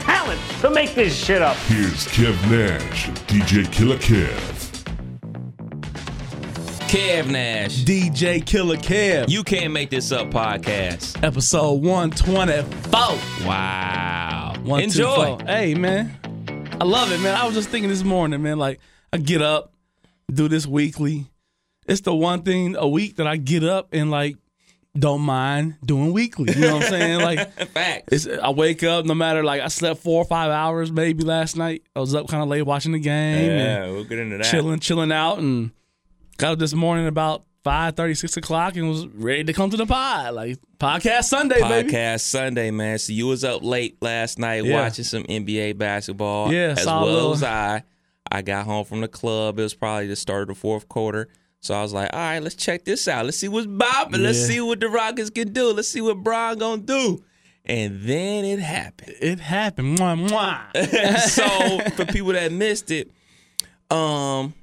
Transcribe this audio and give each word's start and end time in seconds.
talent 0.00 0.40
to 0.60 0.70
make 0.70 0.94
this 0.94 1.16
shit 1.16 1.42
up. 1.42 1.56
Here's 1.68 2.06
Kev 2.08 2.34
Nash 2.50 3.08
DJ 3.26 3.70
Killer 3.72 3.96
Kev. 3.96 4.56
Kev 6.88 7.28
Nash. 7.30 7.84
DJ 7.84 8.44
Killer 8.44 8.76
Kev. 8.76 9.28
You 9.28 9.44
can't 9.44 9.72
make 9.72 9.90
this 9.90 10.10
up 10.12 10.28
podcast. 10.30 11.22
episode 11.22 11.82
124. 11.82 13.46
Wow. 13.46 14.54
One, 14.62 14.80
two, 14.80 14.84
Enjoy. 14.84 15.14
four. 15.36 15.38
Hey, 15.46 15.74
man. 15.74 16.16
I 16.80 16.84
love 16.84 17.12
it, 17.12 17.20
man. 17.20 17.36
I 17.36 17.44
was 17.46 17.54
just 17.54 17.68
thinking 17.68 17.90
this 17.90 18.02
morning, 18.02 18.42
man. 18.42 18.58
Like, 18.58 18.80
I 19.12 19.18
get 19.18 19.40
up, 19.42 19.72
do 20.32 20.48
this 20.48 20.66
weekly. 20.66 21.26
It's 21.86 22.00
the 22.02 22.14
one 22.14 22.42
thing 22.42 22.74
a 22.76 22.88
week 22.88 23.16
that 23.16 23.26
I 23.26 23.36
get 23.36 23.62
up 23.64 23.88
and, 23.92 24.10
like, 24.10 24.36
don't 24.98 25.20
mind 25.20 25.76
doing 25.84 26.12
weekly. 26.12 26.52
You 26.52 26.60
know 26.62 26.74
what 26.76 26.84
I'm 26.84 26.88
saying? 26.90 27.20
Like, 27.20 27.52
Facts. 27.70 28.26
it's, 28.26 28.26
I 28.42 28.50
wake 28.50 28.82
up 28.82 29.04
no 29.06 29.14
matter, 29.14 29.44
like, 29.44 29.60
I 29.60 29.68
slept 29.68 30.00
four 30.02 30.20
or 30.22 30.24
five 30.24 30.50
hours 30.50 30.90
maybe 30.90 31.22
last 31.24 31.56
night. 31.56 31.82
I 31.94 32.00
was 32.00 32.14
up 32.14 32.28
kind 32.28 32.42
of 32.42 32.48
late 32.48 32.62
watching 32.62 32.92
the 32.92 32.98
game 32.98 33.50
Yeah, 33.50 33.86
we'll 33.90 34.04
get 34.04 34.18
into 34.18 34.38
that. 34.38 34.46
chilling, 34.46 34.80
chilling 34.80 35.12
out, 35.12 35.38
and 35.38 35.70
got 36.38 36.52
up 36.52 36.58
this 36.58 36.74
morning 36.74 37.06
about 37.06 37.44
5 37.62 37.94
6 38.16 38.36
o'clock 38.38 38.74
and 38.76 38.88
was 38.88 39.06
ready 39.06 39.44
to 39.44 39.52
come 39.52 39.70
to 39.70 39.76
the 39.76 39.86
pod. 39.86 40.34
Like, 40.34 40.58
podcast 40.78 41.24
Sunday, 41.24 41.60
baby. 41.60 41.88
Podcast 41.90 42.20
Sunday, 42.22 42.70
man. 42.70 42.98
So 42.98 43.12
you 43.12 43.26
was 43.26 43.44
up 43.44 43.62
late 43.62 43.96
last 44.02 44.38
night 44.38 44.64
Yeah. 44.64 44.82
watching 44.82 45.04
some 45.04 45.22
NBA 45.24 45.76
basketball. 45.78 46.52
Yeah, 46.52 46.74
as 46.78 46.86
well 46.86 47.04
little- 47.04 47.32
as 47.32 47.42
I. 47.42 47.82
I 48.32 48.42
got 48.42 48.64
home 48.64 48.84
from 48.84 49.00
the 49.00 49.08
club. 49.08 49.58
It 49.58 49.62
was 49.62 49.74
probably 49.74 50.06
the 50.06 50.14
start 50.14 50.42
of 50.42 50.48
the 50.48 50.54
fourth 50.54 50.88
quarter. 50.88 51.28
So 51.60 51.74
I 51.74 51.82
was 51.82 51.92
like, 51.92 52.10
all 52.12 52.18
right, 52.18 52.38
let's 52.42 52.54
check 52.54 52.84
this 52.84 53.06
out. 53.06 53.24
Let's 53.26 53.36
see 53.36 53.48
what's 53.48 53.66
bopping. 53.66 54.18
Let's 54.22 54.38
Yeah. 54.40 54.46
see 54.46 54.60
what 54.62 54.80
the 54.80 54.88
Rockets 54.88 55.30
can 55.30 55.52
do. 55.52 55.72
Let's 55.72 55.88
see 55.88 56.00
what 56.00 56.16
Bron 56.18 56.58
gonna 56.58 56.82
do. 56.82 57.22
And 57.66 58.00
then 58.02 58.44
it 58.46 58.58
happened. 58.58 59.14
It 59.20 59.40
happened. 59.40 59.98
Mwah, 59.98 60.28
mwah. 60.72 61.18
so 61.28 61.90
for 61.90 62.06
people 62.06 62.32
that 62.32 62.50
missed 62.50 62.90
it, 62.90 63.10
um, 63.90 64.54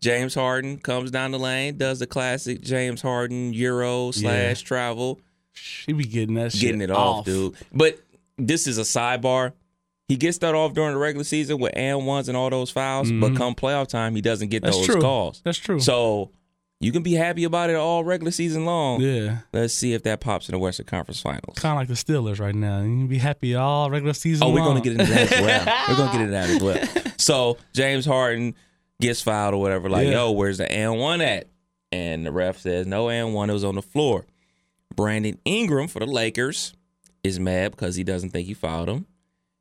James 0.00 0.34
Harden 0.34 0.78
comes 0.78 1.10
down 1.10 1.32
the 1.32 1.38
lane, 1.38 1.76
does 1.76 1.98
the 1.98 2.06
classic 2.06 2.60
James 2.62 3.02
Harden 3.02 3.52
Euro 3.52 4.12
slash 4.12 4.62
travel, 4.62 5.20
She 5.52 5.92
be 5.92 6.04
getting 6.04 6.36
that 6.36 6.52
shit 6.52 6.60
getting 6.60 6.80
it 6.80 6.90
off, 6.90 7.24
dude. 7.26 7.54
But 7.72 7.98
this 8.38 8.66
is 8.68 8.78
a 8.78 8.82
sidebar. 8.82 9.52
He 10.10 10.16
gets 10.16 10.38
that 10.38 10.54
off 10.56 10.74
during 10.74 10.92
the 10.92 10.98
regular 10.98 11.22
season 11.24 11.58
with 11.60 11.72
and 11.76 12.04
ones 12.06 12.28
and 12.28 12.36
all 12.36 12.50
those 12.50 12.70
fouls, 12.70 13.12
but 13.12 13.36
come 13.36 13.54
playoff 13.54 13.86
time, 13.86 14.14
he 14.16 14.20
doesn't 14.20 14.48
get 14.48 14.62
Mm-hmm. 14.62 14.66
That's 14.66 14.76
those 14.78 14.86
true. 14.86 15.00
calls. 15.00 15.40
That's 15.44 15.56
true. 15.58 15.78
So 15.78 16.32
you 16.80 16.90
can 16.92 17.02
be 17.04 17.12
happy 17.14 17.44
about 17.44 17.70
it 17.70 17.76
all 17.76 18.02
regular 18.02 18.32
season 18.32 18.64
long. 18.64 19.00
yeah, 19.00 19.38
Let's 19.52 19.72
see 19.72 19.92
if 19.92 20.02
that 20.02 20.20
pops 20.20 20.48
in 20.48 20.54
the 20.54 20.58
Western 20.58 20.86
Conference 20.86 21.20
Finals. 21.20 21.56
kind 21.58 21.72
of 21.72 21.76
like 21.76 21.88
the 21.88 21.94
Steelers 21.94 22.40
right 22.40 22.54
now. 22.54 22.78
You 22.80 22.86
can 22.86 23.06
be 23.06 23.18
happy 23.18 23.54
all 23.54 23.88
regular 23.90 24.12
season. 24.14 24.46
Oh, 24.46 24.50
we're 24.50 24.60
long. 24.64 24.76
to 24.76 24.82
get 24.82 24.98
into 25.00 25.12
that 25.12 25.30
as 25.32 25.40
well. 25.40 25.84
we're 25.88 25.96
going 25.96 26.08
to 26.08 26.12
get 26.12 26.20
into 26.22 26.32
that 26.32 26.50
as 26.50 26.62
well. 27.04 27.12
So 27.18 27.58
James 27.72 28.04
Harden 28.04 28.54
gets 29.00 29.22
fouled 29.22 29.54
or 29.54 29.60
whatever. 29.60 29.88
Like, 29.88 30.06
Yeah. 30.06 30.12
yo, 30.14 30.30
where's 30.32 30.58
the 30.58 30.70
and 30.70 30.98
one 30.98 31.20
at? 31.20 31.46
And 31.92 32.26
the 32.26 32.32
ref 32.32 32.58
says 32.58 32.86
no 32.86 33.08
and 33.10 33.32
one. 33.34 33.48
It 33.50 33.52
was 33.52 33.64
on 33.64 33.74
the 33.76 33.82
floor. 33.82 34.24
Brandon 34.96 35.38
Ingram 35.44 35.86
for 35.88 35.98
the 36.00 36.06
Lakers 36.06 36.74
is 37.22 37.38
mad 37.38 37.70
because 37.72 37.94
he 37.96 38.02
doesn't 38.04 38.30
think 38.30 38.46
he 38.46 38.54
fouled 38.54 38.88
him. 38.88 39.06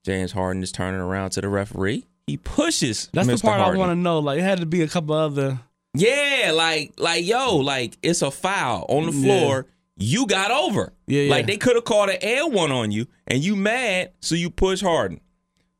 James 0.06 0.32
Harden 0.32 0.64
is 0.64 0.72
turning 0.72 1.00
around 1.02 1.32
to 1.32 1.42
the 1.42 1.50
referee. 1.50 2.06
He 2.28 2.38
pushes. 2.38 3.10
That's 3.14 3.28
Mr. 3.28 3.38
the 3.38 3.42
part 3.48 3.60
Harden. 3.60 3.82
I 3.82 3.86
want 3.88 3.98
to 3.98 4.02
know. 4.02 4.20
Like, 4.20 4.40
it 4.40 4.44
had 4.44 4.60
to 4.60 4.66
be 4.66 4.82
a 4.82 4.88
couple 4.88 5.16
other. 5.16 5.60
Yeah, 5.96 6.52
like 6.54 6.94
like 6.98 7.26
yo, 7.26 7.58
like 7.58 7.98
it's 8.04 8.22
a 8.22 8.30
foul 8.30 8.86
on 8.90 9.08
the 9.08 9.12
floor. 9.12 9.66
You 9.98 10.28
got 10.28 10.52
over. 10.52 10.94
Yeah, 11.08 11.24
yeah. 11.24 11.32
Like 11.32 11.48
they 11.48 11.58
could 11.58 11.76
have 11.76 11.84
called 11.84 12.10
an 12.10 12.18
L 12.22 12.52
one 12.52 12.72
on 12.72 12.92
you, 12.92 13.08
and 13.28 13.44
you 13.44 13.56
mad, 13.56 14.12
so 14.22 14.36
you 14.36 14.52
push 14.52 14.82
Harden. 14.82 15.20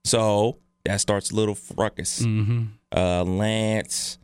So 0.04 0.58
that 0.84 1.00
starts 1.00 1.30
a 1.30 1.36
little 1.36 1.58
ruckus. 1.78 2.22
Mm-hmm. 2.24 2.64
Uh, 2.92 3.24
Lance, 3.24 4.18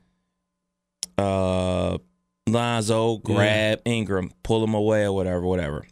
uh, 1.19 1.99
Lonzo 2.47 3.17
grab 3.17 3.81
Ingram, 3.85 4.31
pull 4.41 4.63
him 4.63 4.73
away 4.73 5.03
or 5.03 5.13
whatever, 5.13 5.41
whatever. 5.41 5.85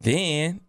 Then 0.00 0.60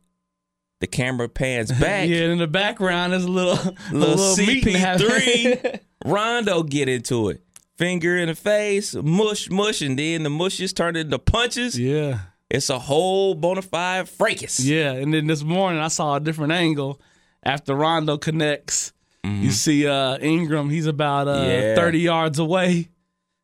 the 0.81 0.87
camera 0.87 1.29
pans 1.29 1.71
back. 1.79 2.09
yeah, 2.09 2.23
and 2.23 2.33
in 2.33 2.37
the 2.39 2.47
background, 2.47 3.13
there's 3.13 3.23
a 3.23 3.29
little, 3.31 3.73
little, 3.93 4.15
little. 4.17 4.35
CP3. 4.35 5.79
Rondo 6.05 6.63
get 6.63 6.89
into 6.89 7.29
it. 7.29 7.41
Finger 7.77 8.17
in 8.17 8.27
the 8.27 8.35
face, 8.35 8.93
mush, 8.95 9.49
mush, 9.49 9.81
and 9.81 9.97
then 9.97 10.23
the 10.23 10.29
mushes 10.29 10.73
turn 10.73 10.95
into 10.95 11.17
punches. 11.17 11.79
yeah, 11.79 12.19
It's 12.49 12.69
a 12.69 12.77
whole 12.77 13.33
bona 13.33 13.61
fide 13.63 14.07
fracas. 14.09 14.59
yeah. 14.59 14.91
And 14.91 15.11
then 15.13 15.25
this 15.27 15.41
morning, 15.43 15.81
I 15.81 15.87
saw 15.87 16.15
a 16.15 16.19
different 16.19 16.51
angle 16.51 17.01
after 17.43 17.73
Rondo 17.73 18.17
connects. 18.17 18.93
You 19.23 19.51
see 19.51 19.87
uh, 19.87 20.17
Ingram. 20.19 20.69
He's 20.71 20.87
about 20.87 21.27
uh, 21.27 21.35
Mm-hmm. 21.41 21.49
Yeah. 21.49 21.75
30 21.75 21.99
yards 21.99 22.39
away. 22.39 22.89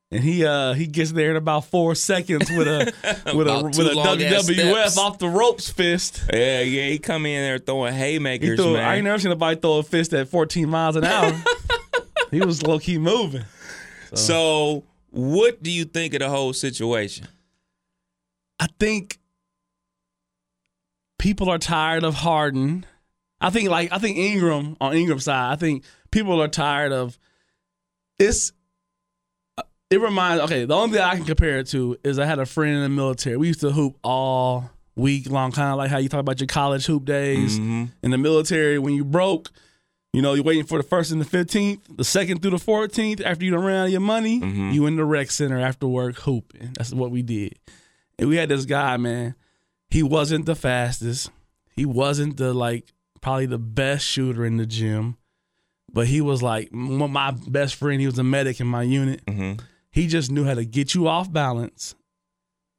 And 0.09 0.23
he 0.23 0.45
uh 0.45 0.73
he 0.73 0.87
gets 0.87 1.11
there 1.11 1.31
in 1.31 1.35
about 1.35 1.65
four 1.65 1.93
seconds 1.93 2.49
with 2.49 2.67
a 2.67 2.93
with 3.35 3.47
a 3.47 3.63
with 3.63 3.79
a 3.79 3.91
WWF 3.91 4.97
off 4.97 5.19
the 5.19 5.27
ropes 5.27 5.69
fist. 5.69 6.23
Yeah, 6.33 6.61
yeah. 6.61 6.87
He 6.87 6.97
come 6.97 7.25
in 7.25 7.41
there 7.41 7.57
throwing 7.57 7.93
haymakers, 7.93 8.57
threw. 8.57 8.77
I 8.77 8.95
ain't 8.95 9.03
never 9.03 9.19
seen 9.19 9.31
nobody 9.31 9.59
throw 9.59 9.79
a 9.79 9.83
fist 9.83 10.13
at 10.13 10.29
14 10.29 10.69
miles 10.69 10.95
an 10.95 11.03
hour. 11.03 11.33
he 12.31 12.39
was 12.39 12.63
low 12.63 12.79
key 12.79 12.97
moving. 12.97 13.43
so, 14.13 14.85
what 15.09 15.61
do 15.61 15.69
you 15.69 15.83
think 15.83 16.13
of 16.13 16.21
the 16.21 16.29
whole 16.29 16.53
situation? 16.53 17.27
I 18.61 18.67
think 18.79 19.19
people 21.19 21.49
are 21.49 21.59
tired 21.59 22.05
of 22.05 22.15
Harden. 22.15 22.85
I 23.41 23.49
think 23.49 23.69
like 23.69 23.91
I 23.91 23.97
think 23.97 24.17
Ingram 24.17 24.77
on 24.79 24.95
Ingram's 24.95 25.25
side. 25.25 25.51
I 25.51 25.57
think 25.57 25.83
people 26.11 26.41
are 26.41 26.47
tired 26.47 26.93
of 26.93 27.19
it's. 28.17 28.53
It 29.89 30.01
reminds 30.01 30.43
okay. 30.43 30.65
The 30.65 30.75
only 30.75 30.97
thing 30.97 31.01
I 31.01 31.15
can 31.15 31.23
compare 31.25 31.59
it 31.59 31.67
to 31.67 31.97
is 32.03 32.19
I 32.19 32.25
had 32.25 32.39
a 32.39 32.45
friend 32.45 32.75
in 32.75 32.81
the 32.81 32.89
military. 32.89 33.37
We 33.37 33.47
used 33.47 33.61
to 33.61 33.71
hoop 33.71 33.97
all 34.03 34.69
week 34.95 35.29
long, 35.29 35.51
kind 35.53 35.71
of 35.71 35.77
like 35.77 35.89
how 35.89 35.97
you 35.97 36.09
talk 36.09 36.19
about 36.19 36.39
your 36.41 36.47
college 36.47 36.85
hoop 36.85 37.05
days 37.05 37.57
in 38.03 38.11
the 38.11 38.17
military. 38.17 38.79
When 38.79 38.93
you 38.95 39.05
broke, 39.05 39.49
you 40.11 40.21
know, 40.21 40.33
you're 40.33 40.43
waiting 40.43 40.65
for 40.65 40.77
the 40.77 40.83
first 40.83 41.11
and 41.11 41.21
the 41.21 41.25
fifteenth, 41.25 41.81
the 41.95 42.03
second 42.03 42.41
through 42.41 42.51
the 42.51 42.57
fourteenth. 42.57 43.21
After 43.23 43.45
you 43.45 43.51
done 43.51 43.63
ran 43.63 43.75
out 43.81 43.85
of 43.85 43.91
your 43.91 44.01
money, 44.01 44.39
you 44.73 44.85
in 44.87 44.97
the 44.97 45.05
rec 45.05 45.31
center 45.31 45.57
after 45.59 45.87
work 45.87 46.17
hooping. 46.17 46.73
That's 46.73 46.91
what 46.91 47.11
we 47.11 47.21
did. 47.21 47.57
And 48.19 48.27
we 48.27 48.35
had 48.35 48.49
this 48.49 48.65
guy, 48.65 48.97
man. 48.97 49.35
He 49.89 50.03
wasn't 50.03 50.47
the 50.47 50.55
fastest. 50.55 51.29
He 51.77 51.85
wasn't 51.85 52.35
the 52.35 52.53
like 52.53 52.91
probably 53.21 53.45
the 53.45 53.57
best 53.57 54.05
shooter 54.05 54.43
in 54.43 54.57
the 54.57 54.65
gym, 54.65 55.15
but 55.93 56.07
he 56.07 56.19
was 56.19 56.43
like 56.43 56.73
my 56.73 57.31
best 57.31 57.75
friend. 57.75 58.01
He 58.01 58.07
was 58.07 58.19
a 58.19 58.23
medic 58.23 58.59
in 58.59 58.67
my 58.67 58.83
unit. 58.83 59.25
Mm-hmm. 59.27 59.63
He 59.97 60.05
just 60.07 60.29
knew 60.31 60.43
how 60.43 60.53
to 60.53 60.63
get 60.63 60.93
you 60.93 61.07
off 61.07 61.31
balance, 61.31 61.95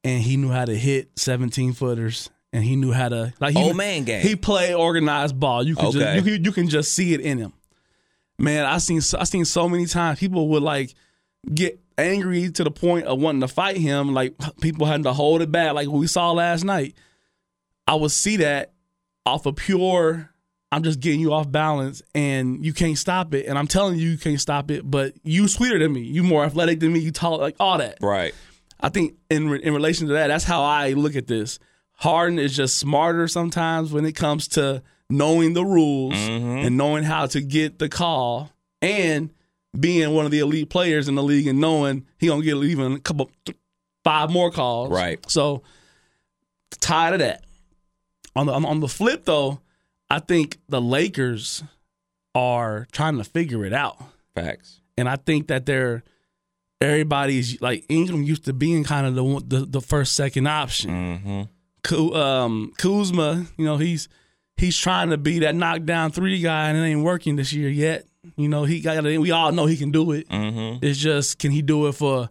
and 0.04 0.22
he 0.22 0.36
knew 0.36 0.50
how 0.50 0.64
to 0.64 0.74
hit 0.76 1.10
seventeen 1.18 1.72
footers, 1.72 2.30
and 2.52 2.62
he 2.62 2.76
knew 2.76 2.92
how 2.92 3.08
to 3.08 3.32
like 3.40 3.56
he, 3.56 3.62
Old 3.62 3.76
man 3.76 4.04
game. 4.04 4.22
He 4.22 4.36
played 4.36 4.74
organized 4.74 5.38
ball. 5.38 5.66
You 5.66 5.74
can 5.74 5.86
Okay. 5.86 5.98
just 5.98 6.16
you 6.16 6.22
can, 6.32 6.44
you 6.44 6.52
can 6.52 6.68
just 6.68 6.92
see 6.92 7.14
it 7.14 7.20
in 7.20 7.38
him. 7.38 7.52
Man, 8.38 8.64
I 8.64 8.78
seen 8.78 9.00
I 9.18 9.24
seen 9.24 9.44
so 9.44 9.68
many 9.68 9.86
times 9.86 10.20
people 10.20 10.46
would 10.50 10.62
like 10.62 10.94
get 11.52 11.80
angry 11.98 12.52
to 12.52 12.62
the 12.62 12.70
point 12.70 13.06
of 13.06 13.20
wanting 13.20 13.40
to 13.40 13.48
fight 13.48 13.78
him. 13.78 14.14
Like 14.14 14.34
people 14.60 14.86
having 14.86 15.02
to 15.02 15.12
hold 15.12 15.42
it 15.42 15.50
back, 15.50 15.74
like 15.74 15.88
we 15.88 16.06
saw 16.06 16.30
last 16.30 16.62
night. 16.64 16.94
I 17.88 17.96
would 17.96 18.12
see 18.12 18.36
that 18.36 18.74
off 19.26 19.44
of 19.46 19.56
pure. 19.56 20.30
I'm 20.70 20.82
just 20.82 21.00
getting 21.00 21.20
you 21.20 21.32
off 21.32 21.50
balance, 21.50 22.02
and 22.14 22.64
you 22.64 22.74
can't 22.74 22.98
stop 22.98 23.32
it. 23.32 23.46
And 23.46 23.58
I'm 23.58 23.66
telling 23.66 23.98
you, 23.98 24.10
you 24.10 24.18
can't 24.18 24.40
stop 24.40 24.70
it. 24.70 24.88
But 24.88 25.14
you 25.22 25.48
sweeter 25.48 25.78
than 25.78 25.92
me. 25.92 26.02
You 26.02 26.22
more 26.22 26.44
athletic 26.44 26.80
than 26.80 26.92
me. 26.92 27.00
You 27.00 27.10
tall, 27.10 27.38
like 27.38 27.56
all 27.58 27.78
that. 27.78 27.98
Right. 28.02 28.34
I 28.80 28.90
think 28.90 29.14
in 29.30 29.52
in 29.56 29.72
relation 29.74 30.06
to 30.08 30.12
that, 30.14 30.28
that's 30.28 30.44
how 30.44 30.62
I 30.62 30.92
look 30.92 31.16
at 31.16 31.26
this. 31.26 31.58
Harden 31.94 32.38
is 32.38 32.54
just 32.54 32.78
smarter 32.78 33.26
sometimes 33.26 33.92
when 33.92 34.04
it 34.04 34.14
comes 34.14 34.46
to 34.48 34.82
knowing 35.10 35.54
the 35.54 35.64
rules 35.64 36.14
mm-hmm. 36.14 36.66
and 36.66 36.76
knowing 36.76 37.02
how 37.02 37.26
to 37.26 37.40
get 37.40 37.78
the 37.78 37.88
call 37.88 38.52
and 38.80 39.30
being 39.78 40.14
one 40.14 40.24
of 40.24 40.30
the 40.30 40.38
elite 40.38 40.70
players 40.70 41.08
in 41.08 41.14
the 41.14 41.22
league 41.22 41.46
and 41.46 41.60
knowing 41.60 42.06
he 42.18 42.28
gonna 42.28 42.42
get 42.42 42.56
even 42.56 42.92
a 42.92 43.00
couple 43.00 43.30
five 44.04 44.30
more 44.30 44.50
calls. 44.50 44.90
Right. 44.90 45.18
So 45.30 45.62
tired 46.80 47.14
of 47.14 47.20
that. 47.20 47.44
On 48.36 48.46
the 48.46 48.52
on 48.52 48.80
the 48.80 48.88
flip 48.88 49.24
though, 49.24 49.60
I 50.10 50.20
think 50.20 50.58
the 50.68 50.80
Lakers 50.80 51.62
are 52.34 52.86
trying 52.92 53.18
to 53.18 53.24
figure 53.24 53.64
it 53.64 53.72
out. 53.72 53.98
Facts. 54.34 54.80
and 54.96 55.08
I 55.08 55.16
think 55.16 55.48
that 55.48 55.66
they're 55.66 56.04
everybody's 56.80 57.60
like 57.60 57.84
Ingram 57.88 58.22
used 58.22 58.44
to 58.44 58.52
being 58.52 58.84
kind 58.84 59.06
of 59.06 59.14
the 59.14 59.58
the, 59.58 59.66
the 59.66 59.80
first 59.80 60.14
second 60.14 60.46
option. 60.46 61.48
Mm-hmm. 61.90 62.14
Um, 62.14 62.72
Kuzma, 62.76 63.46
you 63.56 63.64
know, 63.64 63.76
he's 63.78 64.08
he's 64.56 64.76
trying 64.76 65.10
to 65.10 65.16
be 65.16 65.40
that 65.40 65.54
knockdown 65.54 66.10
three 66.10 66.40
guy, 66.40 66.68
and 66.68 66.78
it 66.78 66.82
ain't 66.82 67.02
working 67.02 67.36
this 67.36 67.52
year 67.52 67.70
yet. 67.70 68.04
You 68.36 68.48
know, 68.48 68.64
he 68.64 68.80
got. 68.80 69.02
We 69.02 69.30
all 69.30 69.52
know 69.52 69.66
he 69.66 69.76
can 69.76 69.90
do 69.90 70.12
it. 70.12 70.28
Mm-hmm. 70.28 70.84
It's 70.84 70.98
just 70.98 71.38
can 71.38 71.50
he 71.50 71.62
do 71.62 71.86
it 71.86 71.92
for 71.92 72.28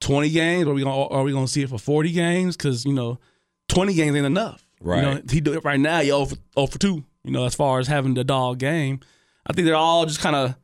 twenty 0.00 0.30
games, 0.30 0.66
or 0.66 0.74
we 0.74 0.82
gonna 0.82 1.06
are 1.06 1.22
we 1.22 1.32
gonna 1.32 1.46
see 1.46 1.62
it 1.62 1.68
for 1.68 1.78
forty 1.78 2.10
games? 2.12 2.56
Because 2.56 2.84
you 2.84 2.92
know, 2.92 3.18
twenty 3.68 3.94
games 3.94 4.16
ain't 4.16 4.26
enough. 4.26 4.66
Right. 4.80 4.96
You 4.96 5.02
know, 5.02 5.22
he 5.30 5.40
do 5.40 5.52
it 5.52 5.64
right 5.64 5.78
now. 5.80 6.00
You 6.00 6.12
over 6.12 6.36
oh 6.56 6.66
for 6.66 6.78
two. 6.78 7.04
You 7.26 7.32
know, 7.32 7.44
as 7.44 7.56
far 7.56 7.80
as 7.80 7.88
having 7.88 8.14
the 8.14 8.22
dog 8.22 8.58
game, 8.58 9.00
I 9.44 9.52
think 9.52 9.66
they're 9.66 9.74
all 9.74 10.06
just 10.06 10.20
kind 10.20 10.36
of. 10.36 10.54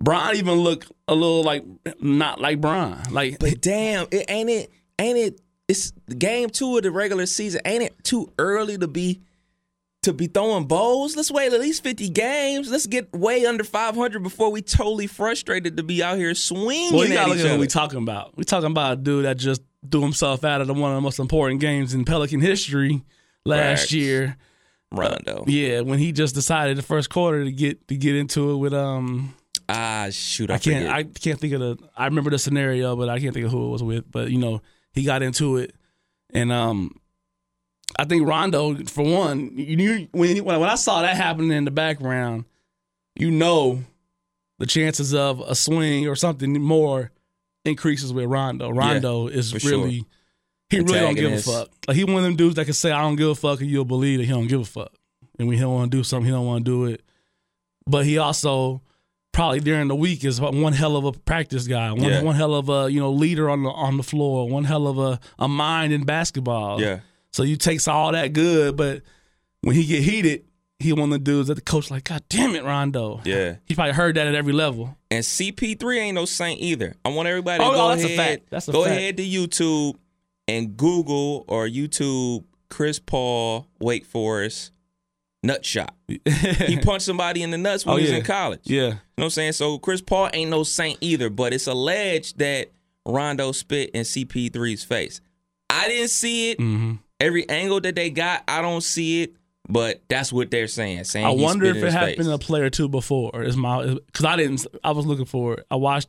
Bron 0.00 0.36
even 0.36 0.54
look 0.54 0.86
a 1.06 1.14
little 1.14 1.44
like 1.44 1.64
not 2.00 2.40
like 2.40 2.60
Bron. 2.60 3.00
Like 3.10 3.38
But 3.38 3.60
damn, 3.60 4.06
it 4.10 4.24
ain't 4.28 4.50
it 4.50 4.70
ain't 4.98 5.18
it 5.18 5.40
it's 5.68 5.92
game 6.18 6.50
two 6.50 6.76
of 6.76 6.82
the 6.82 6.90
regular 6.90 7.26
season. 7.26 7.60
Ain't 7.64 7.82
it 7.82 7.94
too 8.02 8.32
early 8.38 8.78
to 8.78 8.88
be 8.88 9.20
to 10.02 10.12
be 10.12 10.26
throwing 10.26 10.64
bowls? 10.64 11.14
Let's 11.14 11.30
wait 11.30 11.52
at 11.52 11.60
least 11.60 11.82
fifty 11.82 12.08
games. 12.08 12.70
Let's 12.70 12.86
get 12.86 13.12
way 13.12 13.46
under 13.46 13.64
five 13.64 13.94
hundred 13.94 14.22
before 14.22 14.50
we 14.50 14.62
totally 14.62 15.06
frustrated 15.06 15.76
to 15.76 15.82
be 15.82 16.02
out 16.02 16.16
here 16.16 16.34
swinging 16.34 16.92
Well, 16.92 17.06
you 17.06 17.14
gotta 17.14 17.30
look 17.30 17.38
at 17.38 17.50
what 17.50 17.60
we 17.60 17.66
talking 17.66 17.98
about. 17.98 18.36
We 18.36 18.44
talking 18.44 18.70
about 18.70 18.92
a 18.94 18.96
dude 18.96 19.26
that 19.26 19.36
just 19.36 19.62
threw 19.90 20.00
himself 20.00 20.42
out 20.42 20.62
of 20.62 20.66
the 20.66 20.74
one 20.74 20.90
of 20.90 20.96
the 20.96 21.02
most 21.02 21.18
important 21.18 21.60
games 21.60 21.92
in 21.92 22.06
Pelican 22.06 22.40
history 22.40 23.04
last 23.44 23.80
Facts. 23.80 23.92
year. 23.92 24.36
Rondo. 24.96 25.44
Yeah, 25.46 25.80
when 25.80 25.98
he 25.98 26.12
just 26.12 26.34
decided 26.34 26.76
the 26.76 26.82
first 26.82 27.10
quarter 27.10 27.44
to 27.44 27.52
get 27.52 27.86
to 27.88 27.96
get 27.96 28.16
into 28.16 28.50
it 28.52 28.56
with 28.56 28.74
um 28.74 29.34
Ah, 29.68 30.08
shoot, 30.10 30.50
I, 30.50 30.54
I 30.54 30.58
can't 30.58 30.82
forget. 30.82 30.94
I 30.94 31.02
can't 31.04 31.40
think 31.40 31.52
of 31.54 31.60
the 31.60 31.78
I 31.96 32.04
remember 32.04 32.30
the 32.30 32.38
scenario, 32.38 32.96
but 32.96 33.08
I 33.08 33.18
can't 33.18 33.32
think 33.32 33.46
of 33.46 33.52
who 33.52 33.66
it 33.66 33.70
was 33.70 33.82
with. 33.82 34.10
But 34.10 34.30
you 34.30 34.38
know, 34.38 34.60
he 34.92 35.04
got 35.04 35.22
into 35.22 35.56
it, 35.56 35.74
and 36.34 36.52
um, 36.52 37.00
I 37.98 38.04
think 38.04 38.26
Rondo 38.26 38.74
for 38.84 39.04
one, 39.04 39.56
you 39.56 39.76
knew 39.76 40.08
when 40.12 40.44
when 40.44 40.62
I 40.62 40.74
saw 40.74 41.02
that 41.02 41.16
happening 41.16 41.52
in 41.52 41.64
the 41.64 41.70
background, 41.70 42.44
you 43.14 43.30
know, 43.30 43.82
the 44.58 44.66
chances 44.66 45.14
of 45.14 45.40
a 45.40 45.54
swing 45.54 46.08
or 46.08 46.16
something 46.16 46.60
more 46.60 47.10
increases 47.64 48.12
with 48.12 48.26
Rondo. 48.26 48.70
Rondo 48.70 49.28
is 49.28 49.64
really 49.64 49.98
sure. 49.98 50.06
He 50.70 50.78
really 50.78 50.98
don't 51.00 51.14
give 51.14 51.32
a 51.32 51.38
fuck. 51.38 51.68
Like 51.86 51.96
he 51.96 52.04
one 52.04 52.16
of 52.16 52.22
them 52.24 52.36
dudes 52.36 52.56
that 52.56 52.64
can 52.64 52.74
say 52.74 52.90
I 52.90 53.00
don't 53.02 53.16
give 53.16 53.28
a 53.28 53.34
fuck, 53.34 53.60
and 53.60 53.70
you'll 53.70 53.84
believe 53.84 54.18
that 54.18 54.24
he 54.24 54.32
don't 54.32 54.46
give 54.46 54.60
a 54.60 54.64
fuck. 54.64 54.92
And 55.38 55.48
when 55.48 55.56
he 55.56 55.62
don't 55.62 55.74
want 55.74 55.90
to 55.90 55.96
do 55.96 56.04
something, 56.04 56.26
he 56.26 56.30
don't 56.32 56.46
want 56.46 56.64
to 56.64 56.70
do 56.70 56.84
it. 56.86 57.02
But 57.86 58.06
he 58.06 58.18
also 58.18 58.80
probably 59.32 59.60
during 59.60 59.88
the 59.88 59.96
week 59.96 60.24
is 60.24 60.40
one 60.40 60.72
hell 60.72 60.96
of 60.96 61.04
a 61.04 61.12
practice 61.12 61.66
guy, 61.66 61.90
one 61.92 62.02
Yeah. 62.04 62.22
one 62.22 62.36
hell 62.36 62.54
of 62.54 62.68
a 62.68 62.90
you 62.90 63.00
know 63.00 63.10
leader 63.10 63.50
on 63.50 63.62
the 63.64 63.70
on 63.70 63.96
the 63.96 64.02
floor, 64.02 64.48
one 64.48 64.64
hell 64.64 64.86
of 64.86 64.98
a, 64.98 65.20
a 65.38 65.48
mind 65.48 65.92
in 65.92 66.04
basketball. 66.04 66.80
yeah. 66.80 67.00
So 67.32 67.42
you 67.42 67.56
takes 67.56 67.88
all 67.88 68.12
that 68.12 68.32
good, 68.32 68.76
but 68.76 69.02
when 69.62 69.74
he 69.74 69.84
get 69.86 70.02
heated, 70.04 70.44
he 70.78 70.92
one 70.92 71.04
of 71.04 71.10
the 71.10 71.18
dudes 71.18 71.48
that 71.48 71.54
the 71.54 71.60
coach 71.62 71.90
like, 71.90 72.04
God 72.04 72.22
damn 72.28 72.54
it, 72.54 72.62
Rondo. 72.62 73.20
Yeah. 73.24 73.56
He 73.66 73.74
probably 73.74 73.92
heard 73.94 74.14
that 74.16 74.28
at 74.28 74.34
every 74.36 74.52
level. 74.52 74.96
And 75.10 75.24
CP3 75.24 75.98
ain't 75.98 76.14
no 76.14 76.26
saint 76.26 76.60
either. 76.60 76.94
I 77.04 77.08
want 77.08 77.26
everybody 77.26 77.58
to 77.62 77.68
Oh, 77.68 77.72
go 77.72 77.76
no, 77.76 77.88
that's 77.88 78.04
a 78.04 78.16
fact. 78.16 78.50
That's 78.50 78.68
a 78.68 78.72
go 78.72 78.84
fact. 78.84 78.96
ahead 78.96 79.16
to 79.16 79.24
YouTube 79.24 79.94
and 80.48 80.76
Google 80.76 81.44
or 81.48 81.66
YouTube 81.66 82.44
Chris 82.70 82.98
Paul 82.98 83.66
Wake 83.80 84.04
Forest 84.04 84.72
nut 85.42 85.64
shot. 85.64 85.94
He 86.66 86.78
punched 86.78 87.04
somebody 87.06 87.42
in 87.42 87.50
the 87.50 87.58
nuts 87.58 87.84
when 87.84 87.94
Oh, 87.94 87.96
he 87.98 88.02
was 88.04 88.10
yeah. 88.12 88.18
in 88.18 88.24
college. 88.24 88.60
Yeah. 88.64 88.76
You 88.82 88.88
know 88.90 88.98
what 89.16 89.24
I'm 89.24 89.30
saying? 89.30 89.52
So 89.52 89.78
Chris 89.78 90.00
Paul 90.00 90.30
ain't 90.32 90.50
no 90.50 90.62
saint 90.64 90.98
either, 91.00 91.28
but 91.30 91.52
it's 91.52 91.66
alleged 91.66 92.38
that 92.38 92.70
Rondo 93.06 93.52
spit 93.52 93.90
in 93.90 94.02
CP3's 94.02 94.82
face. 94.84 95.20
I 95.70 95.88
didn't 95.88 96.08
see 96.08 96.50
it. 96.52 96.58
hmm 96.60 96.94
Every 97.20 97.48
angle 97.48 97.80
that 97.82 97.94
they 97.94 98.10
got, 98.10 98.42
I 98.48 98.60
don't 98.60 98.82
see 98.82 99.22
it. 99.22 99.34
But 99.68 100.02
that's 100.08 100.30
what 100.32 100.50
they're 100.50 100.66
saying. 100.68 101.04
Saying 101.04 101.24
I 101.24 101.30
wonder 101.30 101.64
if 101.66 101.76
it 101.76 101.90
happened 101.92 102.16
face. 102.16 102.26
to 102.26 102.32
a 102.34 102.38
player 102.38 102.64
or 102.64 102.70
two 102.70 102.88
before. 102.88 103.42
Is 103.42 103.56
my 103.56 103.94
because 104.06 104.24
I 104.26 104.36
didn't. 104.36 104.66
I 104.82 104.90
was 104.90 105.06
looking 105.06 105.24
for 105.24 105.54
it. 105.54 105.66
I 105.70 105.76
watched. 105.76 106.08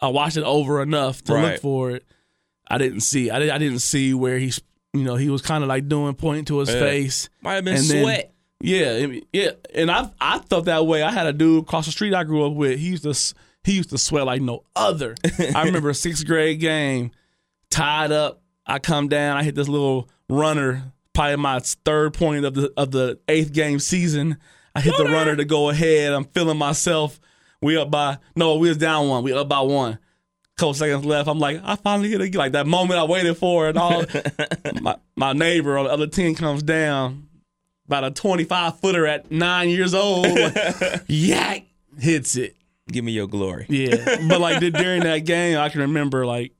I 0.00 0.08
watched 0.08 0.36
it 0.38 0.42
over 0.44 0.82
enough 0.82 1.22
to 1.24 1.34
look 1.34 1.60
for 1.60 1.90
it. 1.92 2.04
I 2.68 2.78
didn't 2.78 3.00
see. 3.00 3.30
I 3.30 3.38
didn't. 3.38 3.54
I 3.54 3.58
didn't 3.58 3.80
see 3.80 4.14
where 4.14 4.38
he's. 4.38 4.60
You 4.92 5.02
know, 5.02 5.16
he 5.16 5.28
was 5.28 5.42
kind 5.42 5.64
of 5.64 5.68
like 5.68 5.88
doing 5.88 6.14
pointing 6.14 6.44
to 6.46 6.58
his 6.60 6.68
Yeah. 6.72 6.78
face. 6.80 7.28
Might 7.42 7.54
have 7.54 7.64
been 7.64 7.76
and 7.76 7.84
then- 7.84 8.02
sweat. 8.04 8.30
Yeah, 8.60 9.06
yeah, 9.32 9.50
and 9.74 9.90
I 9.90 10.08
I 10.18 10.38
felt 10.38 10.66
that 10.66 10.86
way. 10.86 11.02
I 11.02 11.10
had 11.10 11.26
a 11.26 11.32
dude 11.34 11.64
across 11.64 11.84
the 11.84 11.92
street 11.92 12.14
I 12.14 12.24
grew 12.24 12.46
up 12.46 12.54
with. 12.54 12.78
He 12.78 12.86
used 12.90 13.02
to 13.02 13.34
he 13.64 13.72
used 13.76 13.90
to 13.90 13.98
sweat 13.98 14.24
like 14.24 14.40
no 14.40 14.62
other. 14.74 15.16
I 15.54 15.62
remember 15.66 15.90
a 15.90 15.94
sixth 15.94 16.24
grade 16.24 16.60
game, 16.60 17.10
tied 17.70 18.10
up. 18.12 18.40
I 18.66 18.78
come 18.78 19.08
down. 19.08 19.36
I 19.36 19.42
hit 19.42 19.54
this 19.54 19.68
little 19.68 20.08
runner, 20.30 20.92
probably 21.12 21.36
my 21.36 21.58
third 21.58 22.14
point 22.14 22.46
of 22.46 22.54
the 22.54 22.72
of 22.76 22.90
the 22.90 23.18
eighth 23.28 23.52
game 23.52 23.80
season. 23.80 24.38
I 24.74 24.80
hit 24.80 24.96
the 24.96 25.04
runner 25.04 25.36
to 25.36 25.44
go 25.44 25.68
ahead. 25.68 26.12
I'm 26.14 26.24
feeling 26.24 26.56
myself. 26.56 27.20
We 27.60 27.76
up 27.76 27.90
by 27.90 28.18
no, 28.34 28.56
we 28.56 28.68
was 28.68 28.78
down 28.78 29.08
one. 29.08 29.24
We 29.24 29.32
up 29.34 29.48
by 29.48 29.60
one. 29.60 29.98
Couple 30.56 30.74
seconds 30.74 31.04
left. 31.04 31.28
I'm 31.28 31.40
like, 31.40 31.60
I 31.64 31.74
finally 31.76 32.10
hit 32.10 32.20
it. 32.20 32.34
Like 32.34 32.52
that 32.52 32.66
moment 32.66 33.00
I 33.00 33.04
waited 33.04 33.36
for, 33.36 33.68
and 33.68 33.76
all. 33.76 34.04
my 34.80 34.96
my 35.16 35.32
neighbor 35.32 35.76
on 35.76 35.86
the 35.86 35.90
other 35.90 36.06
team 36.06 36.36
comes 36.36 36.62
down, 36.62 37.28
about 37.86 38.04
a 38.04 38.10
25 38.12 38.78
footer 38.78 39.06
at 39.06 39.30
nine 39.30 39.68
years 39.68 39.94
old. 39.94 40.28
Like, 40.28 41.02
yak 41.08 41.64
hits 41.98 42.36
it. 42.36 42.56
Give 42.88 43.04
me 43.04 43.12
your 43.12 43.26
glory. 43.26 43.66
Yeah, 43.68 43.96
but 44.28 44.40
like 44.40 44.60
during 44.60 45.02
that 45.02 45.20
game, 45.20 45.58
I 45.58 45.70
can 45.70 45.80
remember 45.80 46.24
like 46.24 46.52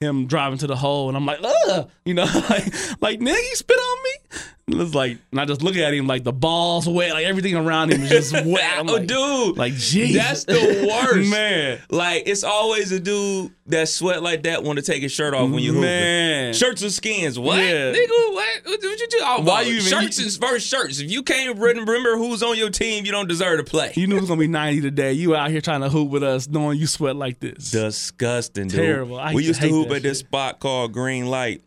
him 0.00 0.26
driving 0.26 0.58
to 0.58 0.66
the 0.66 0.76
hole, 0.76 1.08
and 1.08 1.16
I'm 1.16 1.26
like, 1.26 1.40
ugh, 1.42 1.90
you 2.04 2.14
know, 2.14 2.24
like 2.24 2.66
like 3.00 3.20
nigga, 3.20 3.36
you 3.36 3.56
spit 3.56 3.76
on 3.78 4.02
me. 4.04 4.40
And 4.68 4.80
it's 4.80 4.94
like, 4.94 5.18
and 5.32 5.40
I 5.40 5.44
just 5.44 5.60
look 5.60 5.74
at 5.76 5.92
him 5.92 6.06
like 6.06 6.22
the 6.22 6.32
balls 6.32 6.88
wet, 6.88 7.12
like 7.12 7.26
everything 7.26 7.56
around 7.56 7.92
him 7.92 8.02
is 8.02 8.10
just 8.10 8.32
wet. 8.46 8.78
I'm 8.78 8.88
oh, 8.88 8.92
like, 8.94 9.06
dude. 9.08 9.56
like 9.56 9.74
geez, 9.74 10.14
That's 10.14 10.44
the 10.44 10.88
worst. 11.12 11.28
man. 11.30 11.80
Like 11.90 12.22
it's 12.26 12.44
always 12.44 12.92
a 12.92 13.00
dude 13.00 13.52
that 13.66 13.88
sweat 13.88 14.22
like 14.22 14.44
that 14.44 14.62
want 14.62 14.78
to 14.78 14.84
take 14.84 15.02
his 15.02 15.10
shirt 15.10 15.34
off 15.34 15.50
when 15.50 15.58
you 15.58 15.70
hooping. 15.72 15.82
Man. 15.82 16.54
Shirts 16.54 16.80
and 16.82 16.92
skins. 16.92 17.38
What? 17.40 17.58
Yeah. 17.58 17.92
Nigga, 17.92 18.08
what? 18.32 18.48
What, 18.66 18.82
you 18.82 18.96
do? 19.08 19.18
Oh, 19.22 19.42
Why 19.42 19.62
you 19.62 19.74
even- 19.74 19.84
shirts 19.86 20.18
is 20.20 20.36
first 20.36 20.66
shirts. 20.68 21.00
If 21.00 21.10
you 21.10 21.24
can't 21.24 21.58
re- 21.58 21.74
remember 21.74 22.16
who's 22.16 22.42
on 22.44 22.56
your 22.56 22.70
team, 22.70 23.04
you 23.04 23.10
don't 23.10 23.28
deserve 23.28 23.58
to 23.58 23.64
play. 23.68 23.92
You 23.96 24.06
knew 24.06 24.16
it 24.16 24.20
was 24.20 24.28
gonna 24.28 24.38
be 24.40 24.46
90 24.48 24.80
today. 24.80 25.12
You 25.12 25.34
out 25.34 25.50
here 25.50 25.60
trying 25.60 25.80
to 25.80 25.88
hoop 25.88 26.08
with 26.10 26.22
us, 26.22 26.48
knowing 26.48 26.78
you 26.78 26.86
sweat 26.86 27.16
like 27.16 27.40
this. 27.40 27.72
Disgusting, 27.72 28.68
dude. 28.68 28.78
Terrible. 28.78 29.18
I 29.18 29.34
we 29.34 29.44
used 29.44 29.60
to 29.60 29.68
hoop 29.68 29.90
at 29.90 30.02
this 30.02 30.20
spot 30.20 30.60
called 30.60 30.92
Green 30.92 31.26
Light 31.26 31.62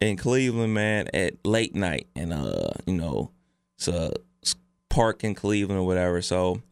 in 0.00 0.16
Cleveland, 0.16 0.72
man, 0.74 1.08
at 1.14 1.44
late 1.46 1.74
night, 1.74 2.06
and 2.16 2.32
uh, 2.32 2.70
you 2.86 2.94
know, 2.94 3.30
it's 3.76 3.88
a 3.88 4.12
park 4.88 5.24
in 5.24 5.34
Cleveland 5.34 5.80
or 5.80 5.86
whatever. 5.86 6.22
So 6.22 6.62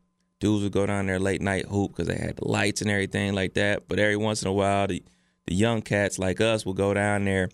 dudes 0.41 0.63
would 0.63 0.73
go 0.73 0.87
down 0.87 1.07
there 1.07 1.19
late 1.19 1.41
night 1.41 1.67
hoop 1.67 1.93
because 1.93 2.07
they 2.09 2.17
had 2.17 2.37
the 2.37 2.49
lights 2.49 2.81
and 2.81 2.91
everything 2.91 3.35
like 3.35 3.55
that. 3.55 3.89
But 3.89 3.99
every 3.99 4.17
once 4.17 4.43
in 4.43 4.49
a 4.49 4.53
while, 4.53 4.87
the 4.87 5.03
the 5.47 5.55
young 5.55 5.81
cats 5.83 6.19
like 6.19 6.41
us 6.41 6.67
will 6.67 6.75
go 6.75 6.93
down 6.93 7.25
there 7.25 7.49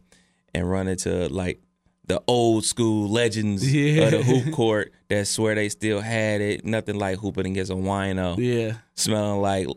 and 0.54 0.68
run 0.68 0.88
into 0.88 1.28
like 1.28 1.60
the 2.06 2.20
old 2.26 2.64
school 2.64 3.08
legends 3.08 3.72
Yeah. 3.72 4.02
of 4.04 4.10
the 4.10 4.22
hoop 4.22 4.52
court 4.54 4.92
that 5.08 5.26
swear 5.26 5.54
they 5.54 5.68
still 5.68 6.00
had 6.00 6.40
it. 6.40 6.64
Nothing 6.64 6.98
like 6.98 7.18
hooping 7.18 7.46
against 7.46 7.70
a 7.72 7.76
wino 7.76 8.36
Yeah. 8.36 8.78
smelling 8.94 9.40
like 9.40 9.68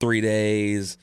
three 0.00 0.20
days 0.20 0.98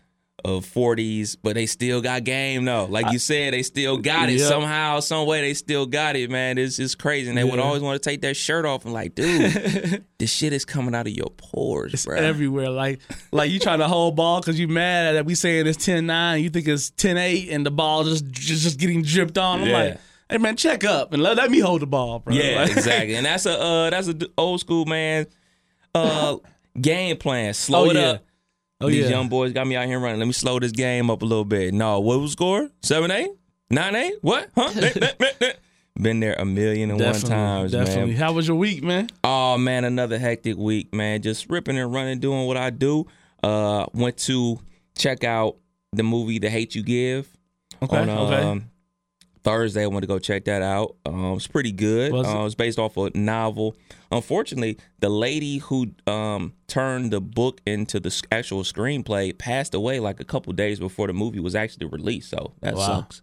of 0.45 0.65
40s, 0.65 1.35
but 1.41 1.55
they 1.55 1.65
still 1.65 1.99
got 1.99 2.23
game 2.23 2.63
though. 2.63 2.85
Like 2.85 3.11
you 3.11 3.17
said, 3.19 3.53
they 3.53 3.63
still 3.63 3.97
got 3.97 4.29
it 4.29 4.39
Yep. 4.39 4.47
somehow, 4.47 4.99
some 4.99 5.25
way. 5.27 5.41
They 5.41 5.53
still 5.55 5.85
got 5.87 6.15
it, 6.15 6.29
man. 6.29 6.57
It's 6.57 6.77
just 6.77 6.99
crazy, 6.99 7.27
and 7.29 7.37
they 7.37 7.43
would 7.43 7.59
always 7.59 7.81
want 7.81 8.01
to 8.01 8.09
take 8.09 8.21
their 8.21 8.35
shirt 8.35 8.63
off 8.65 8.85
and 8.85 8.93
like, 8.93 9.15
dude, 9.15 10.03
this 10.19 10.31
shit 10.31 10.53
is 10.53 10.63
coming 10.63 10.93
out 10.93 11.07
of 11.07 11.13
your 11.13 11.31
pores, 11.37 11.93
It's 11.93 12.05
bro. 12.05 12.17
everywhere. 12.17 12.69
Like 12.69 12.99
like 13.31 13.49
you 13.51 13.59
trying 13.59 13.79
to 13.79 13.87
hold 13.87 14.15
ball 14.15 14.39
because 14.39 14.59
you 14.59 14.67
mad 14.67 15.15
that 15.15 15.25
we 15.25 15.33
saying 15.35 15.65
it's 15.67 15.83
10-9, 15.85 16.41
you 16.43 16.49
think 16.51 16.67
it's 16.67 16.91
10-8, 16.91 17.51
and 17.53 17.65
the 17.65 17.71
ball 17.71 18.03
just 18.03 18.25
just, 18.27 18.63
just 18.63 18.79
getting 18.79 19.01
dripped 19.01 19.37
on. 19.39 19.61
I'm 19.63 19.67
Yeah. 19.69 19.73
like, 19.77 19.97
hey 20.29 20.37
man, 20.37 20.55
check 20.55 20.83
up 20.83 21.13
and 21.13 21.23
let, 21.23 21.35
let 21.37 21.49
me 21.49 21.59
hold 21.59 21.81
the 21.81 21.87
ball, 21.87 22.19
bro. 22.19 22.33
Yeah, 22.35 22.61
Like- 22.61 22.71
exactly. 22.77 23.15
And 23.15 23.25
that's 23.25 23.47
a 23.47 23.59
uh, 23.59 23.89
that's 23.89 24.07
a 24.07 24.15
old 24.37 24.59
school 24.59 24.85
man 24.85 25.25
uh, 25.95 26.37
game 26.79 27.17
plan. 27.17 27.53
Slow 27.55 27.87
Oh, 27.87 27.89
it 27.89 27.95
yeah. 27.95 28.01
up. 28.11 28.23
Oh 28.79 28.89
These 28.89 29.05
yeah. 29.05 29.09
young 29.09 29.27
boys 29.29 29.53
got 29.53 29.65
me 29.65 29.75
out 29.75 29.87
here 29.87 29.99
running. 29.99 30.19
Let 30.19 30.27
me 30.27 30.33
slow 30.33 30.59
this 30.59 30.71
game 30.71 31.09
up 31.09 31.21
a 31.21 31.25
little 31.25 31.45
bit. 31.45 31.73
No, 31.73 31.99
what 31.99 32.19
was 32.19 32.33
score? 32.33 32.69
Seven 32.83 33.09
eight, 33.11 33.29
nine 33.71 33.95
eight. 33.95 34.15
What? 34.21 34.49
Huh? 34.55 34.71
Been 35.99 36.19
there 36.19 36.35
a 36.37 36.45
million 36.45 36.91
and 36.91 36.99
definitely, 36.99 37.29
one 37.31 37.39
times, 37.39 37.71
definitely. 37.71 38.11
man. 38.11 38.15
How 38.17 38.31
was 38.33 38.47
your 38.47 38.55
week, 38.57 38.83
man? 38.83 39.09
Oh 39.23 39.57
man, 39.57 39.83
another 39.83 40.19
hectic 40.19 40.55
week, 40.55 40.93
man. 40.93 41.23
Just 41.23 41.49
ripping 41.49 41.75
and 41.79 41.91
running, 41.91 42.19
doing 42.19 42.45
what 42.45 42.55
I 42.55 42.69
do. 42.69 43.07
Uh, 43.41 43.87
went 43.93 44.17
to 44.17 44.59
check 44.95 45.23
out 45.23 45.57
the 45.93 46.03
movie 46.03 46.37
The 46.37 46.49
Hate 46.51 46.75
You 46.75 46.83
Give 46.83 47.27
Okay, 47.81 47.97
on 47.97 48.09
okay. 48.09 48.35
um, 48.43 48.69
Thursday, 49.47 49.83
I 49.83 49.87
went 49.87 50.01
to 50.03 50.07
go 50.07 50.19
check 50.19 50.45
that 50.45 50.61
out. 50.61 50.95
Um, 51.05 51.33
it's 51.33 51.47
pretty 51.47 51.71
good. 51.71 52.13
It? 52.13 52.25
uh, 52.25 52.45
it's 52.45 52.55
based 52.55 52.77
off 52.79 52.97
a 52.97 53.09
novel. 53.17 53.75
Unfortunately, 54.11 54.77
the 54.99 55.09
lady 55.09 55.57
who 55.59 55.87
um, 56.05 56.53
turned 56.67 57.11
the 57.11 57.21
book 57.21 57.61
into 57.65 57.99
the 57.99 58.23
actual 58.31 58.63
screenplay 58.63 59.37
passed 59.37 59.73
away 59.73 59.99
like 59.99 60.19
a 60.19 60.25
couple 60.25 60.51
days 60.53 60.79
before 60.79 61.07
the 61.07 61.13
movie 61.13 61.39
was 61.39 61.55
actually 61.55 61.85
released. 61.87 62.29
So 62.29 62.53
that 62.61 62.75
Wow. 62.75 62.85
sucks. 63.01 63.21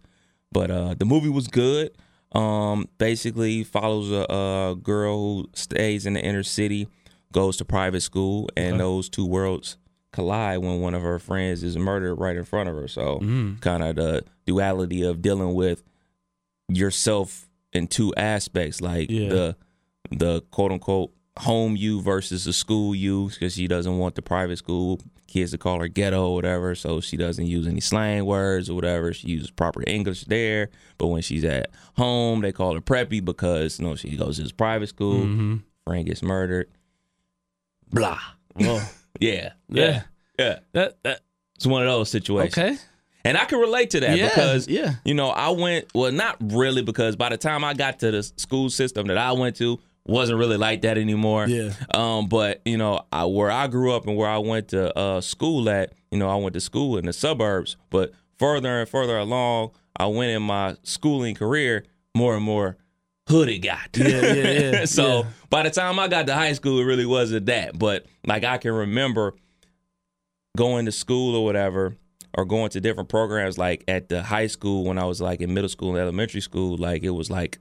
But 0.51 0.71
uh, 0.71 0.93
the 0.97 1.05
movie 1.05 1.29
was 1.29 1.47
good. 1.47 1.91
Um, 2.31 2.87
basically 2.97 3.63
follows 3.63 4.11
a, 4.11 4.25
a 4.31 4.75
girl 4.81 5.17
who 5.43 5.49
stays 5.53 6.05
in 6.05 6.13
the 6.13 6.21
inner 6.21 6.43
city, 6.43 6.87
goes 7.31 7.57
to 7.57 7.65
private 7.65 8.01
school, 8.01 8.49
and 8.57 8.79
those 8.79 9.09
two 9.09 9.25
worlds 9.25 9.77
collide 10.11 10.59
when 10.59 10.79
one 10.81 10.93
of 10.95 11.01
her 11.01 11.19
friends 11.19 11.61
is 11.63 11.77
murdered 11.77 12.15
right 12.15 12.35
in 12.35 12.43
front 12.45 12.69
of 12.69 12.75
her. 12.75 12.87
So 12.87 13.19
Mm-hmm. 13.19 13.55
kind 13.59 13.83
of 13.83 13.95
the 13.97 14.23
duality 14.45 15.03
of 15.03 15.21
dealing 15.21 15.53
with 15.53 15.83
yourself 16.67 17.47
in 17.73 17.87
two 17.87 18.13
aspects, 18.15 18.81
like 18.81 19.09
Yeah. 19.09 19.29
the 19.29 19.55
the 20.11 20.41
quote 20.51 20.71
unquote 20.71 21.11
home 21.37 21.75
you 21.75 22.01
versus 22.01 22.45
the 22.45 22.53
school 22.53 22.95
you, 22.95 23.29
because 23.29 23.53
she 23.55 23.67
doesn't 23.67 23.97
want 23.97 24.15
the 24.15 24.21
private 24.21 24.57
school 24.57 24.99
kids 25.27 25.51
to 25.51 25.57
call 25.57 25.79
her 25.81 25.87
ghetto 25.89 26.29
or 26.29 26.35
whatever, 26.35 26.75
so 26.75 27.01
she 27.01 27.17
doesn't 27.17 27.47
use 27.47 27.67
any 27.67 27.81
slang 27.81 28.23
words 28.25 28.69
or 28.69 28.75
whatever. 28.75 29.11
She 29.11 29.27
uses 29.27 29.51
proper 29.51 29.83
English 29.85 30.23
there, 30.25 30.69
but 30.97 31.07
when 31.07 31.21
she's 31.21 31.43
at 31.43 31.71
home, 31.97 32.39
they 32.41 32.51
call 32.53 32.73
her 32.75 32.81
preppy 32.81 33.23
because 33.25 33.79
you 33.79 33.85
know 33.85 33.95
she 33.95 34.15
goes 34.15 34.37
to 34.37 34.43
this 34.43 34.51
private 34.53 34.87
school. 34.87 35.21
Mm-hmm. 35.25 35.55
Friend 35.85 36.05
gets 36.05 36.23
murdered. 36.23 36.69
Blah. 37.91 38.19
Yeah, 38.57 38.79
Yeah. 39.19 39.53
yeah. 39.69 40.59
That, 40.73 40.97
that, 41.03 41.21
It's 41.55 41.65
one 41.65 41.81
of 41.83 41.87
those 41.89 42.09
situations. 42.09 42.57
okay. 42.57 42.77
And 43.25 43.37
I 43.37 43.45
can 43.45 43.59
relate 43.59 43.89
to 43.89 43.99
that 44.01 44.17
Yeah, 44.17 44.29
because 44.29 44.67
yeah. 44.67 44.93
you 45.03 45.15
know, 45.15 45.29
I 45.29 45.49
went 45.49 45.87
well 45.93 46.11
not 46.11 46.37
really 46.39 46.83
because 46.83 47.15
by 47.15 47.29
the 47.29 47.37
time 47.37 47.63
I 47.63 47.73
got 47.73 47.99
to 47.99 48.11
the 48.11 48.23
school 48.23 48.69
system 48.69 49.07
that 49.07 49.17
I 49.17 49.31
went 49.33 49.55
to 49.57 49.79
wasn't 50.07 50.37
really 50.37 50.57
like 50.57 50.81
that 50.81 50.99
anymore. 50.99 51.47
Yeah. 51.47 51.71
Um, 51.93 52.27
but 52.27 52.61
you 52.65 52.77
know, 52.77 53.01
I 53.11 53.25
where 53.25 53.49
I 53.49 53.67
grew 53.67 53.93
up 53.93 54.05
and 54.07 54.15
where 54.15 54.29
I 54.29 54.37
went 54.37 54.69
to 54.69 54.95
uh, 54.97 55.21
school 55.21 55.67
at, 55.69 55.93
you 56.11 56.19
know, 56.19 56.29
I 56.29 56.35
went 56.35 56.53
to 56.53 56.61
school 56.61 56.97
in 56.97 57.05
the 57.05 57.13
suburbs, 57.13 57.77
but 57.89 58.13
further 58.37 58.79
and 58.81 58.87
further 58.87 59.17
along, 59.17 59.71
I 59.97 60.05
went 60.05 60.31
in 60.31 60.43
my 60.43 60.77
schooling 60.83 61.33
career, 61.33 61.85
more 62.13 62.35
and 62.35 62.43
more 62.43 62.77
hood 63.27 63.49
it 63.49 63.59
got. 63.59 63.89
Yeah, 63.95 64.07
yeah, 64.07 64.51
yeah, 64.51 64.85
so 64.85 65.23
yeah. 65.23 65.29
by 65.49 65.63
the 65.63 65.71
time 65.71 65.97
I 65.97 66.07
got 66.07 66.27
to 66.27 66.35
high 66.35 66.53
school, 66.53 66.79
it 66.79 66.83
really 66.83 67.07
wasn't 67.07 67.47
that. 67.47 67.77
But 67.79 68.05
like 68.25 68.43
I 68.43 68.59
can 68.59 68.71
remember 68.71 69.33
going 70.55 70.85
to 70.85 70.91
school 70.91 71.35
or 71.35 71.43
whatever, 71.43 71.95
or 72.37 72.45
going 72.45 72.69
to 72.69 72.81
different 72.81 73.09
programs 73.09 73.57
like 73.57 73.83
at 73.87 74.09
the 74.09 74.21
high 74.23 74.47
school 74.47 74.83
when 74.85 74.97
I 74.97 75.05
was 75.05 75.21
like 75.21 75.41
in 75.41 75.53
middle 75.53 75.69
school 75.69 75.89
and 75.91 75.97
elementary 75.99 76.41
school, 76.41 76.77
like 76.77 77.03
it 77.03 77.11
was 77.11 77.29
like 77.31 77.59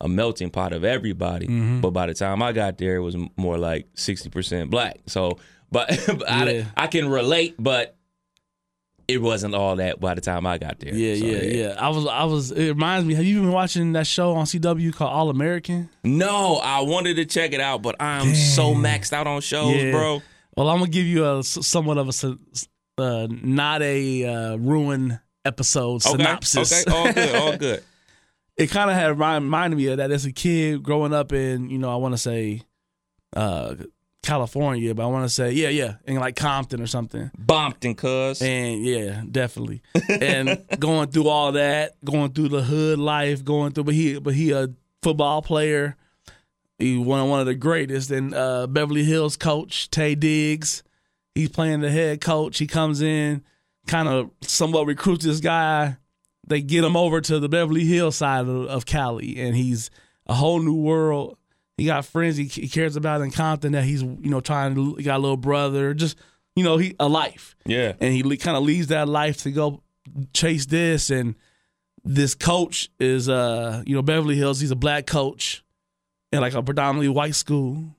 a 0.00 0.08
melting 0.08 0.50
pot 0.50 0.72
of 0.72 0.84
everybody. 0.84 1.46
Mm-hmm. 1.46 1.80
But 1.80 1.90
by 1.90 2.06
the 2.06 2.14
time 2.14 2.42
I 2.42 2.52
got 2.52 2.78
there, 2.78 2.96
it 2.96 3.00
was 3.00 3.16
more 3.36 3.58
like 3.58 3.86
sixty 3.94 4.28
percent 4.30 4.70
black. 4.70 4.98
So, 5.06 5.38
but, 5.72 5.88
but 6.06 6.28
I, 6.30 6.50
Yeah. 6.50 6.64
I 6.76 6.86
can 6.86 7.08
relate, 7.08 7.54
but 7.58 7.96
it 9.08 9.20
wasn't 9.20 9.54
all 9.56 9.74
that 9.76 9.98
by 9.98 10.14
the 10.14 10.20
time 10.20 10.46
I 10.46 10.56
got 10.58 10.78
there. 10.78 10.94
Yeah, 10.94 11.16
So, 11.16 11.24
yeah, 11.26 11.42
yeah. 11.42 11.74
I 11.78 11.88
was, 11.88 12.06
I 12.06 12.24
was. 12.24 12.52
It 12.52 12.68
reminds 12.68 13.06
me. 13.06 13.14
Have 13.14 13.24
you 13.24 13.40
been 13.40 13.50
watching 13.52 13.92
that 13.94 14.06
show 14.06 14.34
on 14.36 14.44
CW 14.46 14.94
called 14.94 15.12
All 15.12 15.30
American? 15.30 15.88
No, 16.04 16.56
I 16.58 16.80
wanted 16.82 17.16
to 17.16 17.24
check 17.24 17.52
it 17.52 17.60
out, 17.60 17.82
but 17.82 17.96
I'm 18.00 18.34
so 18.36 18.72
maxed 18.74 19.12
out 19.12 19.26
on 19.26 19.40
shows, 19.40 19.74
Yeah. 19.74 19.90
bro. 19.90 20.22
Well, 20.56 20.68
I'm 20.68 20.78
gonna 20.78 20.90
give 20.90 21.06
you 21.06 21.26
a 21.28 21.42
somewhat 21.42 21.98
of 21.98 22.08
a 22.08 22.12
uh, 22.98 23.28
not 23.30 23.82
a 23.82 24.24
uh, 24.24 24.56
ruin 24.56 25.20
episode 25.44 26.04
Okay, 26.06 26.16
synopsis. 26.16 26.86
Okay, 26.86 26.92
all 26.92 27.12
good, 27.12 27.34
all 27.34 27.56
good. 27.56 27.84
it 28.56 28.70
kind 28.70 28.90
of 28.90 28.96
had 28.96 29.18
reminded 29.18 29.76
me 29.76 29.86
of 29.88 29.98
that 29.98 30.10
as 30.10 30.24
a 30.26 30.32
kid 30.32 30.82
growing 30.82 31.12
up 31.12 31.32
in, 31.32 31.70
you 31.70 31.78
know, 31.78 31.90
I 31.90 31.96
want 31.96 32.12
to 32.14 32.18
say 32.18 32.62
uh, 33.34 33.74
California, 34.22 34.94
but 34.94 35.02
I 35.02 35.06
want 35.06 35.24
to 35.24 35.28
say, 35.30 35.52
yeah, 35.52 35.68
yeah, 35.68 35.94
in 36.06 36.16
like 36.16 36.36
Compton 36.36 36.80
or 36.82 36.86
something. 36.86 37.30
Bompton, 37.38 37.96
cuz. 37.96 38.42
And 38.42 38.84
yeah, 38.84 39.22
definitely. 39.30 39.82
And 40.08 40.62
going 40.78 41.10
through 41.10 41.28
all 41.28 41.52
that, 41.52 41.92
going 42.04 42.32
through 42.32 42.48
the 42.48 42.62
hood 42.62 42.98
life, 42.98 43.44
going 43.44 43.72
through, 43.72 43.84
but 43.84 43.94
he, 43.94 44.18
but 44.18 44.34
he 44.34 44.52
a 44.52 44.68
football 45.02 45.40
player. 45.42 45.96
He 46.78 46.96
one 46.96 47.28
one 47.28 47.40
of 47.40 47.46
the 47.46 47.54
greatest. 47.54 48.10
And 48.10 48.34
uh, 48.34 48.66
Beverly 48.66 49.04
Hills 49.04 49.36
coach 49.36 49.90
Taye 49.90 50.18
Diggs, 50.18 50.82
he's 51.34 51.48
playing 51.50 51.80
the 51.80 51.90
head 51.90 52.20
coach. 52.20 52.58
He 52.58 52.66
comes 52.66 53.00
in, 53.02 53.42
kind 53.86 54.08
of 54.08 54.30
somewhat 54.42 54.86
recruits 54.86 55.24
this 55.24 55.40
guy. 55.40 55.96
They 56.46 56.60
get 56.62 56.84
him 56.84 56.96
over 56.96 57.20
to 57.20 57.38
the 57.38 57.48
Beverly 57.48 57.84
Hills 57.84 58.16
side 58.16 58.46
of, 58.48 58.66
of 58.66 58.86
Cali, 58.86 59.38
and 59.40 59.54
he's 59.54 59.90
a 60.26 60.34
whole 60.34 60.60
new 60.60 60.74
world. 60.74 61.36
He 61.76 61.86
got 61.86 62.04
friends 62.04 62.36
he, 62.36 62.44
he 62.44 62.68
cares 62.68 62.96
about 62.96 63.20
in 63.22 63.30
Compton 63.30 63.72
that 63.72 63.84
he's 63.84 64.02
you 64.02 64.18
know 64.30 64.40
trying 64.40 64.74
to. 64.74 64.94
He 64.96 65.02
got 65.04 65.18
a 65.18 65.22
little 65.22 65.36
brother, 65.36 65.94
just 65.94 66.16
you 66.56 66.64
know 66.64 66.76
he 66.76 66.94
a 66.98 67.08
life 67.08 67.54
Yeah. 67.64 67.92
and 68.00 68.12
he 68.12 68.22
kind 68.36 68.56
of 68.56 68.64
leaves 68.64 68.88
that 68.88 69.08
life 69.08 69.42
to 69.44 69.50
go 69.50 69.82
chase 70.32 70.66
this 70.66 71.08
and 71.10 71.36
this 72.02 72.34
coach 72.34 72.90
is 72.98 73.28
uh 73.28 73.82
you 73.86 73.94
know 73.94 74.02
Beverly 74.02 74.34
Hills 74.34 74.58
he's 74.60 74.72
a 74.72 74.76
black 74.76 75.06
coach 75.06 75.62
in 76.32 76.40
like 76.40 76.54
a 76.54 76.62
predominantly 76.62 77.08
white 77.08 77.34
school 77.36 77.94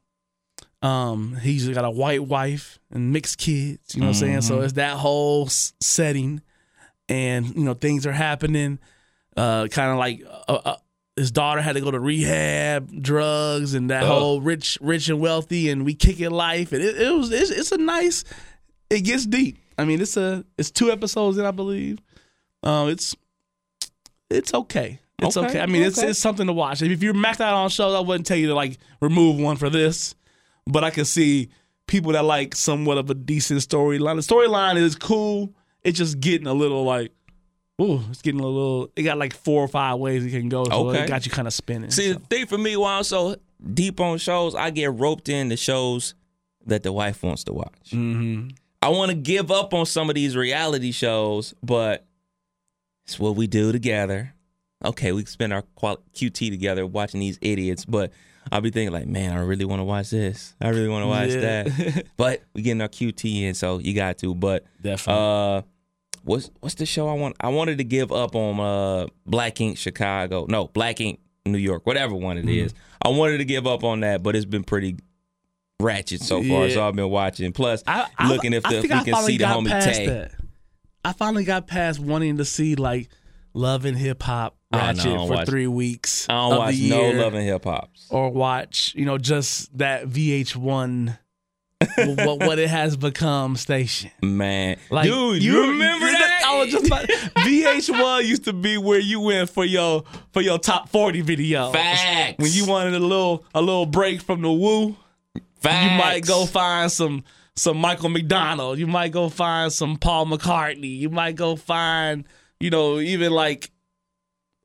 um 0.81 1.35
he's 1.41 1.67
got 1.69 1.85
a 1.85 1.89
white 1.91 2.23
wife 2.23 2.79
and 2.91 3.13
mixed 3.13 3.37
kids 3.37 3.93
you 3.95 4.01
know 4.01 4.07
what 4.07 4.15
I'm 4.15 4.19
saying 4.19 4.41
so 4.41 4.61
it's 4.61 4.73
that 4.73 4.97
whole 4.97 5.47
setting 5.47 6.41
and 7.07 7.55
you 7.55 7.63
know 7.63 7.73
things 7.75 8.05
are 8.07 8.11
happening 8.11 8.79
uh 9.37 9.67
kind 9.67 9.91
of 9.91 9.97
like 9.97 10.23
uh, 10.47 10.59
uh, 10.65 10.75
his 11.15 11.29
daughter 11.31 11.61
had 11.61 11.73
to 11.73 11.81
go 11.81 11.91
to 11.91 11.99
rehab 11.99 12.89
drugs 13.03 13.73
and 13.75 13.89
that 13.91 14.03
Oh. 14.03 14.07
whole 14.07 14.41
rich 14.41 14.77
rich 14.81 15.07
and 15.09 15.19
wealthy 15.19 15.69
and 15.69 15.85
we 15.85 15.93
kick 15.93 16.19
it 16.19 16.31
life 16.31 16.71
and 16.71 16.81
it, 16.81 16.99
it 16.99 17.13
was 17.15 17.31
it's, 17.31 17.51
it's 17.51 17.71
a 17.71 17.77
nice 17.77 18.23
it 18.89 19.01
gets 19.01 19.25
deep. 19.25 19.57
I 19.77 19.85
mean, 19.85 20.01
it's 20.01 20.17
a 20.17 20.43
it's 20.57 20.69
two 20.69 20.91
episodes 20.91 21.37
in, 21.37 21.45
I 21.45 21.51
believe. 21.51 21.99
Um, 22.61 22.89
it's 22.89 23.15
it's 24.29 24.53
okay. 24.53 24.99
It's 25.19 25.37
okay. 25.37 25.47
Okay, 25.47 25.59
I 25.61 25.65
mean, 25.65 25.83
it's 25.83 25.97
it's 25.97 26.19
something 26.19 26.45
to 26.47 26.53
watch. 26.53 26.81
If 26.81 27.01
you're 27.01 27.13
maxed 27.13 27.39
out 27.39 27.53
on 27.53 27.69
shows, 27.69 27.95
I 27.95 27.99
wouldn't 28.01 28.25
tell 28.27 28.35
you 28.37 28.47
to 28.47 28.53
like 28.53 28.77
remove 28.99 29.39
one 29.39 29.55
for 29.55 29.69
this, 29.69 30.13
but 30.67 30.83
I 30.83 30.89
can 30.89 31.05
see 31.05 31.49
people 31.87 32.13
that 32.13 32.23
like 32.23 32.55
somewhat 32.55 32.97
of 32.97 33.09
a 33.09 33.13
decent 33.13 33.59
storyline. 33.61 34.15
The 34.15 34.33
storyline 34.33 34.77
is 34.77 34.95
cool. 34.95 35.53
It's 35.83 35.97
just 35.97 36.19
getting 36.19 36.47
a 36.47 36.53
little 36.53 36.83
like, 36.83 37.11
ooh, 37.81 38.01
it's 38.09 38.21
getting 38.21 38.39
a 38.39 38.45
little. 38.45 38.89
It 38.95 39.03
got 39.03 39.17
like 39.17 39.33
four 39.33 39.63
or 39.63 39.67
five 39.67 39.99
ways 39.99 40.25
it 40.25 40.31
can 40.31 40.49
go, 40.49 40.65
so 40.65 40.89
Okay. 40.89 41.03
it 41.03 41.07
got 41.07 41.25
you 41.25 41.31
kind 41.31 41.47
of 41.47 41.53
spinning. 41.53 41.91
See, 41.91 42.13
so. 42.13 42.19
the 42.19 42.25
thing 42.25 42.45
for 42.45 42.57
me, 42.57 42.77
while 42.77 42.97
I'm 42.97 43.03
so 43.03 43.35
deep 43.73 43.99
on 43.99 44.17
shows, 44.17 44.55
I 44.55 44.69
get 44.69 44.93
roped 44.93 45.29
in 45.29 45.37
into 45.41 45.57
shows 45.57 46.15
that 46.65 46.83
the 46.83 46.91
wife 46.91 47.23
wants 47.23 47.43
to 47.45 47.53
watch. 47.53 47.89
Mm-hmm. 47.91 48.49
I 48.83 48.89
want 48.89 49.09
to 49.11 49.15
give 49.17 49.51
up 49.51 49.73
on 49.73 49.85
some 49.85 50.09
of 50.09 50.15
these 50.15 50.35
reality 50.35 50.91
shows, 50.91 51.53
but 51.61 52.05
it's 53.05 53.19
what 53.19 53.35
we 53.35 53.47
do 53.47 53.71
together. 53.71 54.33
Okay, 54.83 55.11
we 55.11 55.25
spend 55.25 55.53
our 55.53 55.63
QT 55.77 56.49
together 56.49 56.87
watching 56.87 57.19
these 57.19 57.37
idiots, 57.41 57.85
but 57.85 58.11
I'll 58.51 58.61
be 58.61 58.69
thinking 58.69 58.91
like, 58.93 59.07
man, 59.07 59.31
I 59.35 59.41
really 59.41 59.65
want 59.65 59.79
to 59.79 59.85
watch 59.85 60.09
this. 60.09 60.53
I 60.59 60.69
really 60.69 60.89
want 60.89 61.03
to 61.03 61.07
watch 61.07 61.29
Yeah. 61.29 61.63
that. 61.63 62.05
but 62.17 62.41
we 62.53 62.61
getting 62.61 62.81
our 62.81 62.89
QT 62.89 63.43
in, 63.43 63.53
so 63.53 63.79
you 63.79 63.93
got 63.93 64.17
to. 64.19 64.35
But 64.35 64.65
Definitely. 64.81 65.23
uh, 65.23 65.61
what's 66.23 66.51
what's 66.59 66.75
the 66.75 66.85
show 66.85 67.07
I 67.07 67.13
want? 67.13 67.35
I 67.39 67.49
wanted 67.49 67.77
to 67.77 67.83
give 67.85 68.11
up 68.11 68.35
on 68.35 68.59
uh 68.59 69.07
Black 69.25 69.61
Ink 69.61 69.77
Chicago. 69.77 70.45
No, 70.49 70.67
Black 70.67 70.99
Ink 70.99 71.19
New 71.45 71.57
York, 71.57 71.85
whatever 71.85 72.13
one 72.13 72.37
it 72.37 72.49
is. 72.49 72.73
I 73.01 73.09
wanted 73.09 73.37
to 73.39 73.45
give 73.45 73.65
up 73.65 73.83
on 73.83 74.01
that, 74.01 74.21
but 74.21 74.35
it's 74.35 74.45
been 74.45 74.63
pretty 74.63 74.97
ratchet 75.79 76.21
so 76.21 76.43
far. 76.43 76.67
Yeah. 76.67 76.73
So 76.75 76.87
I've 76.87 76.95
been 76.95 77.09
watching. 77.09 77.51
Plus, 77.53 77.83
I, 77.87 78.07
I, 78.17 78.29
looking 78.29 78.53
if, 78.53 78.63
the, 78.63 78.77
if 78.77 78.83
we 78.83 78.91
I 78.91 79.03
can 79.03 79.15
see 79.23 79.37
the 79.37 79.45
homie 79.45 79.83
Tay. 79.83 80.05
that. 80.07 80.31
I 81.03 81.13
finally 81.13 81.43
got 81.45 81.65
past 81.67 81.99
wanting 81.99 82.37
to 82.37 82.45
see 82.45 82.75
like 82.75 83.09
love 83.53 83.85
and 83.85 83.97
hip 83.97 84.21
hop 84.21 84.55
Oh, 84.73 84.77
no, 84.77 84.83
I 84.83 84.87
ratchet 84.87 85.03
don't 85.05 85.27
for 85.27 85.33
watch- 85.33 85.47
three 85.47 85.67
weeks. 85.67 86.27
I 86.29 86.33
don't 86.33 86.57
watch 86.57 86.79
no 86.79 87.09
Love 87.11 87.33
and 87.33 87.43
Hip 87.45 87.63
Hops. 87.65 88.07
or 88.09 88.29
watch 88.31 88.93
you 88.95 89.05
know 89.05 89.17
just 89.17 89.77
that 89.77 90.07
VH1 90.07 91.17
what 91.97 92.39
what 92.45 92.59
it 92.59 92.69
has 92.69 92.95
become 92.95 93.55
station. 93.55 94.11
Man, 94.21 94.77
Like 94.89 95.05
dude, 95.05 95.41
you, 95.43 95.71
remember 95.71 96.05
you- 96.05 96.11
that? 96.17 96.43
I 96.45 96.59
was 96.59 96.69
just 96.71 96.85
about, 96.87 97.07
VH1 97.37 98.25
used 98.25 98.43
to 98.45 98.53
be 98.53 98.77
where 98.77 98.99
you 98.99 99.19
went 99.19 99.49
for 99.49 99.65
your 99.65 100.03
for 100.31 100.41
your 100.41 100.59
top 100.59 100.89
40 100.89 101.21
video. 101.21 101.71
Facts. 101.71 102.35
When 102.37 102.51
you 102.51 102.65
wanted 102.67 102.93
a 102.93 102.99
little 102.99 103.45
a 103.55 103.61
little 103.61 103.85
break 103.87 104.21
from 104.21 104.41
the 104.41 104.51
woo, 104.51 104.95
Facts. 105.59 105.91
you 105.91 105.97
might 105.97 106.25
go 106.25 106.45
find 106.45 106.91
some 106.91 107.23
some 107.55 107.77
Michael 107.77 108.09
McDonald. 108.09 108.77
You 108.77 108.85
might 108.87 109.11
go 109.11 109.27
find 109.29 109.71
some 109.73 109.97
Paul 109.97 110.27
McCartney. 110.27 110.97
You 110.99 111.09
might 111.09 111.35
go 111.35 111.55
find, 111.55 112.25
you 112.59 112.69
know, 112.69 112.99
even 112.99 113.31
like 113.31 113.70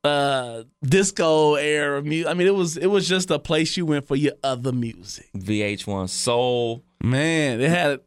uh 0.03 0.63
disco 0.83 1.55
era 1.55 2.01
music. 2.01 2.29
I 2.29 2.33
mean, 2.33 2.47
it 2.47 2.55
was 2.55 2.77
it 2.77 2.87
was 2.87 3.07
just 3.07 3.29
a 3.31 3.39
place 3.39 3.75
you 3.77 3.85
went 3.85 4.07
for 4.07 4.15
your 4.15 4.33
other 4.43 4.71
music. 4.71 5.29
VH1 5.35 6.09
Soul. 6.09 6.83
Man, 7.03 7.59
they 7.59 7.69
had 7.69 7.99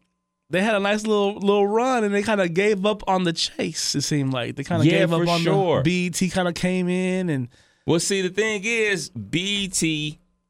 they 0.49 0.63
had 0.63 0.75
a 0.75 0.81
nice 0.81 1.07
little 1.07 1.35
little 1.35 1.67
run, 1.67 2.05
and 2.05 2.15
they 2.15 2.23
kind 2.23 2.41
of 2.41 2.55
gave 2.55 2.85
up 2.87 3.03
on 3.09 3.25
the 3.25 3.33
chase. 3.33 3.95
It 3.95 4.03
seemed 4.03 4.33
like 4.33 4.57
they 4.57 4.65
kind 4.65 4.81
of 4.83 4.87
Yeah, 4.87 5.01
gave 5.01 5.13
up 5.13 5.29
on 5.29 5.41
sure. 5.41 5.83
the 5.83 6.09
BET. 6.11 6.31
Kind 6.33 6.49
of 6.49 6.55
came 6.55 6.89
in, 6.89 7.29
and 7.29 7.49
Well, 7.87 8.01
see, 8.01 8.23
the 8.23 8.31
thing 8.31 8.63
is, 8.65 9.11
BET, 9.11 9.81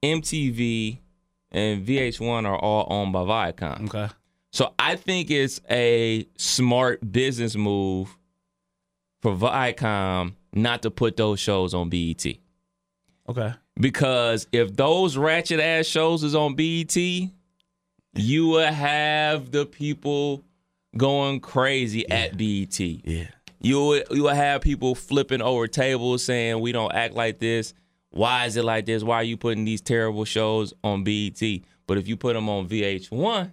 MTV, 0.03 0.99
and 1.51 1.87
VH1 1.87 2.47
are 2.47 2.59
all 2.59 2.87
owned 2.91 3.13
by 3.13 3.21
Viacom. 3.53 3.89
okay, 3.89 4.13
So 4.53 4.73
I 4.79 4.97
think 4.97 5.31
it's 5.31 5.61
a 5.71 6.27
smart 6.37 7.13
business 7.13 7.57
move 7.57 8.17
for 9.21 9.35
Viacom 9.35 10.35
not 10.53 10.83
to 10.83 10.91
put 10.91 11.17
those 11.17 11.39
shows 11.41 11.75
on 11.75 11.89
BET. 11.89 12.25
okay, 13.29 13.53
Because 13.79 14.47
if 14.53 14.75
those 14.77 15.17
ratchet 15.17 15.61
ass 15.61 15.87
shows 15.87 16.23
is 16.25 16.35
on 16.35 16.55
BET, 16.55 16.97
you 16.97 18.49
will 18.49 18.73
have 18.73 19.51
the 19.53 19.65
people 19.67 20.43
going 20.97 21.39
crazy 21.41 22.09
at 22.11 22.37
BET. 22.37 22.79
yeah, 22.81 23.27
You 23.61 23.77
will, 23.79 24.03
you 24.11 24.23
will 24.25 24.35
have 24.35 24.61
people 24.63 24.95
flipping 24.97 25.41
over 25.43 25.69
tables 25.69 26.25
saying 26.25 26.61
we 26.61 26.73
don't 26.73 26.93
act 26.93 27.15
like 27.15 27.39
this. 27.39 27.73
Why 28.11 28.47
is 28.47 28.57
it 28.57 28.65
like 28.65 28.87
this? 28.87 29.05
Why 29.05 29.17
are 29.17 29.23
you 29.23 29.37
putting 29.37 29.65
these 29.65 29.81
terrible 29.81 30.25
shows 30.25 30.75
on 30.83 31.05
BET? 31.05 31.41
But 31.87 31.99
if 31.99 32.09
you 32.09 32.17
put 32.17 32.35
them 32.35 32.49
on 32.49 32.69
VH1, 32.69 33.53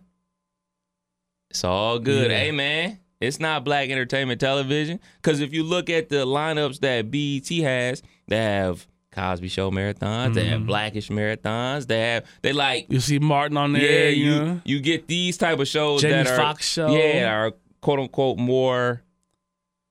it's 1.52 1.64
all 1.64 2.00
good. 2.00 2.32
Yeah. 2.32 2.38
Hey 2.38 2.52
man, 2.52 3.00
it's 3.20 3.40
not 3.40 3.64
black 3.64 3.90
entertainment 3.90 4.40
television. 4.40 5.00
Because 5.22 5.40
if 5.40 5.54
you 5.54 5.64
look 5.64 5.90
at 5.90 6.10
the 6.10 6.26
lineups 6.26 6.80
that 6.82 7.10
BET 7.12 7.48
has, 7.66 8.04
they 8.28 8.38
have 8.38 8.86
Cosby 9.12 9.48
Show 9.48 9.72
marathons, 9.72 10.36
they 10.36 10.42
Mm-hmm. 10.44 10.50
have 10.52 10.66
Blackish 10.68 11.10
marathons, 11.10 11.88
they 11.88 12.00
have 12.00 12.26
they 12.44 12.54
like 12.54 12.86
you 12.90 13.00
see 13.00 13.18
Martin 13.20 13.58
on 13.58 13.74
there. 13.74 13.82
yeah, 13.82 14.10
you, 14.10 14.34
you 14.34 14.62
you 14.66 14.80
get 14.80 15.08
these 15.08 15.38
type 15.38 15.60
of 15.60 15.68
shows 15.68 16.02
Jamie 16.02 16.14
that 16.24 16.28
are 16.28 16.38
Fox 16.38 16.68
show. 16.70 16.96
yeah, 16.96 17.32
are 17.34 17.54
quote 17.82 18.00
unquote 18.00 18.38
more 18.38 19.02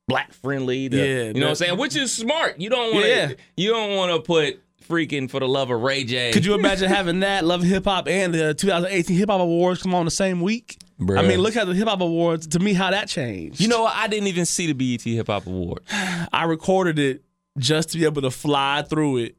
black 0.06 0.32
friendly. 0.32 0.88
to- 0.88 0.96
Yeah, 0.96 1.22
you 1.28 1.34
know 1.34 1.40
what 1.46 1.48
I'm 1.50 1.54
saying? 1.56 1.78
Which 1.78 1.96
is 1.96 2.12
smart. 2.12 2.60
You 2.60 2.70
don't 2.70 2.94
want 2.94 3.04
to 3.06 3.10
Yeah. 3.10 3.32
you 3.56 3.70
don't 3.72 3.96
want 3.96 4.12
to 4.12 4.20
put 4.20 4.60
freaking 4.88 5.28
for 5.28 5.40
the 5.40 5.48
love 5.48 5.70
of 5.72 5.80
Ray 5.80 6.04
J. 6.04 6.30
Could 6.30 6.44
you 6.44 6.54
imagine 6.54 6.88
having 6.88 7.18
that 7.20 7.44
Love 7.44 7.64
Hip 7.64 7.86
Hop 7.86 8.06
and 8.06 8.32
the 8.32 8.54
2018 8.54 9.16
Hip 9.16 9.28
Hop 9.30 9.40
Awards 9.40 9.82
come 9.82 9.94
on 9.96 10.04
the 10.04 10.12
same 10.12 10.40
week? 10.40 10.78
Bruh. 11.00 11.18
I 11.18 11.26
mean, 11.28 11.38
look 11.40 11.56
at 11.56 11.66
the 11.66 11.74
Hip 11.74 11.88
Hop 11.88 12.00
Awards. 12.00 12.46
To 12.48 12.58
me, 12.58 12.72
how 12.72 12.90
that 12.90 13.08
changed. 13.08 13.60
You 13.60 13.68
know 13.68 13.82
what? 13.82 13.94
I 13.94 14.06
didn't 14.08 14.28
even 14.28 14.46
see 14.46 14.72
the 14.72 14.72
BET 14.72 15.02
Hip 15.02 15.26
Hop 15.26 15.46
Award. 15.46 15.82
I 15.90 16.44
recorded 16.44 16.98
it 16.98 17.22
just 17.58 17.90
to 17.90 17.98
be 17.98 18.04
able 18.04 18.22
to 18.22 18.30
fly 18.30 18.82
through 18.82 19.18
it 19.18 19.36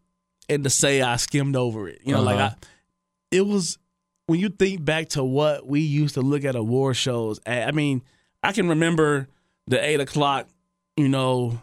and 0.50 0.64
to 0.64 0.70
say 0.70 1.02
I 1.02 1.16
skimmed 1.16 1.56
over 1.56 1.88
it. 1.90 2.02
You 2.04 2.14
know, 2.14 2.22
like 2.22 2.38
Uh-huh. 2.38 2.56
I, 2.62 2.68
it 3.32 3.42
was 3.46 3.78
when 4.28 4.40
you 4.40 4.50
think 4.50 4.84
back 4.86 5.10
to 5.10 5.24
what 5.24 5.66
we 5.66 5.80
used 5.82 6.14
to 6.16 6.22
look 6.22 6.44
at 6.46 6.56
award 6.56 6.96
shows. 6.96 7.40
at- 7.46 7.68
I 7.68 7.72
mean, 7.72 8.04
I 8.44 8.52
can 8.52 8.68
remember 8.70 9.28
the 9.68 9.84
eight 9.84 10.00
o'clock. 10.00 10.48
You 10.96 11.10
know, 11.10 11.60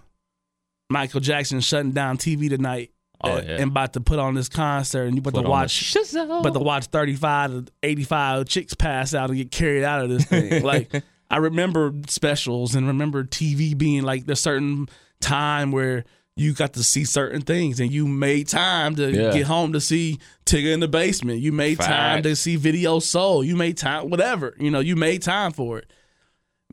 Michael 0.91 1.21
Jackson 1.21 1.61
shutting 1.61 1.93
down 1.93 2.19
TV 2.19 2.49
tonight. 2.49 2.91
Oh, 3.29 3.37
yeah. 3.37 3.57
and 3.61 3.71
about 3.71 3.93
to 3.95 4.01
put 4.01 4.19
on 4.19 4.35
this 4.35 4.49
concert, 4.49 5.05
and 5.05 5.15
you 5.15 5.21
about 5.21 5.35
Put 5.35 5.43
to 5.43 5.49
watch, 5.51 5.95
but 6.43 6.53
to 6.55 6.59
watch 6.61 6.87
thirty 6.87 7.15
five 7.15 7.51
to 7.51 7.73
eighty 7.83 8.05
five 8.05 8.47
chicks 8.47 8.75
pass 8.75 9.15
out 9.15 9.31
and 9.31 9.37
get 9.39 9.51
carried 9.51 9.85
out 9.85 10.03
of 10.05 10.11
this 10.11 10.25
thing. 10.25 10.63
like 10.65 11.03
I 11.31 11.39
remember 11.39 11.93
specials 12.09 12.75
and 12.75 12.87
remember 12.87 13.25
TV 13.25 13.77
being 13.77 14.03
like 14.03 14.27
there's 14.27 14.41
certain 14.41 14.89
time 15.21 15.73
where 15.73 16.05
you 16.37 16.53
got 16.53 16.73
to 16.73 16.83
see 16.83 17.05
certain 17.05 17.41
things 17.43 17.79
and 17.79 17.93
you 17.93 18.09
made 18.09 18.49
time 18.49 18.97
to 18.97 19.11
Yeah. 19.13 19.33
get 19.33 19.47
home 19.47 19.73
to 19.73 19.81
see 19.81 20.19
Tigger 20.45 20.75
in 20.75 20.81
the 20.81 20.89
basement. 20.89 21.41
You 21.41 21.53
made 21.53 21.79
time 21.79 22.25
to 22.25 22.35
see 22.35 22.57
Video 22.57 22.99
Soul. 22.99 23.45
You 23.45 23.55
made 23.55 23.77
time, 23.79 24.11
whatever. 24.11 24.55
You 24.59 24.71
know, 24.73 24.81
you 24.81 24.97
made 24.97 25.23
time 25.23 25.53
for 25.53 25.79
it. 25.79 25.91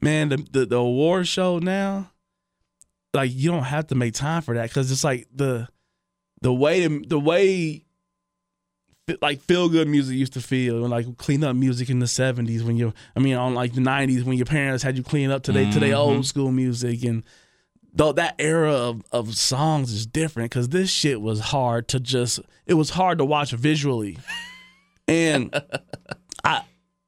Man, 0.01 0.29
the 0.29 0.37
the, 0.51 0.65
the 0.65 0.77
award 0.77 1.27
show 1.27 1.59
now, 1.59 2.09
like 3.13 3.29
you 3.33 3.51
don't 3.51 3.63
have 3.63 3.87
to 3.87 3.95
make 3.95 4.15
time 4.15 4.41
for 4.41 4.55
that 4.55 4.69
because 4.69 4.91
it's 4.91 5.03
like 5.03 5.27
the 5.33 5.67
the 6.41 6.53
way 6.53 6.85
the 6.87 7.19
way 7.19 7.83
like 9.21 9.41
feel 9.41 9.67
good 9.67 9.87
music 9.87 10.15
used 10.15 10.33
to 10.33 10.41
feel 10.41 10.83
and 10.83 10.89
like 10.89 11.17
clean 11.17 11.43
up 11.43 11.55
music 11.55 11.89
in 11.89 11.99
the 11.99 12.05
70s 12.05 12.61
when 12.61 12.77
you 12.77 12.93
I 13.15 13.19
mean 13.19 13.35
on 13.35 13.53
like 13.53 13.73
the 13.73 13.81
90s 13.81 14.23
when 14.23 14.37
your 14.37 14.45
parents 14.45 14.83
had 14.83 14.95
you 14.95 15.03
clean 15.03 15.31
up 15.31 15.43
today 15.43 15.65
they 15.65 15.71
to 15.71 15.79
their 15.79 15.95
old 15.95 16.25
school 16.25 16.51
music 16.51 17.03
and 17.03 17.23
though 17.93 18.11
that 18.13 18.35
era 18.39 18.71
of, 18.71 19.03
of 19.11 19.35
songs 19.35 19.91
is 19.91 20.05
different 20.05 20.51
because 20.51 20.69
this 20.69 20.89
shit 20.89 21.21
was 21.21 21.39
hard 21.39 21.87
to 21.89 21.99
just 21.99 22.39
it 22.65 22.75
was 22.75 22.91
hard 22.91 23.17
to 23.17 23.25
watch 23.25 23.51
visually. 23.51 24.17
And 25.07 25.53
I 26.43 26.63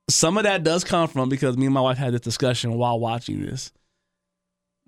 some 0.09 0.37
of 0.37 0.43
that 0.43 0.63
does 0.63 0.83
come 0.83 1.07
from 1.07 1.29
because 1.29 1.57
me 1.57 1.65
and 1.65 1.73
my 1.73 1.81
wife 1.81 1.97
had 1.97 2.13
this 2.13 2.21
discussion 2.21 2.73
while 2.73 2.99
watching 2.99 3.41
this. 3.41 3.71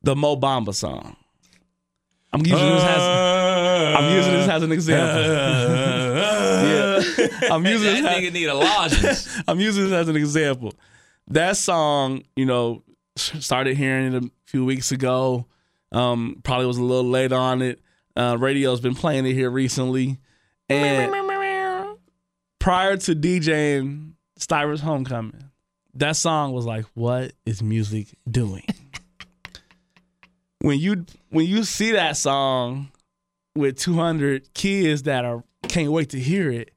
The 0.04 0.16
Mo 0.16 0.36
Bamba 0.36 0.74
song 0.74 1.16
I'm 2.36 2.46
using 2.46 2.68
this 2.68 2.84
as 2.84 3.02
I'm 3.96 4.14
using 4.14 4.34
this 4.34 4.50
as 4.50 4.64
an 4.64 4.72
example. 4.74 5.22
yeah. 6.66 7.54
I'm 7.54 7.66
using 7.66 7.94
that 7.94 8.02
this 8.02 8.06
as, 8.06 8.18
nigga 8.18 8.34
need 8.34 8.48
a 8.48 8.54
lozenge. 8.54 9.44
I'm 9.48 9.62
using 9.62 9.86
this 9.86 9.94
as 9.94 10.10
an 10.10 10.18
example. 10.18 10.74
That 11.30 11.56
song, 11.56 12.24
you 12.36 12.46
know, 12.46 12.84
started 13.16 13.78
hearing 13.78 14.14
it 14.14 14.24
a 14.24 14.30
few 14.44 14.66
weeks 14.66 14.92
ago. 14.92 15.46
Um, 15.94 16.42
probably 16.44 16.66
was 16.66 16.78
a 16.78 16.84
little 16.84 17.10
late 17.10 17.32
on 17.32 17.62
it. 17.62 17.80
Uh, 18.18 18.36
radio's 18.38 18.82
been 18.82 18.96
playing 18.96 19.26
it 19.26 19.34
here 19.34 19.50
recently, 19.50 20.20
and 20.68 21.14
prior 22.60 22.98
to 22.98 23.16
DJing 23.16 24.14
Styver's 24.38 24.82
Homecoming, 24.82 25.52
that 25.94 26.18
song 26.18 26.52
was 26.52 26.66
like, 26.66 26.86
"What 26.94 27.32
is 27.46 27.64
music 27.64 28.16
doing?" 28.30 28.66
when 30.66 30.80
you 30.80 31.06
when 31.30 31.46
you 31.46 31.64
see 31.64 31.92
that 31.92 32.18
song 32.18 32.90
with 33.56 33.78
200 33.78 34.52
kids 34.56 35.04
that 35.04 35.24
are 35.24 35.44
can't 35.68 35.92
wait 35.92 36.10
to 36.10 36.20
hear 36.20 36.52
it, 36.52 36.72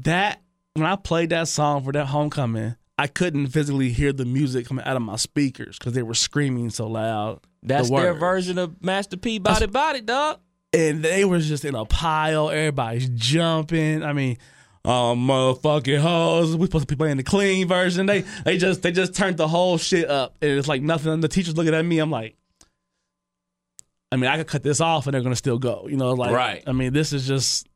that 0.00 0.42
when 0.74 0.84
I 0.84 0.96
played 0.96 1.30
that 1.30 1.46
song 1.46 1.84
for 1.84 1.92
that 1.92 2.06
homecoming, 2.06 2.74
I 2.98 3.06
couldn't 3.06 3.48
physically 3.48 3.90
hear 3.90 4.12
the 4.12 4.24
music 4.24 4.66
coming 4.66 4.84
out 4.84 4.96
of 4.96 5.02
my 5.02 5.14
speakers 5.14 5.78
because 5.78 5.92
they 5.92 6.02
were 6.02 6.14
screaming 6.14 6.70
so 6.70 6.88
loud. 6.88 7.40
That's 7.62 7.88
the 7.88 7.96
their 7.96 8.14
version 8.14 8.58
of 8.58 8.82
Master 8.82 9.16
P 9.16 9.38
Body 9.38 9.66
Body, 9.66 10.00
dog. 10.00 10.40
and 10.72 11.04
they 11.04 11.24
were 11.24 11.38
just 11.38 11.64
in 11.64 11.76
a 11.76 11.84
pile. 11.84 12.50
Everybody's 12.50 13.08
jumping. 13.10 14.02
I 14.02 14.12
mean, 14.12 14.38
oh 14.84 15.14
motherfucking 15.16 16.00
hoes. 16.00 16.56
We 16.56 16.66
supposed 16.66 16.88
to 16.88 16.96
be 16.96 16.98
playing 16.98 17.18
the 17.18 17.22
clean 17.22 17.68
version. 17.68 18.06
They 18.06 18.22
they 18.44 18.58
just 18.58 18.82
they 18.82 18.90
just 18.90 19.14
turned 19.14 19.36
the 19.36 19.46
whole 19.46 19.78
shit 19.78 20.10
up, 20.10 20.34
and 20.42 20.50
it's 20.50 20.66
like 20.66 20.82
nothing. 20.82 21.12
And 21.12 21.22
the 21.22 21.28
teacher's 21.28 21.56
looking 21.56 21.74
at 21.74 21.84
me. 21.84 22.00
I'm 22.00 22.10
like, 22.10 22.37
I 24.10 24.16
mean, 24.16 24.30
I 24.30 24.36
could 24.38 24.46
cut 24.46 24.62
this 24.62 24.80
off, 24.80 25.06
and 25.06 25.14
they're 25.14 25.20
gonna 25.22 25.36
still 25.36 25.58
go. 25.58 25.86
You 25.88 25.96
know, 25.96 26.12
like 26.14 26.32
Right. 26.32 26.62
I 26.66 26.72
mean, 26.72 26.92
this 26.92 27.12
is 27.12 27.26
just 27.26 27.66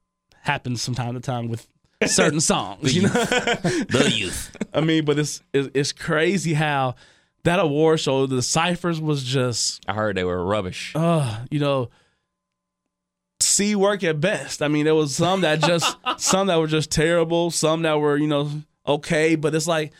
happens 0.40 0.84
from 0.84 0.94
time 0.94 1.14
to 1.14 1.20
time 1.20 1.48
with 1.48 1.66
certain 2.06 2.40
songs. 2.52 2.94
you 2.94 3.02
know, 3.02 3.08
The 3.08 4.10
youth. 4.12 4.56
I 4.74 4.80
mean, 4.80 5.04
but 5.04 5.18
it's 5.18 5.42
it's, 5.52 5.68
it's 5.74 5.92
crazy 5.92 6.54
how. 6.54 6.94
That 7.44 7.58
award 7.58 7.98
show, 7.98 8.26
the 8.26 8.40
ciphers 8.40 9.00
was 9.00 9.24
just 9.24 9.82
I 9.88 9.94
heard 9.94 10.16
they 10.16 10.22
were 10.22 10.44
rubbish. 10.44 10.92
uh, 10.94 11.40
you 11.50 11.58
know, 11.58 11.90
C 13.40 13.74
work 13.74 14.04
at 14.04 14.20
best. 14.20 14.62
I 14.62 14.68
mean, 14.68 14.84
there 14.84 14.94
was 14.94 15.16
some 15.16 15.40
that 15.40 15.60
just 15.60 15.96
some 16.18 16.46
that 16.46 16.60
were 16.60 16.68
just 16.68 16.92
terrible, 16.92 17.50
some 17.50 17.82
that 17.82 17.94
were, 17.98 18.16
you 18.16 18.28
know, 18.28 18.48
okay, 18.86 19.34
but 19.34 19.54
it's 19.56 19.66
like 19.66 19.92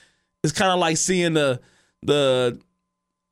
it's 0.44 0.52
kind 0.52 0.70
of 0.70 0.78
like 0.78 0.96
seeing 0.96 1.32
the 1.32 1.60
the 2.02 2.60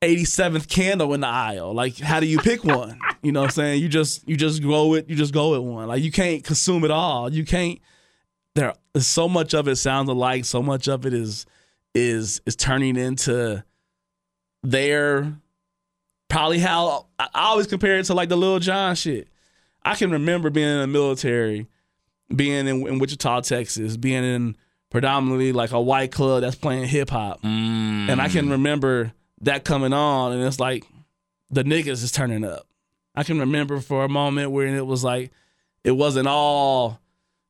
87th 0.03 0.69
candle 0.69 1.13
in 1.15 1.21
the 1.21 1.27
aisle. 1.27 1.75
Like 1.75 1.99
how 1.99 2.21
do 2.21 2.27
you 2.27 2.39
pick 2.39 2.65
one? 2.65 2.99
You 3.23 3.33
know 3.33 3.41
what 3.41 3.51
I'm 3.51 3.53
saying? 3.53 3.83
You 3.83 3.89
just 3.89 4.27
you 4.27 4.37
just 4.37 4.63
grow 4.63 4.95
it, 4.95 5.09
you 5.11 5.17
just 5.17 5.35
go 5.35 5.51
with 5.51 5.61
one. 5.61 5.89
Like 5.89 6.03
you 6.03 6.11
can't 6.11 6.43
consume 6.43 6.85
it 6.85 6.91
all. 6.91 7.33
You 7.33 7.45
can't 7.45 7.79
there 8.55 8.75
so 8.97 9.29
much 9.29 9.55
of 9.55 9.69
it 9.69 9.77
sounds 9.77 10.09
alike, 10.09 10.45
so 10.45 10.63
much 10.63 10.89
of 10.89 11.07
it 11.07 11.15
is 11.15 11.47
is 11.95 12.41
is 12.47 12.57
turning 12.57 12.97
into 12.97 13.63
their 14.63 15.33
probably 16.29 16.59
how 16.59 17.07
I 17.19 17.29
always 17.35 17.67
compare 17.67 17.99
it 17.99 18.07
to 18.07 18.15
like 18.15 18.29
the 18.29 18.37
Lil 18.37 18.59
Jon 18.59 18.95
shit. 18.95 19.29
I 19.83 19.95
can 19.95 20.11
remember 20.11 20.51
being 20.51 20.69
in 20.69 20.81
the 20.81 20.87
military, 20.87 21.67
being 22.35 22.67
in, 22.67 22.87
in 22.87 22.99
Wichita, 22.99 23.41
Texas, 23.43 23.97
being 23.97 24.25
in 24.25 24.57
predominantly 24.91 25.53
like 25.53 25.73
a 25.73 25.81
white 25.81 26.13
club 26.13 26.43
that's 26.43 26.57
playing 26.57 26.87
hip 26.87 27.11
hop, 27.11 27.41
and 27.43 28.21
I 28.21 28.29
can 28.29 28.47
mm. 28.47 28.53
remember 28.53 29.13
that 29.43 29.65
coming 29.65 29.93
on, 29.93 30.33
and 30.33 30.43
it's 30.43 30.61
like 30.61 30.85
the 31.51 31.65
niggas 31.65 32.03
is 32.03 32.13
turning 32.13 32.45
up. 32.45 32.67
I 33.15 33.23
can 33.25 33.39
remember 33.41 33.81
for 33.81 34.05
a 34.05 34.09
moment 34.09 34.51
where 34.53 34.67
it 34.67 34.87
was 34.87 35.03
like 35.03 35.31
it 35.85 35.93
wasn't 35.93 36.29
all, 36.29 37.01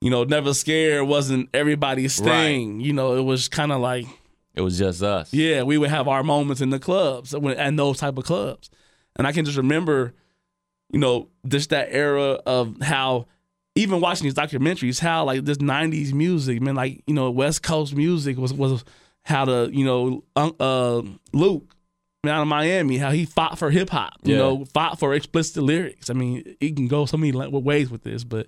you 0.00 0.10
know, 0.10 0.24
never 0.24 0.54
scared 0.54 1.06
wasn't 1.06 1.48
everybody's 1.52 2.20
Right. 2.20 2.84
You 2.84 2.92
know, 2.92 3.16
it 3.16 3.22
was 3.22 3.48
kind 3.48 3.72
of 3.72 3.80
like 3.80 4.06
It 4.54 4.62
was 4.62 4.78
just 4.78 5.02
us. 5.02 5.32
yeah, 5.34 5.62
we 5.62 5.78
would 5.78 5.90
have 5.90 6.08
our 6.08 6.22
moments 6.22 6.60
in 6.60 6.70
the 6.70 6.78
clubs 6.78 7.34
and 7.34 7.78
those 7.78 7.98
type 7.98 8.16
of 8.16 8.24
clubs. 8.24 8.70
And 9.16 9.26
I 9.26 9.32
can 9.32 9.44
just 9.44 9.56
remember, 9.58 10.14
you 10.92 10.98
know, 10.98 11.28
just 11.46 11.70
that 11.70 11.88
era 11.90 12.40
of 12.46 12.80
how 12.80 13.26
even 13.74 14.00
watching 14.00 14.24
these 14.24 14.34
documentaries, 14.34 14.98
how 15.00 15.24
like 15.24 15.44
this 15.44 15.58
'90s 15.58 16.12
music, 16.12 16.60
man, 16.62 16.74
like 16.74 17.02
you 17.06 17.14
know, 17.14 17.30
West 17.30 17.62
Coast 17.62 17.94
music 17.94 18.38
was 18.38 18.52
was 18.54 18.84
how 19.22 19.44
to 19.44 19.68
you 19.72 19.84
know 19.84 20.24
uh, 20.36 21.02
Luke 21.32 21.74
out 22.28 22.42
of 22.42 22.48
Miami, 22.48 22.98
how 22.98 23.10
he 23.10 23.24
fought 23.24 23.58
for 23.58 23.70
hip 23.70 23.88
hop, 23.90 24.12
you 24.24 24.34
Yeah. 24.34 24.40
know, 24.40 24.64
fought 24.66 24.98
for 24.98 25.14
explicit 25.14 25.62
lyrics. 25.62 26.10
I 26.10 26.12
mean, 26.12 26.56
he 26.60 26.72
can 26.72 26.86
go 26.86 27.06
so 27.06 27.16
many 27.16 27.32
ways 27.32 27.90
with 27.90 28.02
this, 28.02 28.24
but 28.24 28.46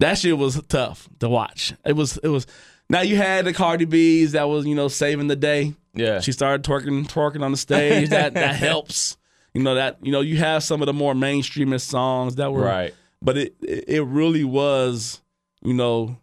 that 0.00 0.18
shit 0.18 0.36
was 0.36 0.60
tough 0.68 1.08
to 1.20 1.28
watch. 1.28 1.74
It 1.84 1.94
was 1.94 2.16
it 2.18 2.28
was. 2.28 2.46
Now 2.90 3.02
you 3.02 3.16
had 3.16 3.44
the 3.44 3.52
Cardi 3.52 3.84
B's 3.84 4.32
that 4.32 4.48
was 4.48 4.66
you 4.66 4.74
know 4.74 4.88
saving 4.88 5.28
the 5.28 5.36
day. 5.36 5.74
Yeah. 5.94 6.20
She 6.20 6.32
started 6.32 6.64
twerking 6.64 7.06
twerking 7.06 7.42
on 7.44 7.52
the 7.52 7.56
stage. 7.56 8.08
that 8.10 8.34
that 8.34 8.56
helps. 8.56 9.16
You 9.54 9.62
know 9.62 9.76
that 9.76 9.98
you 10.02 10.10
know 10.10 10.20
you 10.20 10.36
have 10.38 10.62
some 10.64 10.82
of 10.82 10.86
the 10.86 10.92
more 10.92 11.14
mainstreamist 11.14 11.82
songs 11.82 12.34
that 12.36 12.52
were 12.52 12.62
Right. 12.62 12.94
but 13.22 13.36
it 13.38 13.54
it 13.62 13.84
it 13.88 14.02
really 14.02 14.44
was 14.44 15.20
you 15.62 15.74
know 15.74 16.16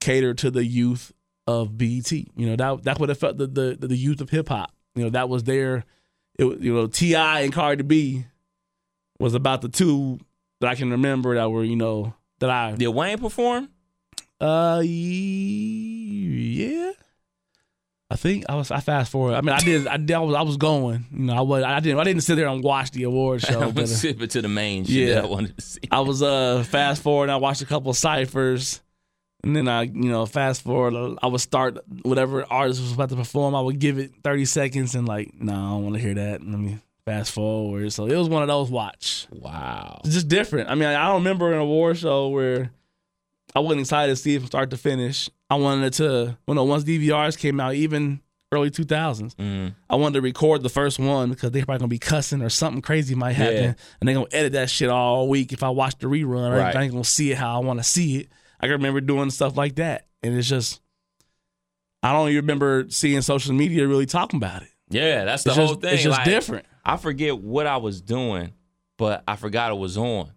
catered 0.00 0.38
to 0.38 0.50
the 0.50 0.64
youth 0.64 1.12
of 1.46 1.76
BET. 1.76 2.10
You 2.12 2.26
know 2.36 2.56
that 2.56 2.82
that's 2.82 2.98
what 2.98 3.10
it 3.10 3.14
felt 3.16 3.36
the 3.36 3.46
the, 3.46 3.86
the 3.86 3.96
youth 3.96 4.20
of 4.22 4.30
hip 4.30 4.48
hop. 4.48 4.72
You 4.94 5.04
know 5.04 5.10
that 5.10 5.28
was 5.28 5.44
their 5.44 5.84
it 6.38 6.60
you 6.60 6.74
know 6.74 6.86
T.I. 6.86 7.40
and 7.40 7.52
Cardi 7.52 7.82
B 7.82 8.24
was 9.18 9.34
about 9.34 9.62
the 9.62 9.68
two 9.68 10.18
that 10.60 10.68
I 10.68 10.74
can 10.74 10.90
remember 10.90 11.34
that 11.34 11.50
were 11.50 11.64
you 11.64 11.76
know 11.76 12.14
that 12.38 12.50
I 12.50 12.76
Did 12.76 12.88
Wayne 12.88 13.18
perform? 13.18 13.68
uh 14.40 14.80
yeah. 14.84 16.92
I 18.10 18.16
think 18.16 18.46
I 18.48 18.54
was. 18.54 18.70
I 18.70 18.80
fast 18.80 19.12
forward. 19.12 19.34
I 19.34 19.42
mean, 19.42 19.50
I 19.50 19.58
did. 19.58 19.86
I, 19.86 19.98
did, 19.98 20.12
I 20.12 20.20
was. 20.20 20.34
I 20.34 20.40
was 20.40 20.56
going. 20.56 21.04
You 21.12 21.26
know, 21.26 21.36
I 21.36 21.40
was. 21.42 21.62
I 21.62 21.78
didn't. 21.80 22.00
I 22.00 22.04
didn't 22.04 22.22
sit 22.22 22.36
there 22.36 22.46
and 22.46 22.64
watch 22.64 22.90
the 22.90 23.02
award 23.02 23.42
show. 23.42 23.60
I'm 23.60 23.72
but, 23.72 23.84
uh, 23.84 24.26
to 24.26 24.42
the 24.42 24.48
main 24.48 24.86
shit 24.86 25.08
yeah. 25.08 25.14
that 25.16 25.24
I 25.24 25.26
wanted 25.26 25.56
to 25.56 25.62
see. 25.62 25.80
I 25.90 26.00
was 26.00 26.22
uh 26.22 26.64
fast 26.64 27.02
forward. 27.02 27.28
I 27.28 27.36
watched 27.36 27.60
a 27.60 27.66
couple 27.66 27.90
of 27.90 27.98
ciphers, 27.98 28.80
and 29.44 29.54
then 29.54 29.68
I 29.68 29.82
you 29.82 30.10
know 30.10 30.26
fast 30.26 30.62
forward. 30.62 31.18
I 31.22 31.26
would 31.26 31.40
start 31.40 31.78
whatever 32.02 32.44
artist 32.50 32.80
was 32.80 32.92
about 32.92 33.08
to 33.10 33.16
perform. 33.16 33.54
I 33.54 33.60
would 33.60 33.78
give 33.78 33.98
it 33.98 34.12
thirty 34.24 34.44
seconds 34.44 34.94
and 34.94 35.06
like, 35.06 35.32
no, 35.40 35.52
I 35.52 35.56
don't 35.56 35.82
want 35.84 35.94
to 35.96 36.00
hear 36.02 36.14
that. 36.14 36.40
Let 36.40 36.58
me 36.58 36.78
fast 37.04 37.32
forward. 37.32 37.92
So 37.92 38.06
it 38.06 38.16
was 38.16 38.28
one 38.28 38.42
of 38.42 38.48
those 38.48 38.70
watch. 38.70 39.26
Wow. 39.30 40.00
It's 40.04 40.14
just 40.14 40.28
different. 40.28 40.68
I 40.70 40.74
mean, 40.74 40.88
I 40.88 41.06
don't 41.06 41.16
remember 41.22 41.52
an 41.52 41.58
award 41.58 41.96
show 41.98 42.28
where 42.28 42.70
I 43.54 43.60
wasn't 43.60 43.80
excited 43.82 44.12
to 44.12 44.16
see 44.16 44.34
it 44.34 44.38
from 44.40 44.46
start 44.48 44.70
to 44.70 44.76
finish. 44.76 45.30
I 45.48 45.54
wanted 45.54 45.92
to 45.94 46.36
when 46.44 46.56
the 46.56 46.64
once 46.64 46.84
DVRs 46.84 47.38
came 47.38 47.60
out, 47.60 47.74
even 47.74 48.20
early 48.52 48.70
two 48.70 48.84
thousands. 48.84 49.34
Mm. 49.36 49.74
I 49.88 49.96
wanted 49.96 50.14
to 50.14 50.20
record 50.22 50.62
the 50.62 50.68
first 50.68 50.98
one 50.98 51.30
because 51.30 51.50
they're 51.50 51.64
probably 51.64 51.78
gonna 51.80 51.88
be 51.88 51.98
cussing 51.98 52.42
or 52.42 52.48
something 52.50 52.82
crazy 52.82 53.14
might 53.14 53.32
happen, 53.34 53.54
Yeah. 53.62 53.74
and 54.00 54.08
they're 54.08 54.14
gonna 54.14 54.26
edit 54.32 54.52
that 54.52 54.68
shit 54.70 54.88
all 54.90 55.28
week. 55.28 55.52
If 55.52 55.62
I 55.62 55.68
watch 55.70 55.96
the 55.98 56.06
rerun, 56.08 56.58
Right. 56.58 56.74
I 56.74 56.82
ain't 56.82 56.92
gonna 56.92 57.04
see 57.04 57.30
it 57.30 57.38
how 57.38 57.56
I 57.60 57.64
want 57.64 57.78
to 57.78 57.84
see 57.84 58.16
it. 58.18 58.28
I 58.60 58.66
can 58.66 58.72
remember 58.72 59.00
doing 59.00 59.30
stuff 59.30 59.56
like 59.56 59.76
that, 59.76 60.06
and 60.22 60.34
it's 60.36 60.48
just 60.48 60.80
I 62.02 62.12
don't 62.12 62.28
even 62.28 62.42
remember 62.42 62.86
seeing 62.90 63.20
social 63.22 63.54
media 63.54 63.86
really 63.86 64.06
talking 64.06 64.36
about 64.38 64.62
it. 64.62 64.68
Yeah, 64.90 65.24
that's 65.24 65.42
the 65.44 65.50
It's 65.50 65.56
whole 65.56 65.68
just, 65.68 65.80
thing. 65.80 65.94
it's 65.94 66.02
just 66.02 66.18
Like, 66.18 66.24
different. 66.24 66.66
I 66.84 66.96
forget 66.96 67.36
what 67.38 67.66
I 67.66 67.76
was 67.78 68.00
doing, 68.00 68.52
but 68.96 69.22
I 69.28 69.36
forgot 69.36 69.72
it 69.72 69.78
was 69.78 69.98
on. 69.98 70.32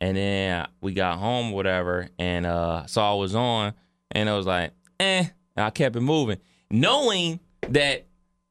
And 0.00 0.16
then 0.16 0.66
we 0.80 0.92
got 0.94 1.18
home, 1.18 1.50
whatever, 1.52 2.08
and 2.18 2.46
uh 2.46 2.86
saw 2.86 3.16
it 3.16 3.20
was 3.20 3.34
on, 3.34 3.74
and 4.10 4.28
I 4.28 4.36
was 4.36 4.46
like, 4.46 4.72
eh. 4.98 5.24
And 5.56 5.64
I 5.66 5.70
kept 5.70 5.96
it 5.96 6.00
moving, 6.00 6.38
knowing 6.70 7.40
that 7.68 8.06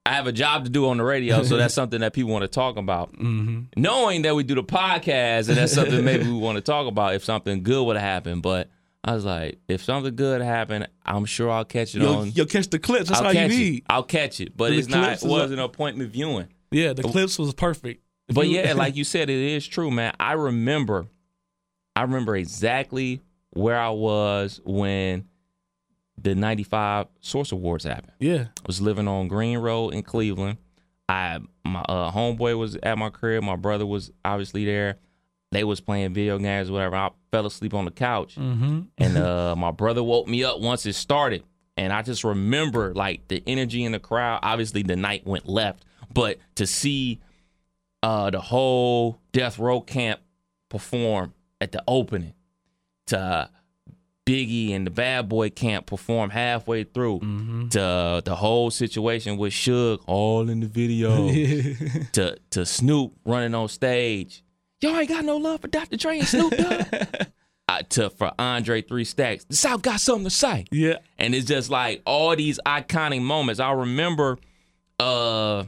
I 0.05 0.13
have 0.13 0.27
a 0.27 0.31
job 0.31 0.65
to 0.65 0.69
do 0.69 0.87
on 0.89 0.97
the 0.97 1.03
radio, 1.03 1.43
so 1.43 1.55
that's 1.57 1.73
something 1.81 2.01
that 2.01 2.13
people 2.13 2.31
want 2.31 2.43
to 2.43 2.47
talk 2.47 2.77
about. 2.77 3.13
Mm-hmm. 3.13 3.61
Knowing 3.81 4.23
that 4.23 4.35
we 4.35 4.43
do 4.43 4.55
the 4.55 4.63
podcast, 4.63 5.47
and 5.49 5.57
that's 5.57 5.73
something 5.73 6.03
maybe 6.03 6.25
we 6.25 6.33
want 6.37 6.57
to 6.57 6.61
talk 6.61 6.87
about 6.87 7.15
if 7.15 7.23
something 7.23 7.63
good 7.63 7.83
would 7.85 7.95
have 7.95 8.03
happened. 8.05 8.41
But 8.41 8.69
I 9.03 9.13
was 9.13 9.23
like, 9.25 9.59
if 9.67 9.83
something 9.83 10.15
good 10.15 10.41
happened, 10.41 10.87
I'm 11.05 11.25
sure 11.25 11.49
I'll 11.49 11.63
catch 11.65 11.95
it 11.95 12.01
You'll, 12.01 12.15
on. 12.17 12.31
you'll 12.33 12.45
catch 12.45 12.67
the 12.69 12.79
clips. 12.79 13.07
That's 13.09 13.21
I'll 13.21 13.27
all 13.27 13.33
you 13.33 13.47
need. 13.47 13.77
it. 13.77 13.83
I'll 13.89 14.03
catch 14.03 14.41
it, 14.41 14.55
but 14.57 14.71
The 14.71 14.77
it's 14.79 14.87
not. 14.89 15.23
It 15.23 15.27
wasn't 15.27 15.61
appointment 15.61 16.11
viewing. 16.11 16.47
Yeah, 16.71 16.93
the 16.93 17.03
clips 17.03 17.39
was 17.39 17.53
perfect. 17.53 18.03
But 18.27 18.47
yeah, 18.47 18.73
like 18.75 18.95
you 18.95 19.03
said, 19.05 19.29
it 19.29 19.39
is 19.39 19.65
true, 19.65 19.89
man. 19.89 20.13
I 20.19 20.33
remember, 20.33 21.07
I 21.95 22.01
remember 22.03 22.35
exactly 22.35 23.21
where 23.51 23.79
I 23.79 23.89
was 23.89 24.59
when 24.65 25.25
the 26.21 26.35
'95 26.35 27.07
Source 27.21 27.51
Awards 27.53 27.85
happened. 27.85 28.11
yeah, 28.19 28.47
I 28.57 28.67
was 28.67 28.81
living 28.81 29.07
on 29.07 29.29
Green 29.29 29.57
Road 29.59 29.93
in 29.93 30.03
Cleveland. 30.03 30.57
I 31.07 31.39
my 31.65 31.81
uh, 31.81 32.11
homeboy 32.11 32.57
was 32.59 32.75
at 32.83 32.97
my 32.97 33.09
crib. 33.09 33.43
My 33.43 33.55
brother 33.55 33.85
was 33.85 34.11
obviously 34.25 34.65
there. 34.65 34.97
They 35.51 35.63
was 35.63 35.81
playing 35.81 36.13
video 36.13 36.37
games, 36.37 36.69
whatever. 36.69 36.95
I 36.95 37.09
fell 37.31 37.45
asleep 37.45 37.73
on 37.73 37.85
the 37.85 37.91
couch, 37.91 38.35
mm-hmm. 38.35 38.81
and 38.97 39.17
uh, 39.17 39.55
my 39.57 39.71
brother 39.71 40.03
woke 40.03 40.27
me 40.27 40.43
up 40.43 40.59
once 40.59 40.85
it 40.85 40.93
started. 40.93 41.43
And 41.75 41.93
I 41.93 42.01
just 42.01 42.23
remember 42.23 42.93
like 42.93 43.27
the 43.29 43.41
energy 43.47 43.83
in 43.83 43.93
the 43.93 43.99
crowd. 43.99 44.41
Obviously, 44.43 44.83
the 44.83 44.95
night 44.95 45.25
went 45.25 45.47
left, 45.47 45.85
but 46.13 46.37
to 46.55 46.67
see 46.67 47.19
uh, 48.03 48.29
the 48.29 48.41
whole 48.41 49.19
Death 49.31 49.57
Row 49.57 49.81
camp 49.81 50.19
perform 50.67 51.33
at 51.61 51.71
the 51.71 51.83
opening, 51.87 52.33
to 53.07 53.49
Biggie 54.25 54.75
and 54.75 54.85
the 54.85 54.91
Bad 54.91 55.27
Boy 55.29 55.49
camp 55.49 55.87
perform 55.87 56.29
halfway 56.29 56.83
through, 56.83 57.21
to 57.71 58.21
the 58.23 58.35
whole 58.35 58.69
situation 58.69 59.37
with 59.37 59.53
Suge 59.53 59.99
all 60.05 60.47
in 60.49 60.59
the 60.59 60.67
video, 60.67 61.27
to 62.11 62.37
to 62.51 62.65
Snoop 62.65 63.13
running 63.25 63.55
on 63.55 63.67
stage. 63.67 64.43
Y'all 64.81 64.97
ain't 64.97 65.09
got 65.09 65.25
no 65.25 65.37
love 65.37 65.61
for 65.61 65.67
Dr. 65.67 65.97
Dre 65.97 66.19
and 66.19 66.27
Snoop 66.27 66.55
Dogg. 66.55 66.85
uh, 67.67 67.81
to 67.89 68.09
for 68.09 68.31
Andre 68.39 68.81
Three 68.81 69.03
Stacks, 69.03 69.43
the 69.45 69.55
South 69.55 69.81
got 69.81 69.99
something 69.99 70.23
to 70.25 70.29
say. 70.29 70.65
yeah. 70.71 70.97
And 71.17 71.35
it's 71.35 71.45
just 71.45 71.69
like 71.69 72.01
all 72.05 72.35
these 72.35 72.59
iconic 72.65 73.21
moments. 73.21 73.59
I 73.59 73.71
remember 73.71 74.37
uh 74.99 75.65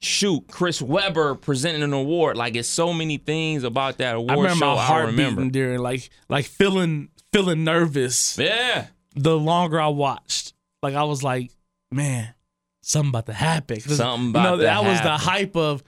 shoot, 0.00 0.44
Chris 0.50 0.80
Webber 0.82 1.34
presenting 1.34 1.82
an 1.82 1.92
award. 1.92 2.36
Like 2.36 2.56
it's 2.56 2.68
so 2.68 2.92
many 2.92 3.18
things 3.18 3.64
about 3.64 3.98
that 3.98 4.14
award 4.16 4.30
I 4.30 4.34
remember 4.34 4.58
show 4.64 4.74
my 4.74 4.80
I 4.80 4.84
heart 4.84 5.06
remember. 5.06 5.40
beating 5.42 5.50
during 5.52 5.78
like 5.80 6.10
like 6.28 6.44
feeling 6.46 7.08
feeling 7.32 7.64
nervous. 7.64 8.38
Yeah. 8.38 8.86
The 9.14 9.36
longer 9.38 9.80
I 9.80 9.88
watched, 9.88 10.54
like 10.82 10.94
I 10.94 11.02
was 11.04 11.22
like, 11.22 11.50
man, 11.90 12.32
something 12.80 13.10
about 13.10 13.26
to 13.26 13.32
happen. 13.34 13.80
'Cause, 13.80 13.96
Something 13.96 14.28
you 14.28 14.32
know, 14.32 14.40
about 14.40 14.56
to 14.56 14.62
that 14.62 14.84
was 14.84 15.00
the 15.02 15.16
hype 15.18 15.56
of. 15.56 15.82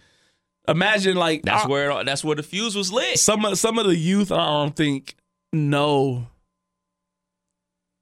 Imagine 0.66 1.16
like 1.16 1.42
That's 1.42 1.64
our- 1.64 1.70
where 1.70 2.04
that's 2.04 2.24
where 2.24 2.36
the 2.36 2.42
fuse 2.42 2.74
was 2.74 2.90
lit. 2.92 3.18
some 3.18 3.44
of 3.44 3.58
some 3.58 3.78
of 3.78 3.86
the 3.86 3.96
youth 3.96 4.32
I 4.32 4.36
don't 4.46 4.74
think 4.74 5.14
know 5.52 6.26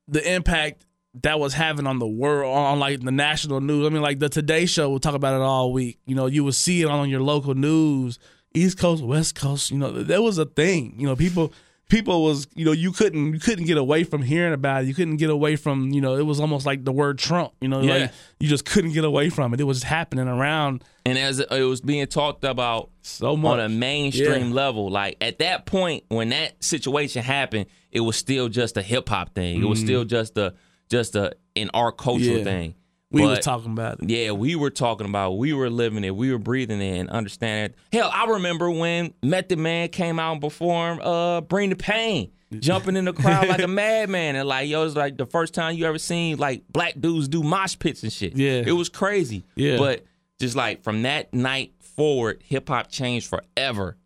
the 0.09 0.35
impact 0.35 0.85
that 1.23 1.39
was 1.39 1.55
having 1.55 1.87
on 1.87 1.99
the 1.99 2.07
world 2.07 2.55
on 2.57 2.79
like 2.79 3.01
the 3.01 3.11
national 3.11 3.61
news. 3.61 3.87
I 3.87 3.91
mean, 3.91 4.03
like 4.03 4.19
the 4.19 4.29
Today 4.29 4.67
Show 4.67 4.89
will 4.91 4.99
talk 5.01 5.15
about 5.15 5.35
it 5.35 5.43
all 5.45 5.73
week. 5.73 5.99
You 6.07 6.15
know, 6.15 6.27
you 6.27 6.43
will 6.45 6.53
see 6.53 6.83
it 6.83 6.89
on 6.89 7.09
your 7.11 7.21
local 7.21 7.55
news, 7.55 8.19
East 8.55 8.79
Coast, 8.79 9.03
West 9.03 9.35
Coast. 9.35 9.71
You 9.71 9.79
know, 9.79 9.91
there 9.91 10.23
was 10.23 10.39
a 10.39 10.47
thing. 10.47 10.95
You 10.97 11.07
know, 11.07 11.17
people 11.17 11.53
people 11.89 12.25
was 12.25 12.47
you 12.55 12.65
know 12.65 12.73
you 12.73 12.91
couldn't 12.93 13.35
you 13.35 13.39
couldn't 13.41 13.67
get 13.67 13.77
away 13.77 14.05
from 14.05 14.23
hearing 14.23 14.53
about 14.53 14.85
it. 14.85 14.87
You 14.89 14.95
couldn't 14.95 15.17
get 15.17 15.31
away 15.31 15.57
from 15.57 15.91
you 15.91 16.01
know 16.01 16.17
it 16.17 16.25
was 16.27 16.41
almost 16.41 16.65
like 16.67 16.85
the 16.85 16.93
word 16.93 17.19
Trump. 17.19 17.53
You 17.61 17.69
know, 17.69 17.81
Yeah. 17.83 17.95
like 17.95 18.13
you 18.41 18.49
just 18.49 18.65
couldn't 18.65 18.93
get 18.93 19.05
away 19.05 19.29
from 19.29 19.53
it. 19.55 19.61
It 19.61 19.65
was 19.65 19.83
happening 19.83 20.27
around 20.29 20.85
And 21.05 21.19
as 21.19 21.39
it 21.41 21.51
was 21.51 21.81
being 21.81 22.07
talked 22.07 22.45
about 22.45 22.91
so 23.03 23.37
much. 23.37 23.53
on 23.53 23.61
a 23.61 23.69
mainstream 23.69 24.49
Yeah. 24.49 24.55
level. 24.55 24.91
Like 24.91 25.17
at 25.21 25.39
that 25.41 25.67
point, 25.67 26.05
when 26.09 26.31
that 26.31 26.63
situation 26.65 27.23
happened, 27.23 27.67
it 27.91 28.01
was 28.01 28.17
still 28.17 28.49
just 28.49 28.77
a 28.77 28.83
hip 28.83 29.09
hop 29.09 29.35
thing. 29.35 29.61
It 29.61 29.67
was 29.67 29.81
still 29.81 30.05
just 30.05 30.39
a 30.39 30.55
just 30.91 31.15
a 31.17 31.33
in 31.55 31.71
our 31.75 31.93
cultural 31.93 32.37
Mm-hmm. 32.37 32.39
Yeah. 32.39 32.45
thing. 32.45 32.75
We 33.13 33.23
But, 33.23 33.43
talking 33.43 33.73
about 33.73 34.03
it. 34.03 34.11
Yeah, 34.11 34.33
we 34.33 34.57
were 34.57 34.71
talking 34.71 35.07
about. 35.07 35.33
We 35.33 35.53
were 35.53 35.71
living 35.71 36.03
it. 36.05 36.15
We 36.17 36.33
were 36.33 36.39
breathing 36.39 36.81
it 36.81 36.99
and 36.99 37.11
understanding. 37.11 37.75
it. 37.93 37.97
Hell, 37.97 38.11
I 38.13 38.27
remember 38.27 38.71
when 38.71 39.15
Method 39.23 39.59
Man 39.59 39.89
came 39.89 40.19
out 40.19 40.33
and 40.33 40.41
performed 40.41 41.01
uh, 41.03 41.43
"Bring 41.43 41.71
the 41.71 41.77
Pain," 41.77 42.33
jumping 42.59 42.97
in 42.97 43.05
the 43.05 43.13
crowd 43.13 43.49
like 43.49 43.61
a 43.63 43.69
madman, 43.69 44.37
and 44.37 44.49
like 44.49 44.69
yo, 44.69 44.85
it's 44.85 44.97
like 44.97 45.17
the 45.19 45.27
first 45.27 45.55
time 45.55 45.77
you 45.77 45.85
ever 45.87 45.99
seen 45.99 46.39
like 46.39 46.65
black 46.71 46.95
dudes 46.99 47.29
do 47.29 47.43
mosh 47.43 47.79
pits 47.79 48.03
and 48.03 48.13
shit. 48.13 48.37
Yeah. 48.37 48.63
it 48.67 48.73
was 48.73 48.89
crazy. 48.89 49.45
Yeah. 49.57 49.77
but 49.79 50.05
just 50.41 50.57
like 50.57 50.83
from 50.83 51.03
that 51.03 51.33
night 51.35 51.75
forward, 51.81 52.43
hip 52.45 52.69
hop 52.69 52.91
changed 52.91 53.29
forever. 53.29 53.97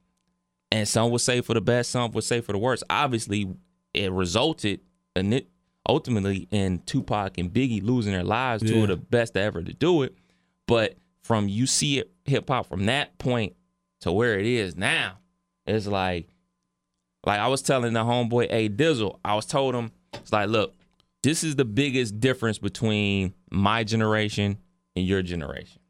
And 0.73 0.87
some 0.88 1.11
would 1.12 1.21
say 1.21 1.40
for 1.42 1.55
the 1.55 1.61
best, 1.61 1.92
some 1.92 2.11
would 2.11 2.25
say 2.25 2.40
for 2.40 2.51
the 2.53 2.59
worst. 2.59 2.83
Obviously, 2.90 3.49
it 3.95 4.11
resulted 4.11 4.81
in 5.14 5.33
it 5.33 5.49
ultimately 5.88 6.49
in 6.51 6.81
Tupac 6.87 7.38
and 7.38 7.53
Biggie 7.53 7.83
losing 7.83 8.12
their 8.12 8.25
lives, 8.25 8.62
two 8.62 8.83
of 8.83 8.88
the 8.88 8.96
best 8.96 9.37
ever 9.37 9.62
to 9.62 9.72
do 9.72 10.03
it. 10.03 10.14
But 10.66 10.96
from 11.22 11.49
you 11.49 11.66
see 11.66 11.99
it 11.99 12.11
hip 12.25 12.49
hop 12.49 12.66
from 12.66 12.87
that 12.87 13.16
point 13.18 13.55
to 14.01 14.12
where 14.12 14.38
it 14.38 14.46
is 14.46 14.77
now, 14.77 15.18
it's 15.66 15.87
like 15.87 16.29
like 17.25 17.40
I 17.40 17.49
was 17.49 17.62
telling 17.62 17.92
the 17.92 18.05
homeboy 18.05 18.46
A 18.51 18.68
Dizzle, 18.68 19.18
I 19.25 19.35
was 19.35 19.46
told 19.46 19.75
him, 19.75 19.90
it's 20.14 20.33
like, 20.33 20.49
look, 20.49 20.75
this 21.22 21.42
is 21.42 21.57
the 21.57 21.64
biggest 21.64 22.20
difference 22.20 22.59
between 22.59 23.35
my 23.51 23.83
generation 23.83 24.59
and 24.94 25.05
your 25.05 25.22
generation. 25.22 25.81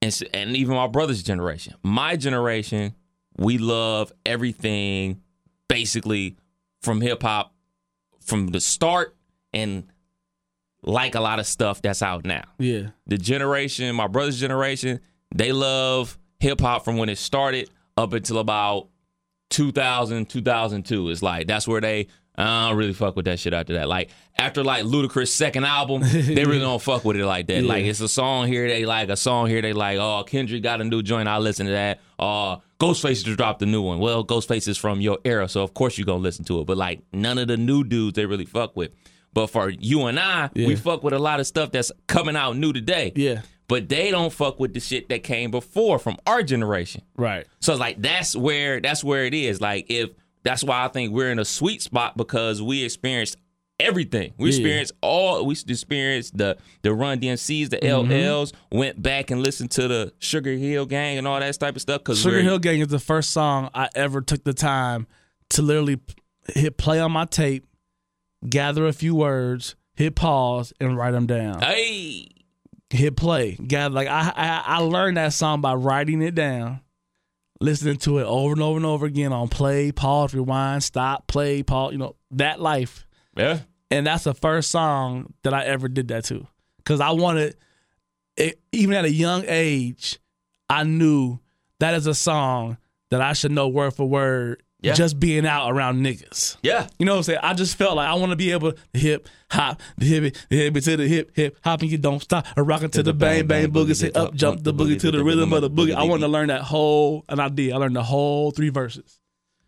And, 0.00 0.22
and 0.32 0.56
even 0.56 0.76
my 0.76 0.86
brother's 0.86 1.22
generation. 1.22 1.74
My 1.82 2.16
generation, 2.16 2.94
we 3.36 3.58
love 3.58 4.12
everything 4.24 5.22
basically 5.68 6.36
from 6.82 7.00
hip 7.00 7.22
hop 7.22 7.53
from 8.24 8.48
the 8.48 8.60
start 8.60 9.16
and 9.52 9.84
like 10.82 11.14
a 11.14 11.20
lot 11.20 11.38
of 11.38 11.46
stuff 11.46 11.80
that's 11.80 12.02
out 12.02 12.24
now. 12.24 12.44
Yeah. 12.58 12.88
The 13.06 13.18
generation, 13.18 13.94
my 13.94 14.06
brother's 14.06 14.38
generation, 14.38 15.00
they 15.34 15.52
love 15.52 16.18
hip 16.40 16.60
hop 16.60 16.84
from 16.84 16.96
when 16.96 17.08
it 17.08 17.18
started 17.18 17.70
up 17.96 18.12
until 18.12 18.38
about 18.38 18.88
2000, 19.50 20.28
2002. 20.28 21.10
It's 21.10 21.22
like 21.22 21.46
that's 21.46 21.66
where 21.68 21.80
they 21.80 22.08
I 22.36 22.68
don't 22.68 22.78
really 22.78 22.92
fuck 22.92 23.14
with 23.14 23.26
that 23.26 23.38
shit 23.38 23.52
after 23.52 23.74
that. 23.74 23.88
Like 23.88 24.10
after 24.36 24.64
like 24.64 24.84
Ludacris' 24.84 25.28
second 25.28 25.64
album, 25.64 26.02
they 26.02 26.44
really 26.44 26.58
don't 26.60 26.82
fuck 26.82 27.04
with 27.04 27.16
it 27.16 27.24
like 27.24 27.46
that. 27.46 27.62
Like 27.64 27.84
it's 27.84 28.00
a 28.00 28.08
song 28.08 28.48
here 28.48 28.66
they 28.66 28.84
like, 28.84 29.08
a 29.08 29.16
song 29.16 29.46
here 29.46 29.62
they 29.62 29.72
like. 29.72 29.98
Oh, 29.98 30.24
Kendrick 30.26 30.62
got 30.62 30.80
a 30.80 30.84
new 30.84 31.02
joint. 31.02 31.28
I 31.28 31.38
listen 31.38 31.66
to 31.66 31.72
that. 31.72 32.00
Uh, 32.18 32.56
Ghostface 32.80 33.24
just 33.24 33.36
dropped 33.36 33.62
a 33.62 33.66
new 33.66 33.82
one. 33.82 34.00
Well, 34.00 34.24
Ghostface 34.24 34.66
is 34.66 34.76
from 34.76 35.00
your 35.00 35.18
era, 35.24 35.48
so 35.48 35.62
of 35.62 35.74
course 35.74 35.96
you 35.96 36.04
gonna 36.04 36.18
listen 36.18 36.44
to 36.46 36.60
it. 36.60 36.66
But 36.66 36.76
like 36.76 37.02
none 37.12 37.38
of 37.38 37.46
the 37.46 37.56
new 37.56 37.84
dudes 37.84 38.16
they 38.16 38.26
really 38.26 38.46
fuck 38.46 38.76
with. 38.76 38.90
But 39.32 39.48
for 39.48 39.68
you 39.68 40.06
and 40.06 40.18
I, 40.18 40.50
we 40.54 40.76
fuck 40.76 41.02
with 41.02 41.12
a 41.12 41.18
lot 41.18 41.40
of 41.40 41.46
stuff 41.46 41.72
that's 41.72 41.90
coming 42.06 42.36
out 42.36 42.56
new 42.56 42.72
today. 42.72 43.12
Yeah. 43.16 43.42
But 43.66 43.88
they 43.88 44.10
don't 44.10 44.32
fuck 44.32 44.60
with 44.60 44.74
the 44.74 44.80
shit 44.80 45.08
that 45.08 45.22
came 45.22 45.50
before 45.50 45.98
from 45.98 46.18
our 46.26 46.42
generation. 46.42 47.02
Right. 47.16 47.46
So 47.60 47.72
it's 47.72 47.80
like 47.80 48.00
that's 48.00 48.36
where 48.36 48.80
that's 48.80 49.02
where 49.02 49.24
it 49.24 49.34
is. 49.34 49.60
Like 49.60 49.86
if 49.88 50.10
that's 50.44 50.62
why 50.62 50.84
I 50.84 50.88
think 50.88 51.12
we're 51.12 51.30
in 51.30 51.38
a 51.38 51.44
sweet 51.44 51.82
spot 51.82 52.16
because 52.16 52.60
we 52.62 52.84
experienced 52.84 53.36
everything. 53.80 54.32
We 54.38 54.50
Yeah. 54.50 54.56
experienced 54.56 54.92
all 55.00 55.44
we 55.44 55.56
experienced 55.68 56.36
the 56.38 56.56
the 56.82 56.92
Run 56.94 57.18
DMCs, 57.20 57.70
the 57.70 57.78
Mm-hmm. 57.78 58.12
LLs, 58.12 58.52
went 58.70 59.02
back 59.02 59.30
and 59.30 59.42
listened 59.42 59.70
to 59.72 59.88
the 59.88 60.12
Sugar 60.20 60.52
Hill 60.52 60.86
Gang 60.86 61.18
and 61.18 61.26
all 61.26 61.40
that 61.40 61.58
type 61.58 61.74
of 61.74 61.82
stuff. 61.82 62.04
Cause 62.04 62.20
Sugar 62.20 62.40
Hill 62.40 62.58
Gang 62.60 62.80
is 62.80 62.88
the 62.88 63.00
first 63.00 63.30
song 63.30 63.70
I 63.74 63.88
ever 63.96 64.20
took 64.20 64.44
the 64.44 64.54
time 64.54 65.06
to 65.50 65.62
literally 65.62 65.98
hit 66.54 66.76
play 66.76 67.00
on 67.00 67.10
my 67.12 67.24
tape, 67.24 67.66
gather 68.48 68.86
a 68.86 68.92
few 68.92 69.14
words, 69.14 69.74
hit 69.94 70.14
pause, 70.14 70.72
and 70.80 70.96
write 70.96 71.12
them 71.12 71.26
down. 71.26 71.60
Hey, 71.62 72.28
hit 72.90 73.16
play. 73.16 73.52
Gather 73.56 73.94
like 73.94 74.08
I, 74.08 74.32
I 74.36 74.62
I 74.66 74.78
learned 74.78 75.16
that 75.16 75.32
song 75.32 75.60
by 75.60 75.74
writing 75.74 76.22
it 76.22 76.34
down, 76.34 76.80
listening 77.64 77.96
to 77.96 78.18
it 78.18 78.24
over 78.24 78.52
and 78.52 78.62
over 78.62 78.76
and 78.76 78.86
over 78.86 79.06
again 79.06 79.32
on 79.32 79.48
play, 79.48 79.90
pause, 79.90 80.34
rewind, 80.34 80.82
stop, 80.82 81.26
play, 81.26 81.62
pause. 81.62 81.92
You 81.92 81.98
know 81.98 82.16
that 82.32 82.60
life, 82.60 83.06
yeah, 83.36 83.60
and 83.90 84.06
that's 84.06 84.24
the 84.24 84.34
first 84.34 84.70
song 84.70 85.32
that 85.42 85.54
I 85.54 85.64
ever 85.64 85.88
did 85.88 86.08
that 86.08 86.24
to 86.26 86.46
because 86.78 87.00
I 87.00 87.10
wanted. 87.10 87.56
It, 88.36 88.60
even 88.72 88.96
at 88.96 89.04
a 89.04 89.12
young 89.12 89.44
age, 89.46 90.18
I 90.68 90.82
knew 90.82 91.38
that 91.78 91.94
is 91.94 92.08
a 92.08 92.14
song 92.14 92.78
that 93.10 93.20
I 93.20 93.32
should 93.32 93.52
know 93.52 93.68
word 93.68 93.94
for 93.94 94.08
word. 94.08 94.63
Yeah. 94.84 94.92
Just 94.92 95.18
being 95.18 95.46
out 95.46 95.70
around 95.70 96.04
niggas. 96.04 96.56
yeah. 96.62 96.86
You 96.98 97.06
know 97.06 97.12
what 97.12 97.18
I'm 97.18 97.22
saying? 97.24 97.38
I 97.42 97.54
just 97.54 97.76
felt 97.76 97.96
like 97.96 98.06
I 98.08 98.14
want 98.14 98.30
to 98.30 98.36
be 98.36 98.52
able 98.52 98.72
to 98.72 98.78
hip 98.92 99.28
hop, 99.50 99.80
the 99.96 100.04
hip 100.06 100.36
the 100.50 100.56
hip 100.56 100.74
to 100.74 100.96
the 100.96 101.08
hip 101.08 101.30
hip 101.34 101.56
hop 101.64 101.80
and 101.80 101.90
you 101.90 101.96
don't 101.98 102.20
stop, 102.20 102.46
a 102.56 102.62
rocking 102.62 102.90
to 102.90 103.02
the 103.02 103.14
bang 103.14 103.46
bang 103.46 103.72
boogie, 103.72 103.96
say 103.96 104.10
up 104.12 104.34
jump 104.34 104.62
the 104.62 104.74
boogie 104.74 105.00
to 105.00 105.10
the 105.10 105.24
rhythm 105.24 105.52
of 105.52 105.62
the 105.62 105.70
boogie. 105.70 105.94
I 105.94 106.02
want 106.04 106.20
to 106.20 106.28
learn 106.28 106.48
that 106.48 106.62
whole, 106.62 107.24
and 107.28 107.40
I 107.40 107.48
did. 107.48 107.72
I 107.72 107.76
learned 107.78 107.96
the 107.96 108.02
whole 108.02 108.50
three 108.50 108.68
verses. 108.68 109.18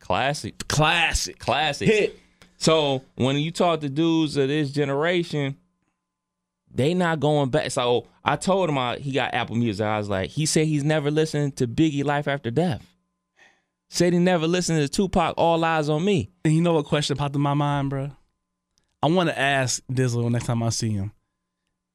Classic, 0.01 0.57
Classic. 0.69 1.39
classic. 1.39 1.89
Hit. 1.89 2.19
So 2.59 3.03
when 3.17 3.37
you 3.37 3.51
talk 3.51 3.81
to 3.81 3.89
dudes 3.89 4.37
of 4.37 4.49
this 4.49 4.71
generation, 4.71 5.57
they 6.73 6.95
not 6.95 7.21
going 7.21 7.51
back. 7.51 7.71
So 7.71 8.07
I 8.25 8.37
told 8.37 8.69
him 8.69 8.79
I, 8.79 8.97
he 8.97 9.13
got 9.13 9.35
Apple 9.35 9.57
Music. 9.57 9.85
I 9.85 9.99
was 9.99 10.09
like, 10.09 10.31
he 10.31 10.47
said 10.47 10.67
he's 10.67 10.85
never 10.85 11.11
listened 11.11 11.57
to 11.57 11.67
Biggie 11.67 12.05
Life 12.05 12.29
After 12.29 12.51
Death. 12.51 12.87
Said 13.88 14.12
he 14.12 14.18
never 14.18 14.46
listened 14.46 14.81
to 14.81 14.88
Tupac 14.88 15.35
All 15.37 15.61
Eyez 15.61 15.88
on 15.88 16.05
Me. 16.05 16.31
And 16.44 16.55
you 16.55 16.61
know 16.61 16.75
what 16.75 16.87
question 16.87 17.16
popped 17.16 17.35
in 17.37 17.40
my 17.40 17.55
mind, 17.55 17.90
bro? 17.90 18.11
I 19.03 19.07
want 19.07 19.29
to 19.29 19.38
ask 19.38 19.83
Dizzle 19.90 20.31
next 20.31 20.46
time 20.46 20.62
I 20.62 20.70
see 20.70 20.90
him. 20.90 21.12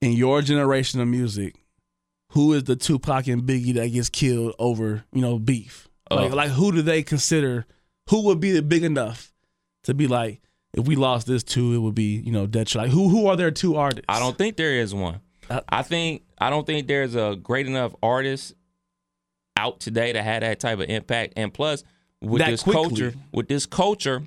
In 0.01 0.13
your 0.13 0.41
generation 0.41 0.99
of 1.01 1.07
music, 1.07 1.55
who 2.31 2.53
is 2.53 2.63
the 2.63 2.75
Tupac 2.75 3.27
and 3.27 3.43
Biggie 3.43 3.73
that 3.75 3.87
gets 3.89 4.09
killed 4.09 4.55
over, 4.57 5.03
you 5.11 5.21
know, 5.21 5.37
beef? 5.37 5.89
Oh. 6.09 6.15
Like, 6.15 6.31
Oh. 6.31 6.35
like 6.35 6.49
who 6.51 6.71
do 6.71 6.81
they 6.81 7.03
consider? 7.03 7.65
Who 8.09 8.23
would 8.23 8.39
be 8.39 8.59
big 8.61 8.83
enough 8.83 9.31
to 9.83 9.93
be 9.93 10.07
like, 10.07 10.41
if 10.73 10.87
we 10.87 10.95
lost 10.95 11.27
this 11.27 11.43
two, 11.43 11.73
it 11.73 11.79
would 11.79 11.95
be, 11.95 12.21
you 12.25 12.31
know, 12.31 12.47
Dead 12.47 12.73
Like, 12.73 12.89
who 12.91 13.09
who 13.09 13.27
are 13.27 13.35
their 13.35 13.51
two 13.51 13.75
artists? 13.75 14.05
I 14.07 14.19
don't 14.19 14.37
think 14.37 14.55
there 14.55 14.73
is 14.79 14.93
one. 14.93 15.19
I 15.67 15.81
think 15.83 16.23
I 16.39 16.49
don't 16.49 16.65
think 16.65 16.87
there's 16.87 17.15
a 17.15 17.35
great 17.41 17.67
enough 17.67 17.93
artist 18.01 18.53
out 19.61 19.79
today 19.79 20.13
to 20.13 20.21
have 20.23 20.41
that 20.41 20.59
type 20.59 20.79
of 20.79 20.89
impact. 20.89 21.33
And 21.37 21.53
plus, 21.53 21.83
with 22.21 22.39
That 22.41 22.51
this 22.51 22.63
quickly. 22.63 22.81
culture, 22.83 23.13
with 23.31 23.47
this 23.47 23.65
culture, 23.65 24.23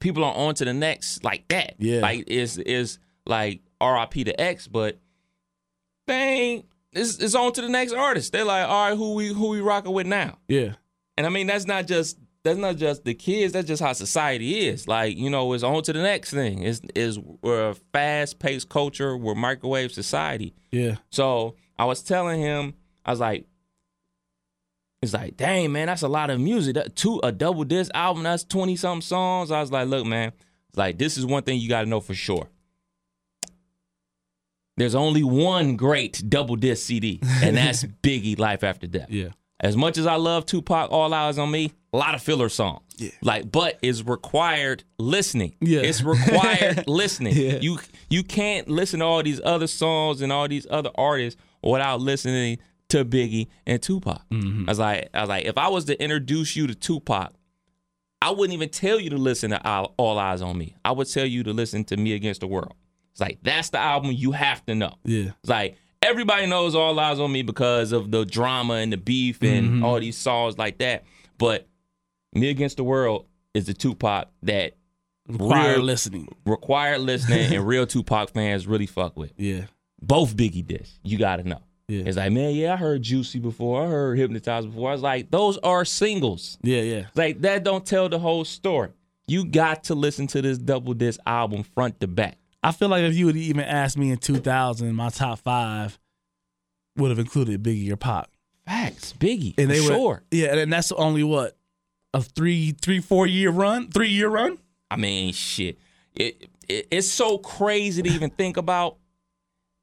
people 0.00 0.24
are 0.24 0.34
on 0.34 0.54
to 0.56 0.64
the 0.64 0.74
next 0.74 1.24
like 1.24 1.46
that. 1.48 1.74
Yeah. 1.78 2.00
like 2.00 2.24
is 2.28 2.58
is 2.58 2.98
like 3.26 3.60
R.I.P. 3.80 4.24
to 4.24 4.40
X, 4.40 4.66
but 4.66 4.98
they 6.06 6.14
ain't. 6.14 6.66
It's, 6.92 7.18
it's 7.18 7.34
on 7.34 7.52
to 7.54 7.60
the 7.62 7.68
next 7.68 7.92
artist. 7.92 8.32
They're 8.32 8.44
like, 8.44 8.68
all 8.68 8.90
right, 8.90 8.96
who 8.96 9.14
we 9.14 9.28
who 9.28 9.48
we 9.48 9.60
rocking 9.60 9.92
with 9.92 10.06
now? 10.06 10.38
Yeah. 10.48 10.74
And 11.16 11.26
I 11.26 11.30
mean, 11.30 11.46
that's 11.46 11.66
not 11.66 11.86
just 11.86 12.18
that's 12.44 12.58
not 12.58 12.76
just 12.76 13.04
the 13.04 13.14
kids. 13.14 13.52
That's 13.52 13.66
just 13.66 13.82
how 13.82 13.92
society 13.94 14.68
is. 14.68 14.86
Like 14.86 15.16
you 15.16 15.28
know, 15.30 15.52
it's 15.54 15.64
on 15.64 15.82
to 15.84 15.92
the 15.92 16.02
next 16.02 16.30
thing. 16.32 16.62
Is 16.62 16.80
is 16.94 17.18
we're 17.18 17.70
a 17.70 17.74
fast 17.92 18.38
paced 18.38 18.68
culture. 18.68 19.16
We're 19.16 19.34
microwave 19.34 19.90
society. 19.92 20.54
Yeah. 20.70 20.96
So 21.10 21.56
I 21.78 21.84
was 21.86 22.02
telling 22.02 22.40
him, 22.40 22.74
I 23.04 23.10
was 23.10 23.20
like, 23.20 23.46
it's 25.04 25.14
like, 25.14 25.36
dang 25.36 25.72
man, 25.72 25.86
that's 25.86 26.02
a 26.02 26.08
lot 26.08 26.30
of 26.30 26.40
music. 26.40 26.74
That 26.74 26.96
two 26.96 27.20
a 27.22 27.30
double 27.30 27.64
disc 27.64 27.90
album, 27.94 28.24
that's 28.24 28.44
twenty 28.44 28.76
something 28.76 29.02
songs. 29.02 29.50
I 29.50 29.60
was 29.60 29.70
like, 29.70 29.88
look 29.88 30.06
man, 30.06 30.32
like 30.76 30.98
this 30.98 31.16
is 31.16 31.24
one 31.24 31.42
thing 31.42 31.60
you 31.60 31.68
got 31.68 31.82
to 31.82 31.88
know 31.88 32.00
for 32.00 32.14
sure. 32.14 32.48
There's 34.76 34.94
only 34.94 35.22
one 35.22 35.76
great 35.76 36.22
double 36.28 36.56
disc 36.56 36.86
CD, 36.86 37.20
and 37.42 37.56
that's 37.56 37.84
Biggie 38.02 38.38
Life 38.38 38.64
After 38.64 38.86
Death. 38.86 39.10
Yeah. 39.10 39.28
As 39.60 39.76
much 39.76 39.98
as 39.98 40.06
I 40.06 40.16
love 40.16 40.46
Tupac, 40.46 40.90
All 40.90 41.10
Eyez 41.10 41.38
on 41.38 41.50
Me, 41.50 41.72
a 41.92 41.96
lot 41.96 42.14
of 42.14 42.22
filler 42.22 42.48
songs. 42.48 42.82
Yeah. 42.96 43.10
Like, 43.22 43.50
but 43.50 43.78
it's 43.82 44.02
required 44.02 44.82
listening. 44.98 45.54
Yeah. 45.60 45.80
It's 45.80 46.02
required 46.02 46.84
listening. 46.88 47.36
Yeah. 47.36 47.58
You 47.60 47.78
you 48.10 48.24
can't 48.24 48.68
listen 48.68 49.00
to 49.00 49.06
all 49.06 49.22
these 49.22 49.40
other 49.44 49.68
songs 49.68 50.22
and 50.22 50.32
all 50.32 50.48
these 50.48 50.66
other 50.68 50.90
artists 50.96 51.40
without 51.62 52.00
listening 52.00 52.58
to 52.94 53.04
Biggie 53.04 53.48
and 53.66 53.80
Tupac. 53.82 54.22
Mm-hmm. 54.30 54.68
I 54.68 54.70
was 54.70 54.78
like, 54.78 55.08
I 55.14 55.20
was 55.20 55.28
like, 55.28 55.44
if 55.46 55.58
I 55.58 55.68
was 55.68 55.84
to 55.86 56.02
introduce 56.02 56.56
you 56.56 56.66
to 56.66 56.74
Tupac, 56.74 57.32
I 58.22 58.30
wouldn't 58.30 58.54
even 58.54 58.70
tell 58.70 58.98
you 58.98 59.10
to 59.10 59.16
listen 59.18 59.50
to 59.50 59.66
All 59.68 59.94
All 59.96 60.16
Eyez 60.16 60.44
on 60.44 60.56
Me. 60.56 60.74
I 60.84 60.92
would 60.92 61.10
tell 61.10 61.26
you 61.26 61.42
to 61.44 61.52
listen 61.52 61.84
to 61.84 61.96
Me 61.96 62.14
Against 62.14 62.40
the 62.40 62.46
World. 62.46 62.74
It's 63.12 63.20
like 63.20 63.38
that's 63.42 63.70
the 63.70 63.78
album 63.78 64.12
you 64.12 64.32
have 64.32 64.64
to 64.66 64.74
know. 64.74 64.94
Yeah. 65.04 65.30
It's 65.42 65.48
like 65.50 65.76
everybody 66.02 66.46
knows 66.46 66.74
All 66.74 66.94
Eyez 66.94 67.20
on 67.20 67.30
Me 67.32 67.42
because 67.42 67.92
of 67.92 68.10
the 68.10 68.24
drama 68.24 68.74
and 68.74 68.92
the 68.92 68.96
beef 68.96 69.42
and 69.42 69.68
Mm-hmm. 69.68 69.84
all 69.84 70.00
these 70.00 70.16
songs 70.16 70.56
like 70.58 70.78
that. 70.78 71.04
But 71.38 71.68
Me 72.34 72.48
Against 72.50 72.76
the 72.78 72.84
World 72.84 73.26
is 73.52 73.66
the 73.66 73.74
Tupac 73.74 74.28
that 74.42 74.74
Required 75.28 75.76
real- 75.76 75.84
listening. 75.86 76.28
required 76.44 77.00
listening 77.00 77.52
and 77.54 77.66
real 77.66 77.86
Tupac 77.86 78.30
fans 78.30 78.66
really 78.66 78.86
fuck 78.86 79.16
with. 79.16 79.32
Yeah. 79.36 79.66
Both 80.02 80.36
Biggie 80.36 80.66
discs, 80.66 80.98
you 81.02 81.16
gotta 81.18 81.44
know. 81.48 81.62
Yeah. 81.88 82.04
It's 82.06 82.16
like, 82.16 82.32
man, 82.32 82.54
yeah, 82.54 82.72
I 82.72 82.76
heard 82.76 83.02
Juicy 83.02 83.38
before. 83.38 83.84
I 83.84 83.86
heard 83.88 84.18
Hypnotized 84.18 84.70
before. 84.70 84.88
I 84.90 84.92
was 84.92 85.02
like, 85.02 85.30
those 85.30 85.58
are 85.58 85.84
singles. 85.84 86.58
Yeah. 86.62 86.80
Yeah. 86.80 87.06
Like 87.14 87.40
that 87.42 87.64
don't 87.64 87.84
tell 87.84 88.08
the 88.08 88.18
whole 88.18 88.44
story. 88.44 88.90
You 89.26 89.44
got 89.44 89.84
to 89.84 89.94
listen 89.94 90.26
to 90.28 90.42
this 90.42 90.58
double 90.58 90.94
disc 90.94 91.20
album 91.26 91.62
front 91.62 92.00
to 92.00 92.06
back. 92.06 92.36
I 92.62 92.72
feel 92.72 92.88
like 92.88 93.02
if 93.04 93.14
you 93.14 93.26
would 93.26 93.36
even 93.36 93.64
ask 93.64 93.96
me 93.98 94.10
in 94.10 94.18
2000, 94.18 94.94
my 94.94 95.10
top 95.10 95.38
five 95.40 95.98
would 96.96 97.10
have 97.10 97.18
included 97.18 97.62
Biggie 97.62 97.90
or 97.90 97.96
Pac. 97.96 98.28
Facts, 98.66 99.12
Biggie, 99.12 99.54
And 99.58 99.70
they 99.70 99.80
sure. 99.80 100.22
Yeah, 100.30 100.56
and 100.56 100.72
that's 100.72 100.90
only 100.92 101.22
what 101.22 101.56
a 102.14 102.22
three, 102.22 102.72
three, 102.72 103.00
four 103.00 103.26
year 103.26 103.50
run, 103.50 103.90
three 103.90 104.08
year 104.08 104.28
run. 104.28 104.58
I 104.90 104.96
mean, 104.96 105.34
shit. 105.34 105.78
It, 106.14 106.48
it 106.68 106.88
it's 106.90 107.10
so 107.10 107.36
crazy 107.38 108.02
to 108.02 108.08
even 108.08 108.30
think 108.30 108.56
about. 108.56 108.96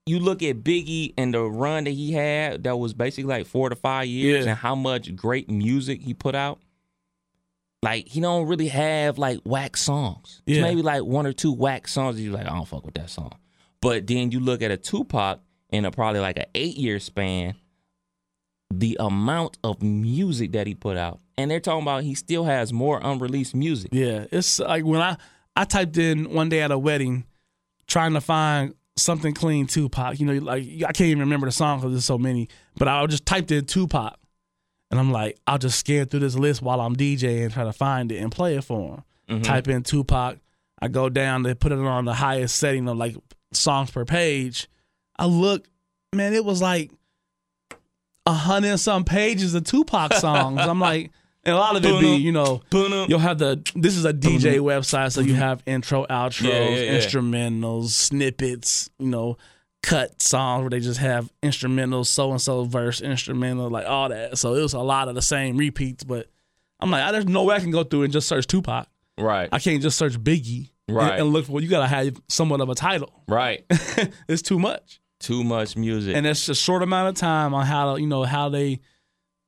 You 0.05 0.19
look 0.19 0.41
at 0.41 0.63
Biggie 0.63 1.13
and 1.17 1.33
the 1.33 1.41
run 1.43 1.83
that 1.83 1.91
he 1.91 2.11
had 2.11 2.63
that 2.63 2.75
was 2.77 2.93
basically 2.93 3.29
like 3.29 3.45
four 3.45 3.69
to 3.69 3.75
five 3.75 4.07
years, 4.07 4.45
Yeah. 4.45 4.51
and 4.51 4.59
how 4.59 4.73
much 4.75 5.15
great 5.15 5.49
music 5.49 6.01
he 6.01 6.13
put 6.13 6.33
out. 6.35 6.59
Like 7.83 8.07
he 8.07 8.19
don't 8.19 8.47
really 8.47 8.67
have 8.67 9.17
like 9.17 9.39
whack 9.43 9.77
songs. 9.77 10.41
It's 10.45 10.57
Yeah. 10.57 10.63
Maybe 10.63 10.81
like 10.81 11.03
one 11.03 11.25
or 11.25 11.33
two 11.33 11.51
whack 11.53 11.87
songs. 11.87 12.15
that 12.15 12.21
You're 12.21 12.33
like, 12.33 12.45
I 12.47 12.49
don't 12.55 12.67
fuck 12.67 12.85
with 12.85 12.95
that 12.95 13.09
song. 13.09 13.31
But 13.81 14.05
then 14.07 14.31
you 14.31 14.39
look 14.39 14.61
at 14.61 14.69
a 14.71 14.77
Tupac 14.77 15.39
in 15.71 15.85
a 15.85 15.91
probably 15.91 16.19
like 16.19 16.37
an 16.37 16.45
eight 16.53 16.77
year 16.77 16.99
span, 16.99 17.55
the 18.71 18.97
amount 18.99 19.57
of 19.63 19.81
music 19.81 20.51
that 20.53 20.67
he 20.67 20.75
put 20.75 20.97
out, 20.97 21.19
and 21.37 21.49
they're 21.49 21.59
talking 21.59 21.81
about 21.81 22.03
he 22.03 22.13
still 22.15 22.43
has 22.45 22.71
more 22.71 22.99
unreleased 23.03 23.55
music. 23.55 23.89
Yeah, 23.93 24.25
it's 24.31 24.59
like 24.59 24.85
when 24.85 25.01
I 25.01 25.17
I 25.55 25.65
typed 25.65 25.97
in 25.97 26.31
one 26.33 26.49
day 26.49 26.61
at 26.61 26.71
a 26.71 26.77
wedding, 26.77 27.25
trying 27.87 28.13
to 28.13 28.21
find 28.21 28.75
something 28.97 29.33
clean 29.33 29.67
Tupac. 29.67 30.19
You 30.19 30.25
know, 30.25 30.33
like 30.45 30.63
I 30.63 30.91
can't 30.91 31.01
even 31.01 31.19
remember 31.19 31.45
the 31.47 31.51
song 31.51 31.79
because 31.79 31.91
there's 31.91 32.05
so 32.05 32.17
many. 32.17 32.49
But 32.75 32.87
I 32.87 33.05
just 33.07 33.25
typed 33.25 33.51
in 33.51 33.65
Tupac, 33.65 34.17
and 34.89 34.99
I'm 34.99 35.11
like, 35.11 35.39
I'll 35.47 35.57
just 35.57 35.79
scan 35.79 36.05
through 36.07 36.21
this 36.21 36.35
list 36.35 36.61
while 36.61 36.81
I'm 36.81 36.95
DJing 36.95 37.43
and 37.43 37.53
try 37.53 37.63
to 37.63 37.73
find 37.73 38.11
it 38.11 38.17
and 38.17 38.31
play 38.31 38.55
it 38.55 38.63
for 38.63 38.95
him. 38.95 39.03
Mm-hmm. 39.29 39.41
Type 39.43 39.67
in 39.67 39.83
Tupac. 39.83 40.37
I 40.81 40.87
go 40.87 41.09
down, 41.09 41.43
they 41.43 41.53
put 41.53 41.71
it 41.71 41.77
on 41.77 42.05
the 42.05 42.13
highest 42.13 42.55
setting 42.55 42.87
of 42.89 42.97
like 42.97 43.15
songs 43.53 43.91
per 43.91 44.03
page. 44.03 44.67
I 45.15 45.25
look, 45.25 45.67
man, 46.13 46.33
it 46.33 46.43
was 46.43 46.61
like 46.61 46.91
a 48.25 48.33
hundred 48.33 48.69
and 48.69 48.79
some 48.79 49.03
pages 49.03 49.53
of 49.53 49.63
Tupac 49.63 50.13
songs. 50.13 50.59
I'm 50.59 50.79
like, 50.81 51.11
and 51.43 51.55
a 51.55 51.57
lot 51.57 51.75
of 51.75 51.83
it 51.83 51.99
be, 51.99 52.15
you 52.17 52.31
know, 52.31 52.61
you'll 52.71 53.19
have 53.19 53.39
the 53.39 53.61
this 53.75 53.97
is 53.97 54.05
a 54.05 54.13
DJ 54.13 54.59
website, 54.59 55.11
so 55.11 55.21
you 55.21 55.33
mm-hmm. 55.33 55.41
have 55.41 55.63
intro, 55.65 56.05
outros, 56.05 56.41
Yeah, 56.43 56.69
yeah, 56.69 56.97
instrumentals, 56.97 57.89
snippets, 57.89 58.89
you 58.99 59.07
know, 59.07 59.37
cut 59.81 60.21
songs 60.21 60.61
where 60.61 60.69
they 60.69 60.79
just 60.79 60.99
have 60.99 61.31
instrumentals, 61.41 62.07
so 62.07 62.31
and 62.31 62.41
so 62.41 62.65
verse, 62.65 63.01
instrumental, 63.01 63.69
like 63.69 63.87
all 63.87 64.09
that. 64.09 64.37
So 64.37 64.53
it 64.53 64.61
was 64.61 64.73
a 64.73 64.79
lot 64.79 65.07
of 65.07 65.15
the 65.15 65.21
same 65.21 65.57
repeats, 65.57 66.03
but 66.03 66.27
I'm 66.79 66.91
like, 66.91 67.03
ah, 67.03 67.11
there's 67.11 67.25
no 67.25 67.43
way 67.43 67.55
I 67.55 67.59
can 67.59 67.71
go 67.71 67.83
through 67.83 68.03
and 68.03 68.13
just 68.13 68.27
search 68.27 68.45
Tupac. 68.45 68.87
Right. 69.17 69.49
I 69.51 69.59
can't 69.59 69.81
just 69.81 69.97
search 69.97 70.19
Biggie 70.19 70.69
and- 70.87 70.97
Right. 70.97 71.19
and, 71.19 71.29
look 71.29 71.45
for 71.45 71.61
you 71.61 71.67
gotta 71.67 71.87
have 71.87 72.21
somewhat 72.27 72.61
of 72.61 72.69
a 72.69 72.75
title. 72.75 73.23
Right. 73.27 73.65
it's 74.27 74.41
too 74.41 74.59
much. 74.59 74.99
Too 75.19 75.43
much 75.43 75.75
music. 75.77 76.15
And 76.15 76.25
it's 76.25 76.49
a 76.49 76.55
short 76.55 76.81
amount 76.81 77.09
of 77.09 77.15
time 77.15 77.53
on 77.53 77.65
how 77.65 77.93
to, 77.93 78.01
you 78.01 78.07
know, 78.07 78.23
how 78.23 78.49
they 78.49 78.81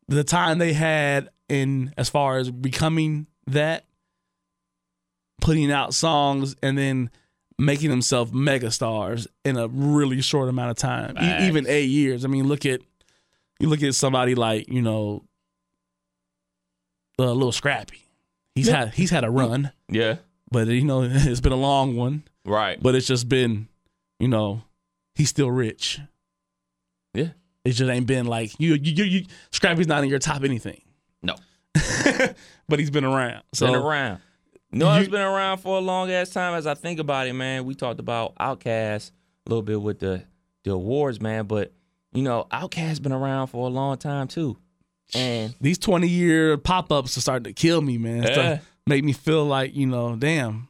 the 0.07 0.23
time 0.23 0.57
they 0.59 0.73
had 0.73 1.29
in 1.49 1.93
as 1.97 2.09
far 2.09 2.37
as 2.37 2.51
becoming 2.51 3.27
that, 3.47 3.85
putting 5.41 5.71
out 5.71 5.93
songs 5.93 6.55
and 6.63 6.77
then 6.77 7.09
making 7.57 7.89
themselves 7.89 8.31
megastars 8.31 9.27
in 9.45 9.57
a 9.57 9.67
really 9.67 10.21
short 10.21 10.49
amount 10.49 10.71
of 10.71 10.77
time. 10.77 11.15
E- 11.21 11.47
even 11.47 11.67
eight 11.67 11.89
years. 11.89 12.25
I 12.25 12.27
mean, 12.27 12.47
look 12.47 12.65
at 12.65 12.81
you 13.59 13.69
look 13.69 13.83
at 13.83 13.95
somebody 13.95 14.35
like, 14.35 14.67
you 14.69 14.81
know, 14.81 15.23
uh, 17.19 17.25
a 17.25 17.33
Lil 17.33 17.51
Scrappy. 17.51 18.01
He's 18.55 18.67
had 18.67 18.93
he's 18.93 19.09
had 19.09 19.23
a 19.23 19.31
run, 19.31 19.71
yeah. 19.89 20.17
but 20.51 20.67
you 20.67 20.83
know, 20.83 21.03
it's 21.09 21.41
been 21.41 21.51
a 21.51 21.57
long 21.57 21.95
one. 21.95 22.23
Right. 22.45 22.81
But 22.81 22.93
it's 22.93 23.07
just 23.07 23.27
been, 23.27 23.67
you 24.19 24.27
know, 24.27 24.63
he's 25.15 25.29
still 25.29 25.49
rich. 25.49 25.99
yeah. 27.13 27.29
It 27.65 27.71
just 27.71 27.89
ain't 27.89 28.05
been 28.05 28.25
like 28.25 28.59
you. 28.59 28.73
You, 28.75 28.93
you, 28.93 29.03
you 29.05 29.25
Scrappy's 29.51 29.87
not 29.87 30.03
in 30.03 30.09
your 30.09 30.19
top 30.19 30.43
anything. 30.43 30.81
but 32.67 32.79
he's 32.79 32.91
been 32.91 33.05
around. 33.05 33.43
So 33.53 33.67
been 33.67 33.75
around. 33.75 34.19
No, 34.71 34.91
it's 34.95 35.09
been 35.09 35.21
around 35.21 35.57
for 35.59 35.77
a 35.77 35.81
long 35.81 36.09
ass 36.11 36.29
time. 36.31 36.55
As 36.55 36.65
I 36.65 36.73
think 36.73 36.99
about 36.99 37.27
it, 37.27 37.33
man, 37.33 37.65
we 37.65 37.75
talked 37.75 37.99
about 37.99 38.35
Outkast 38.35 39.11
a 39.45 39.49
little 39.49 39.61
bit 39.61 39.81
with 39.81 39.99
the 39.99 40.23
the 40.63 40.71
awards, 40.71 41.21
man. 41.21 41.45
But 41.45 41.73
you 42.13 42.23
know, 42.23 42.47
Outkast 42.51 43.01
been 43.01 43.11
around 43.11 43.47
for 43.47 43.67
a 43.67 43.69
long 43.69 43.97
time 43.97 44.27
too. 44.27 44.57
And 45.15 45.53
these 45.61 45.77
twenty 45.77 46.07
year 46.07 46.57
pop 46.57 46.91
ups 46.91 47.17
are 47.17 47.21
starting 47.21 47.43
to 47.43 47.53
kill 47.53 47.81
me, 47.81 47.97
man. 47.97 48.23
Yeah. 48.23 48.59
make 48.87 49.03
me 49.03 49.13
feel 49.13 49.45
like 49.45 49.75
you 49.75 49.85
know, 49.85 50.15
damn, 50.15 50.69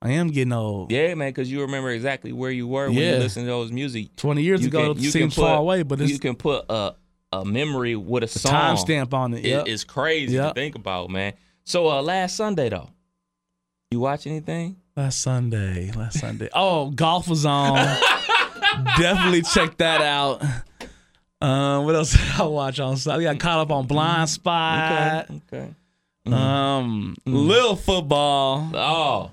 I 0.00 0.12
am 0.12 0.28
getting 0.28 0.52
old. 0.54 0.90
yeah, 0.90 1.14
man, 1.14 1.28
because 1.30 1.50
you 1.52 1.60
remember 1.62 1.90
exactly 1.90 2.32
where 2.32 2.50
you 2.50 2.66
were 2.66 2.86
when 2.86 2.96
Yeah. 2.96 3.12
you 3.14 3.18
listened 3.18 3.44
to 3.44 3.50
those 3.50 3.70
music. 3.72 4.16
Twenty 4.16 4.42
years 4.42 4.62
You 4.62 4.68
ago, 4.68 4.82
can- 4.82 4.90
it 4.92 5.02
you 5.02 5.10
seems 5.10 5.34
can 5.34 5.42
put- 5.42 5.48
far 5.48 5.58
away, 5.58 5.82
but 5.82 6.00
it's 6.00 6.10
you 6.12 6.18
can 6.18 6.34
put 6.34 6.64
a 6.70 6.94
a 7.40 7.44
memory 7.44 7.96
with 7.96 8.22
a 8.22 8.26
a 8.26 8.28
song 8.28 8.52
timestamp 8.76 9.12
on 9.14 9.34
it. 9.34 9.44
It- 9.44 9.48
Yep. 9.48 9.68
It's 9.68 9.84
crazy 9.84 10.34
Yep. 10.36 10.54
to 10.54 10.60
think 10.60 10.74
about, 10.74 11.10
man. 11.10 11.32
So 11.64 11.88
uh 11.88 12.02
last 12.02 12.36
Sunday 12.36 12.68
though, 12.68 12.90
you 13.90 14.00
watch 14.00 14.26
anything? 14.26 14.76
Last 14.96 15.20
Sunday, 15.20 15.90
last 15.92 16.20
Sunday. 16.20 16.48
Oh, 16.52 16.90
golf 16.90 17.26
was 17.28 17.44
on. 17.46 17.74
Definitely 18.98 19.42
check 19.42 19.76
that 19.78 20.00
out. 20.00 20.42
Um, 21.40 21.84
what 21.84 21.94
else 21.94 22.12
did 22.16 22.40
I 22.40 22.44
watch 22.44 22.80
on 22.80 22.96
Sunday? 22.96 23.26
I 23.28 23.32
got 23.34 23.40
caught 23.40 23.58
up 23.60 23.70
on 23.70 23.86
Blindspot. 23.88 25.24
Okay. 25.24 25.40
Okay. 25.52 25.74
Um, 26.26 27.14
little 27.26 27.76
football. 27.76 28.70
Oh. 28.74 29.30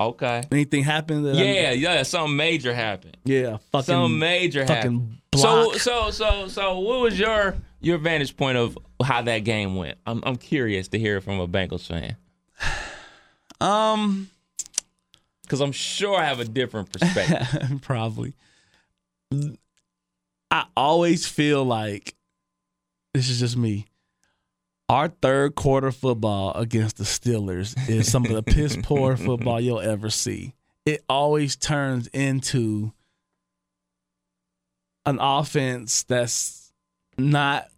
Okay. 0.00 0.42
Anything 0.50 0.82
happened? 0.82 1.24
Yeah, 1.36 1.70
yeah, 1.70 2.02
something 2.02 2.34
major 2.36 2.74
happened. 2.74 3.16
yeah. 3.24 3.58
Fucking 3.72 3.84
Something 3.84 4.18
major 4.18 4.66
fucking 4.66 4.74
happened. 4.76 5.18
Block. 5.34 5.74
So, 5.74 5.78
so, 5.78 6.10
so, 6.10 6.48
so, 6.48 6.78
what 6.78 7.00
was 7.00 7.18
your 7.18 7.56
your 7.80 7.98
vantage 7.98 8.36
point 8.36 8.58
of 8.58 8.78
how 9.02 9.22
that 9.22 9.40
game 9.40 9.76
went? 9.76 9.98
I'm 10.06 10.22
I'm 10.24 10.36
curious 10.36 10.88
to 10.88 10.98
hear 10.98 11.20
from 11.20 11.40
a 11.40 11.48
Bengals 11.48 11.86
fan 11.86 12.16
um, 13.60 14.30
because 15.42 15.60
I'm 15.60 15.72
sure 15.72 16.18
I 16.18 16.24
have 16.24 16.40
a 16.40 16.44
different 16.44 16.92
perspective. 16.92 17.80
probably. 17.82 18.34
I 20.50 20.66
always 20.76 21.26
feel 21.26 21.64
like 21.64 22.14
this 23.12 23.28
is 23.28 23.40
just 23.40 23.56
me. 23.56 23.86
Our 24.88 25.08
third 25.08 25.54
quarter 25.54 25.90
football 25.90 26.52
against 26.52 26.98
the 26.98 27.04
Steelers 27.04 27.76
is 27.88 28.10
some 28.10 28.26
of 28.26 28.32
the 28.32 28.42
piss 28.42 28.76
poor 28.82 29.16
football 29.16 29.60
you'll 29.60 29.80
ever 29.80 30.10
see. 30.10 30.54
It 30.84 31.02
always 31.08 31.56
turns 31.56 32.08
into 32.08 32.92
an 35.06 35.18
offense 35.20 36.02
that's 36.04 36.72
not. 37.18 37.68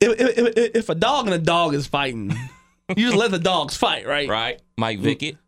If, 0.00 0.20
if, 0.20 0.38
if- 0.56 0.70
if 0.76 0.88
a 0.88 0.94
dog 0.94 1.26
and 1.26 1.34
a 1.34 1.38
dog 1.38 1.74
is 1.74 1.86
fighting, 1.86 2.30
you 2.96 3.06
just 3.06 3.16
let 3.16 3.30
the 3.30 3.38
dogs 3.38 3.76
fight, 3.76 4.06
right? 4.06 4.28
right, 4.28 4.60
Mike 4.76 5.00
Vickett. 5.00 5.38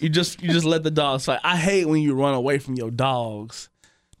You 0.00 0.08
just 0.08 0.42
you 0.42 0.50
just 0.50 0.66
let 0.66 0.82
the 0.82 0.90
dogs 0.90 1.24
fight. 1.26 1.40
I 1.42 1.56
hate 1.56 1.86
when 1.86 2.02
you 2.02 2.14
run 2.14 2.34
away 2.34 2.58
from 2.58 2.74
your 2.74 2.90
dogs, 2.90 3.70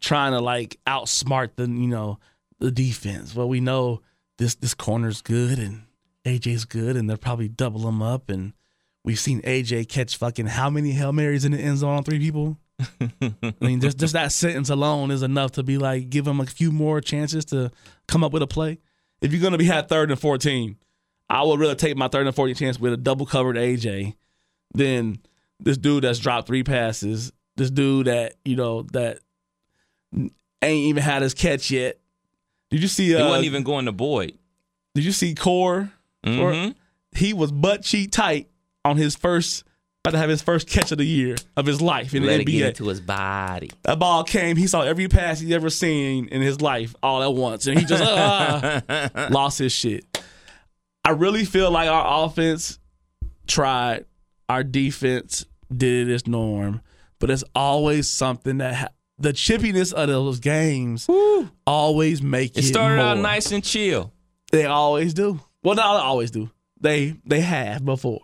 trying 0.00 0.32
to 0.32 0.40
like 0.40 0.78
outsmart 0.86 1.50
the 1.56 1.64
you 1.64 1.86
know 1.88 2.18
the 2.58 2.70
defense. 2.70 3.34
Well, 3.34 3.48
we 3.48 3.60
know 3.60 4.00
this 4.38 4.54
this 4.54 4.74
corner's 4.74 5.20
good 5.22 5.58
and 5.58 5.82
AJ's 6.24 6.64
good, 6.64 6.96
and 6.96 7.08
they'll 7.08 7.16
probably 7.18 7.48
double 7.48 7.80
them 7.80 8.00
up. 8.02 8.30
And 8.30 8.54
we've 9.04 9.18
seen 9.18 9.42
AJ 9.42 9.88
catch 9.88 10.16
fucking 10.16 10.46
how 10.46 10.70
many 10.70 10.92
hail 10.92 11.12
marys 11.12 11.44
in 11.44 11.52
the 11.52 11.58
end 11.58 11.78
zone 11.78 11.96
on 11.96 12.04
three 12.04 12.18
people. 12.18 12.56
I 13.00 13.54
mean, 13.60 13.80
just 13.80 13.98
just 13.98 14.12
that 14.12 14.30
sentence 14.32 14.70
alone 14.70 15.10
is 15.10 15.22
enough 15.22 15.52
to 15.52 15.62
be 15.62 15.78
like 15.78 16.10
give 16.10 16.26
him 16.26 16.40
a 16.40 16.46
few 16.46 16.70
more 16.70 17.00
chances 17.00 17.44
to 17.46 17.70
come 18.06 18.22
up 18.22 18.32
with 18.32 18.42
a 18.42 18.46
play. 18.46 18.78
If 19.20 19.32
you're 19.32 19.42
gonna 19.42 19.58
be 19.58 19.64
had 19.64 19.88
third 19.88 20.10
and 20.10 20.20
fourteen, 20.20 20.76
I 21.28 21.42
would 21.42 21.58
really 21.58 21.74
take 21.74 21.96
my 21.96 22.08
third 22.08 22.26
and 22.26 22.34
fourteen 22.36 22.54
chance 22.54 22.78
with 22.78 22.92
a 22.92 22.96
double 22.96 23.26
covered 23.26 23.56
AJ 23.56 24.14
than 24.74 25.18
this 25.58 25.76
dude 25.76 26.04
that's 26.04 26.18
dropped 26.20 26.46
three 26.46 26.62
passes. 26.62 27.32
This 27.56 27.70
dude 27.70 28.06
that 28.06 28.34
you 28.44 28.54
know 28.54 28.82
that 28.92 29.18
ain't 30.14 30.32
even 30.62 31.02
had 31.02 31.22
his 31.22 31.34
catch 31.34 31.70
yet. 31.70 31.98
Did 32.70 32.82
you 32.82 32.88
see? 32.88 33.06
He 33.08 33.14
Uh, 33.16 33.26
wasn't 33.28 33.46
even 33.46 33.62
going 33.62 33.86
to 33.86 33.92
Boyd. 33.92 34.38
did 34.94 35.04
you 35.04 35.12
see 35.12 35.34
Core? 35.34 35.90
Mhm. 36.24 36.74
He 37.16 37.32
was 37.32 37.50
butt 37.50 37.82
cheek 37.82 38.12
tight 38.12 38.48
on 38.84 38.96
his 38.96 39.16
first. 39.16 39.64
About 40.04 40.12
to 40.12 40.18
have 40.18 40.30
his 40.30 40.42
first 40.42 40.68
catch 40.68 40.92
of 40.92 40.98
the 40.98 41.04
year 41.04 41.36
of 41.56 41.66
his 41.66 41.82
life 41.82 42.14
in 42.14 42.24
Let 42.24 42.38
the 42.38 42.44
NBA. 42.44 42.68
into 42.68 42.86
his 42.88 43.00
body. 43.00 43.70
That 43.82 43.98
ball 43.98 44.22
came. 44.24 44.56
He 44.56 44.66
saw 44.68 44.82
every 44.82 45.08
pass 45.08 45.40
he's 45.40 45.50
ever 45.52 45.70
seen 45.70 46.28
in 46.28 46.40
his 46.40 46.60
life 46.60 46.94
all 47.02 47.22
at 47.22 47.34
once, 47.34 47.66
and 47.66 47.78
he 47.78 47.84
just 47.84 48.02
ah, 48.04 49.28
lost 49.30 49.58
his 49.58 49.72
shit. 49.72 50.22
I 51.04 51.10
really 51.10 51.44
feel 51.44 51.70
like 51.70 51.88
our 51.88 52.24
offense 52.24 52.78
tried, 53.48 54.04
our 54.48 54.62
defense 54.62 55.44
did 55.74 56.08
its 56.08 56.26
norm, 56.26 56.80
but 57.18 57.28
it's 57.30 57.44
always 57.54 58.08
something 58.08 58.58
that 58.58 58.74
ha- 58.74 58.88
the 59.18 59.32
chippiness 59.32 59.92
of 59.92 60.08
those 60.08 60.38
games 60.38 61.08
always 61.66 62.22
make 62.22 62.52
it. 62.56 62.60
It 62.60 62.68
started 62.68 63.02
out 63.02 63.18
nice 63.18 63.50
and 63.50 63.64
chill. 63.64 64.12
They 64.52 64.64
always 64.64 65.12
do. 65.12 65.40
Well, 65.64 65.74
not 65.74 65.96
always 65.96 66.30
do. 66.30 66.50
They 66.80 67.16
they 67.26 67.40
have 67.40 67.84
before. 67.84 68.20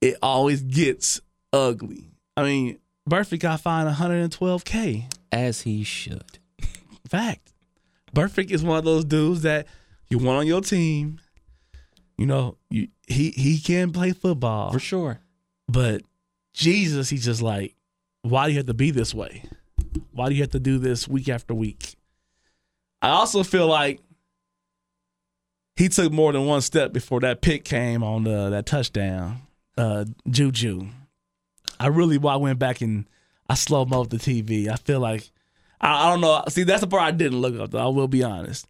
It 0.00 0.16
always 0.22 0.62
gets 0.62 1.20
ugly. 1.52 2.10
I 2.36 2.42
mean, 2.42 2.78
Burfict 3.08 3.40
got 3.40 3.60
fined 3.60 3.88
112k. 3.88 5.12
As 5.32 5.62
he 5.62 5.84
should. 5.84 6.38
Fact. 7.08 7.52
Burfict 8.14 8.50
is 8.50 8.62
one 8.62 8.78
of 8.78 8.84
those 8.84 9.04
dudes 9.04 9.42
that 9.42 9.66
you 10.08 10.18
want 10.18 10.38
on 10.38 10.46
your 10.46 10.60
team. 10.60 11.20
You 12.16 12.26
know, 12.26 12.56
you, 12.70 12.88
he 13.06 13.30
he 13.30 13.58
can 13.58 13.92
play 13.92 14.12
football, 14.12 14.72
For 14.72 14.78
sure. 14.78 15.20
but 15.68 16.02
Jesus, 16.54 17.10
he's 17.10 17.24
just 17.26 17.42
like, 17.42 17.74
why 18.22 18.46
do 18.46 18.52
you 18.52 18.58
have 18.58 18.66
to 18.66 18.74
be 18.74 18.90
this 18.90 19.14
way? 19.14 19.42
Why 20.12 20.30
do 20.30 20.34
you 20.34 20.40
have 20.42 20.52
to 20.52 20.58
do 20.58 20.78
this 20.78 21.06
week 21.06 21.28
after 21.28 21.52
week? 21.52 21.96
I 23.02 23.10
also 23.10 23.42
feel 23.42 23.66
like 23.66 24.00
he 25.76 25.90
took 25.90 26.10
more 26.10 26.32
than 26.32 26.46
one 26.46 26.62
step 26.62 26.92
before 26.94 27.20
that 27.20 27.42
pick 27.42 27.64
came 27.64 28.02
on 28.02 28.24
the, 28.24 28.48
that 28.48 28.64
touchdown. 28.64 29.42
Uh, 29.76 30.04
Juju. 30.28 30.88
I 31.78 31.88
really 31.88 32.18
I 32.26 32.36
went 32.36 32.58
back 32.58 32.80
and 32.80 33.06
I 33.48 33.54
slow 33.54 33.84
mo 33.84 34.04
the 34.04 34.16
TV. 34.16 34.68
I 34.68 34.76
feel 34.76 35.00
like 35.00 35.30
I, 35.80 36.06
I 36.06 36.10
don't 36.10 36.20
know. 36.20 36.42
See, 36.48 36.62
that's 36.62 36.80
the 36.80 36.86
part 36.86 37.02
I 37.02 37.10
didn't 37.10 37.40
look 37.40 37.58
up 37.58 37.70
though. 37.70 37.84
I 37.84 37.88
will 37.88 38.08
be 38.08 38.22
honest. 38.22 38.66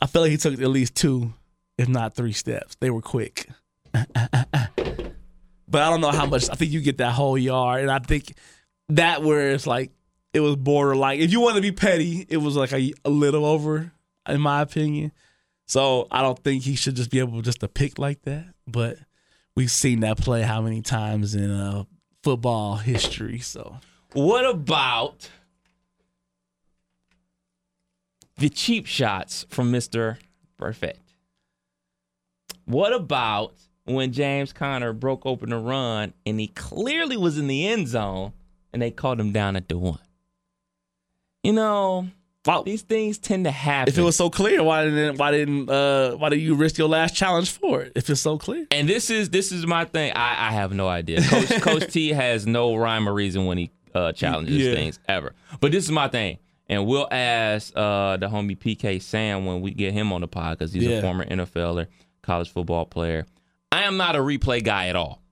I 0.00 0.06
feel 0.06 0.22
like 0.22 0.30
he 0.30 0.36
took 0.36 0.54
at 0.54 0.68
least 0.68 0.94
two, 0.94 1.32
if 1.78 1.88
not 1.88 2.14
three 2.14 2.32
steps. 2.32 2.76
They 2.80 2.90
were 2.90 3.02
quick. 3.02 3.48
but 3.92 4.14
I 5.82 5.90
don't 5.90 6.00
know 6.00 6.10
how 6.10 6.26
much. 6.26 6.50
I 6.50 6.54
think 6.54 6.72
you 6.72 6.80
get 6.80 6.98
that 6.98 7.12
whole 7.12 7.38
yard, 7.38 7.82
and 7.82 7.90
I 7.90 7.98
think 7.98 8.34
that 8.90 9.22
where 9.22 9.50
it's 9.50 9.66
like 9.66 9.90
it 10.32 10.40
was 10.40 10.56
borderline. 10.56 11.20
If 11.20 11.32
you 11.32 11.40
want 11.40 11.56
to 11.56 11.62
be 11.62 11.72
petty, 11.72 12.26
it 12.28 12.38
was 12.38 12.56
like 12.56 12.72
a, 12.72 12.92
a 13.04 13.10
little 13.10 13.44
over, 13.44 13.92
in 14.28 14.40
my 14.40 14.60
opinion. 14.60 15.12
So 15.66 16.08
I 16.10 16.22
don't 16.22 16.38
think 16.38 16.64
he 16.64 16.74
should 16.74 16.96
just 16.96 17.10
be 17.10 17.18
able 17.18 17.40
just 17.42 17.60
to 17.60 17.68
pick 17.68 17.98
like 17.98 18.22
that. 18.22 18.46
But 18.66 18.98
we've 19.56 19.70
seen 19.70 20.00
that 20.00 20.18
play 20.18 20.42
how 20.42 20.60
many 20.60 20.82
times 20.82 21.34
in 21.34 21.50
uh, 21.50 21.84
football 22.22 22.76
history. 22.76 23.38
So 23.38 23.76
What 24.12 24.44
about 24.48 25.28
the 28.36 28.48
cheap 28.48 28.86
shots 28.86 29.46
from 29.48 29.72
Mr. 29.72 30.18
Perfect? 30.58 31.00
What 32.64 32.92
about 32.92 33.54
when 33.84 34.12
James 34.12 34.52
Conner 34.52 34.92
broke 34.92 35.26
open 35.26 35.50
the 35.50 35.56
run 35.58 36.14
and 36.24 36.38
he 36.38 36.48
clearly 36.48 37.16
was 37.16 37.38
in 37.38 37.46
the 37.48 37.66
end 37.66 37.88
zone 37.88 38.32
and 38.72 38.80
they 38.80 38.90
called 38.90 39.18
him 39.18 39.32
down 39.32 39.56
at 39.56 39.68
the 39.68 39.76
one? 39.76 39.98
You 41.42 41.52
know, 41.52 42.08
wow. 42.46 42.62
these 42.62 42.82
things 42.82 43.18
tend 43.18 43.44
to 43.44 43.50
happen. 43.50 43.92
if 43.92 43.98
it 43.98 44.02
was 44.02 44.16
so 44.16 44.30
clear, 44.30 44.62
why 44.62 44.84
didn't 44.84 45.18
why 45.18 45.30
didn't 45.30 45.68
uh, 45.70 46.12
why 46.16 46.28
did 46.28 46.40
you 46.40 46.54
risk 46.54 46.78
your 46.78 46.88
last 46.88 47.14
challenge 47.14 47.50
for 47.50 47.82
it? 47.82 47.92
If 47.94 48.08
it's 48.10 48.20
so 48.20 48.38
clear, 48.38 48.66
and 48.70 48.88
this 48.88 49.10
is 49.10 49.30
this 49.30 49.52
is 49.52 49.66
my 49.66 49.84
thing. 49.84 50.12
I, 50.14 50.48
I 50.48 50.52
have 50.52 50.72
no 50.72 50.88
idea. 50.88 51.22
Coach 51.22 51.48
Coach 51.62 51.92
T 51.92 52.08
has 52.10 52.46
no 52.46 52.74
rhyme 52.76 53.08
or 53.08 53.12
reason 53.14 53.46
when 53.46 53.58
he 53.58 53.70
uh, 53.94 54.12
challenges 54.12 54.56
Yeah. 54.56 54.74
things 54.74 54.98
ever. 55.08 55.34
But 55.60 55.72
this 55.72 55.84
is 55.84 55.90
my 55.90 56.08
thing, 56.08 56.38
and 56.68 56.86
we'll 56.86 57.08
ask 57.10 57.72
uh, 57.76 58.16
the 58.16 58.28
homie 58.28 58.56
PK 58.58 59.00
Sam 59.02 59.44
when 59.46 59.60
we 59.60 59.72
get 59.72 59.92
him 59.92 60.12
on 60.12 60.20
the 60.22 60.28
pod 60.28 60.58
because 60.58 60.72
he's 60.72 60.84
Yeah. 60.84 60.96
a 60.98 61.02
former 61.02 61.24
NFLer, 61.24 61.86
college 62.22 62.50
football 62.50 62.86
player. 62.86 63.26
I 63.70 63.82
am 63.84 63.96
not 63.96 64.16
a 64.16 64.20
replay 64.20 64.62
guy 64.62 64.88
at 64.88 64.96
all. 64.96 65.22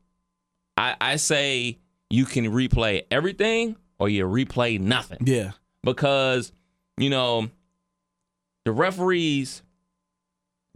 I, 0.77 0.97
I 1.01 1.17
say 1.17 1.79
you 2.09 2.25
can 2.25 2.47
replay 2.47 3.03
everything 3.11 3.77
or 3.99 4.09
you 4.09 4.25
replay 4.27 4.81
nothing 4.81 5.19
yeah, 5.27 5.53
because 5.85 6.53
you 6.97 7.11
know 7.11 7.49
the 8.65 8.73
referees 8.73 9.63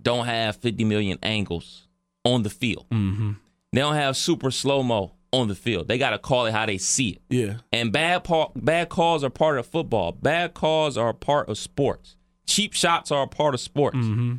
don't 0.00 0.26
have 0.26 0.56
50 0.56 0.84
million 0.84 1.18
angles 1.22 1.86
on 2.24 2.42
the 2.42 2.50
field. 2.50 2.86
mm-hmm. 2.90 3.32
They 3.72 3.80
don't 3.80 3.94
have 3.96 4.16
super 4.16 4.50
slow 4.50 4.82
mo 4.82 5.12
on 5.32 5.48
the 5.48 5.54
field. 5.54 5.88
They 5.88 5.98
got 5.98 6.10
to 6.10 6.18
call 6.18 6.46
it 6.46 6.52
how 6.52 6.64
they 6.66 6.78
see 6.78 7.10
it. 7.10 7.22
yeah, 7.28 7.54
And 7.72 7.92
bad 7.92 8.22
pa- 8.24 8.50
bad 8.54 8.88
calls 8.88 9.24
are 9.24 9.30
part 9.30 9.58
of 9.58 9.66
football. 9.66 10.12
Bad 10.12 10.54
calls 10.54 10.96
are 10.96 11.08
a 11.08 11.14
part 11.14 11.48
of 11.48 11.58
sports. 11.58 12.16
Cheap 12.46 12.72
shots 12.72 13.10
are 13.10 13.24
a 13.24 13.26
part 13.28 13.54
of 13.54 13.60
sports. 13.60 13.96
mm-hmm. 13.96 14.34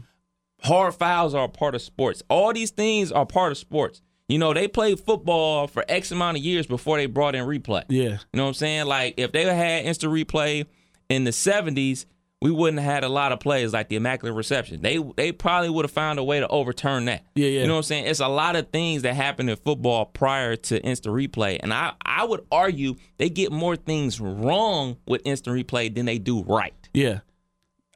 Hard 0.61 0.95
fouls 0.95 1.33
are 1.35 1.45
a 1.45 1.49
part 1.49 1.75
of 1.75 1.81
sports. 1.81 2.23
All 2.29 2.53
these 2.53 2.71
things 2.71 3.11
are 3.11 3.25
part 3.25 3.51
of 3.51 3.57
sports. 3.57 4.01
You 4.29 4.37
know, 4.39 4.53
they 4.53 4.67
played 4.67 4.99
football 4.99 5.67
for 5.67 5.83
X 5.87 6.11
amount 6.11 6.37
of 6.37 6.43
years 6.43 6.65
before 6.65 6.97
they 6.97 7.05
brought 7.05 7.35
in 7.35 7.45
replay. 7.45 7.83
yeah, 7.89 8.03
You 8.03 8.17
know 8.33 8.43
what 8.43 8.47
I'm 8.49 8.53
saying? 8.55 8.85
Like 8.85 9.15
if 9.17 9.31
they 9.31 9.43
had 9.43 9.85
instant 9.85 10.13
replay 10.13 10.65
in 11.09 11.23
the 11.23 11.31
70s, 11.31 12.05
we 12.41 12.51
wouldn't 12.51 12.79
have 12.81 12.91
had 12.93 13.03
a 13.03 13.09
lot 13.09 13.31
of 13.31 13.39
plays 13.39 13.73
like 13.73 13.89
the 13.89 13.95
immaculate 13.95 14.35
reception. 14.35 14.81
They 14.81 14.97
they 15.15 15.31
probably 15.31 15.69
would 15.69 15.85
have 15.85 15.91
found 15.91 16.19
a 16.19 16.23
way 16.23 16.39
to 16.39 16.47
overturn 16.47 17.05
that. 17.05 17.23
Yeah, 17.33 17.47
yeah. 17.47 17.61
You 17.61 17.67
know 17.67 17.73
what 17.73 17.77
I'm 17.79 17.83
saying? 17.83 18.05
It's 18.07 18.19
a 18.19 18.27
lot 18.27 18.55
of 18.55 18.69
things 18.69 19.01
that 19.03 19.15
happen 19.15 19.49
in 19.49 19.55
football 19.55 20.05
prior 20.05 20.55
to 20.55 20.81
instant 20.83 21.15
replay, 21.15 21.57
and 21.63 21.73
I 21.73 21.93
I 22.05 22.25
would 22.25 22.45
argue 22.51 22.95
they 23.17 23.29
get 23.29 23.51
more 23.51 23.75
things 23.75 24.19
wrong 24.19 24.97
with 25.07 25.21
instant 25.25 25.55
replay 25.57 25.93
than 25.93 26.05
they 26.05 26.19
do 26.19 26.43
right. 26.43 26.73
yeah. 26.93 27.19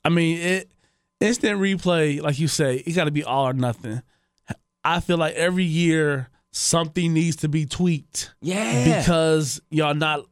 I 0.06 0.10
mean, 0.10 0.40
it 0.40 0.72
instant 1.20 1.60
replay, 1.60 2.22
like 2.22 2.40
you 2.40 2.48
say, 2.48 2.78
it 2.78 2.94
got 2.94 3.04
to 3.04 3.12
be 3.12 3.24
all 3.26 3.46
or 3.50 3.54
nothing. 3.54 4.02
I 4.84 5.02
feel 5.02 5.18
like 5.18 5.36
every 5.36 5.66
year 5.66 6.30
something 6.52 7.14
needs 7.14 7.36
to 7.38 7.50
be 7.50 7.66
tweaked 7.66 8.34
Yeah. 8.42 9.00
because 9.00 9.62
y'all 9.70 9.94
not 9.94 10.26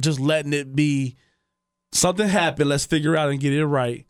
just 0.00 0.20
letting 0.20 0.52
it 0.52 0.74
be 0.74 1.16
something 1.92 2.28
happened. 2.28 2.68
Let's 2.68 2.84
figure 2.86 3.16
out 3.16 3.30
and 3.30 3.40
get 3.40 3.52
it 3.52 3.66
right, 3.66 4.06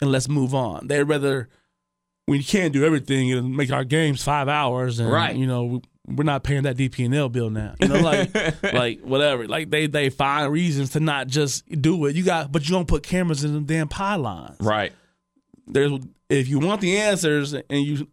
and 0.00 0.10
let's 0.12 0.28
move 0.28 0.54
on. 0.54 0.86
They'd 0.88 1.02
rather 1.04 1.48
we 2.28 2.42
can't 2.42 2.72
do 2.72 2.84
everything 2.84 3.32
and 3.32 3.56
make 3.56 3.72
our 3.72 3.84
games 3.84 4.22
five 4.22 4.48
hours, 4.48 4.98
and 5.00 5.10
Right. 5.10 5.34
you 5.36 5.46
know 5.46 5.64
we- 5.64 5.80
we're 6.08 6.24
not 6.24 6.42
paying 6.42 6.64
that 6.64 6.76
DPNL 6.76 7.30
bill 7.30 7.48
now. 7.48 7.74
You 7.80 7.86
know, 7.88 8.00
like 8.00 8.34
like 8.74 9.00
whatever. 9.02 9.46
Like 9.46 9.70
they 9.70 9.86
they 9.86 10.10
find 10.10 10.52
reasons 10.52 10.90
to 10.90 11.00
not 11.00 11.28
just 11.28 11.64
do 11.80 12.06
it. 12.06 12.16
You 12.16 12.24
got, 12.24 12.50
but 12.50 12.64
you 12.68 12.74
don't 12.74 12.88
put 12.88 13.04
cameras 13.04 13.44
in 13.44 13.54
them 13.54 13.64
damn 13.64 13.86
pylons. 13.88 14.56
right. 14.60 14.92
There's 15.66 15.92
if 16.28 16.48
you 16.48 16.58
want 16.58 16.80
the 16.80 16.96
answers 16.98 17.52
and 17.54 17.64
you 17.70 18.08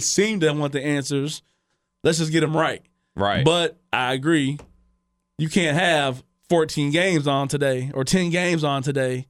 seem 0.00 0.40
to 0.40 0.50
want 0.52 0.72
the 0.72 0.82
answers, 0.82 1.42
let's 2.02 2.16
just 2.18 2.32
get 2.32 2.40
them 2.40 2.56
right. 2.56 2.82
Right. 3.14 3.44
But 3.44 3.78
I 3.92 4.14
agree, 4.14 4.58
you 5.38 5.48
can't 5.50 5.76
have 5.76 6.22
14 6.48 6.90
games 6.90 7.26
on 7.26 7.48
today 7.48 7.90
or 7.94 8.04
10 8.04 8.30
games 8.30 8.62
on 8.64 8.82
today 8.82 9.26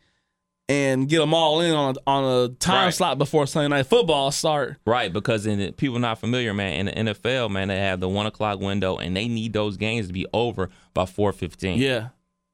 and 0.69 1.09
get 1.09 1.19
them 1.19 1.33
all 1.33 1.61
in 1.61 1.73
on 1.73 1.95
a, 1.97 2.11
on 2.11 2.25
a 2.25 2.49
time 2.57 2.87
Right. 2.87 2.95
slot 2.95 3.19
before 3.19 3.47
Sunday 3.47 3.69
night 3.69 3.87
football 3.87 4.31
start. 4.33 4.77
Right, 4.87 5.13
because 5.13 5.47
in 5.47 5.59
the, 5.61 5.71
people 5.73 5.99
not 6.01 6.19
familiar, 6.19 6.53
man, 6.53 6.87
in 6.89 7.07
the 7.07 7.15
NFL, 7.15 7.51
man, 7.51 7.69
they 7.69 7.79
have 7.79 8.01
the 8.01 8.09
one 8.09 8.27
o'clock 8.27 8.59
window, 8.61 8.97
and 8.97 9.17
they 9.17 9.29
need 9.29 9.53
those 9.53 9.77
games 9.77 10.09
to 10.09 10.13
be 10.13 10.27
over 10.35 10.69
by 10.93 11.07
four 11.07 11.33
fifteen. 11.33 11.79
Yeah, 11.79 12.09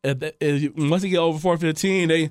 if, 0.05 0.19
they- 0.19 0.33
if, 0.41 0.75
once 0.77 1.03
they 1.03 1.09
get 1.09 1.19
over 1.19 1.39
415, 1.39 2.09
they 2.09 2.31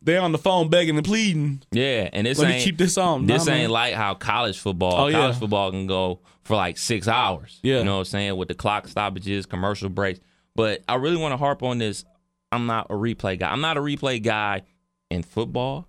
they 0.00 0.16
on 0.16 0.30
the 0.30 0.38
phone 0.38 0.68
begging 0.70 0.96
and 0.96 1.04
pleading. 1.04 1.62
yeah, 1.72 2.08
and 2.12 2.26
this 2.26 2.38
Let 2.38 2.52
ain't 2.52 2.64
keep 2.64 2.78
this 2.78 2.96
on. 2.96 3.26
This 3.26 3.46
Nah, 3.46 3.52
ain't 3.54 3.62
man. 3.64 3.70
like 3.70 3.94
how 3.94 4.14
college 4.14 4.58
football. 4.60 4.94
Oh, 4.94 5.06
yeah. 5.08 5.18
college 5.18 5.38
football 5.38 5.72
can 5.72 5.88
go 5.88 6.20
for 6.44 6.54
like 6.54 6.78
six 6.78 7.08
hours. 7.08 7.58
Yeah. 7.64 7.78
you 7.78 7.84
know 7.84 7.94
what 7.94 7.98
I'm 8.00 8.04
saying 8.04 8.36
with 8.36 8.46
the 8.46 8.54
clock 8.54 8.86
stoppages, 8.86 9.46
commercial 9.46 9.88
breaks. 9.88 10.20
But 10.56 10.82
I 10.88 10.94
really 10.96 11.16
want 11.16 11.32
to 11.32 11.36
harp 11.36 11.62
on 11.62 11.78
this. 11.78 12.04
I'm 12.50 12.66
not 12.66 12.86
a 12.90 12.94
replay 12.94 13.38
guy. 13.38 13.50
I'm 13.50 13.60
not 13.60 13.76
a 13.76 13.80
replay 13.80 14.22
guy 14.22 14.62
in 15.10 15.22
football, 15.22 15.86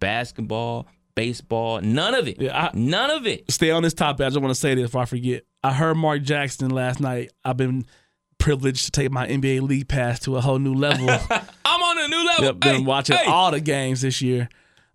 basketball, 0.00 0.86
baseball. 1.14 1.80
None 1.80 2.14
of 2.14 2.28
it. 2.28 2.40
Yeah, 2.40 2.66
I- 2.66 2.70
none 2.74 3.10
of 3.10 3.26
it. 3.26 3.50
stay 3.50 3.70
on 3.70 3.82
this 3.82 3.94
topic. 3.94 4.24
I 4.26 4.28
just 4.28 4.40
want 4.40 4.50
to 4.54 4.60
say 4.60 4.74
this 4.74 4.84
before 4.84 5.02
I 5.02 5.06
forget. 5.06 5.44
I 5.62 5.72
heard 5.72 5.96
Mark 5.96 6.22
Jackson 6.22 6.70
last 6.70 7.00
night. 7.00 7.30
I've 7.44 7.56
been 7.56 7.84
privileged 8.38 8.86
to 8.86 8.90
take 8.90 9.10
my 9.10 9.26
NBA 9.26 9.60
league 9.62 9.88
pass 9.88 10.18
to 10.20 10.36
a 10.36 10.40
whole 10.40 10.58
new 10.58 10.74
level. 10.74 11.08
I'm 11.64 11.82
on 11.82 11.98
a 11.98 12.08
new 12.08 12.26
level. 12.26 12.44
Yep, 12.46 12.60
been 12.60 12.74
Hey, 12.76 12.82
watching 12.82 13.16
hey. 13.16 13.26
all 13.26 13.50
the 13.50 13.60
games 13.60 14.00
this 14.00 14.22
year. 14.22 14.48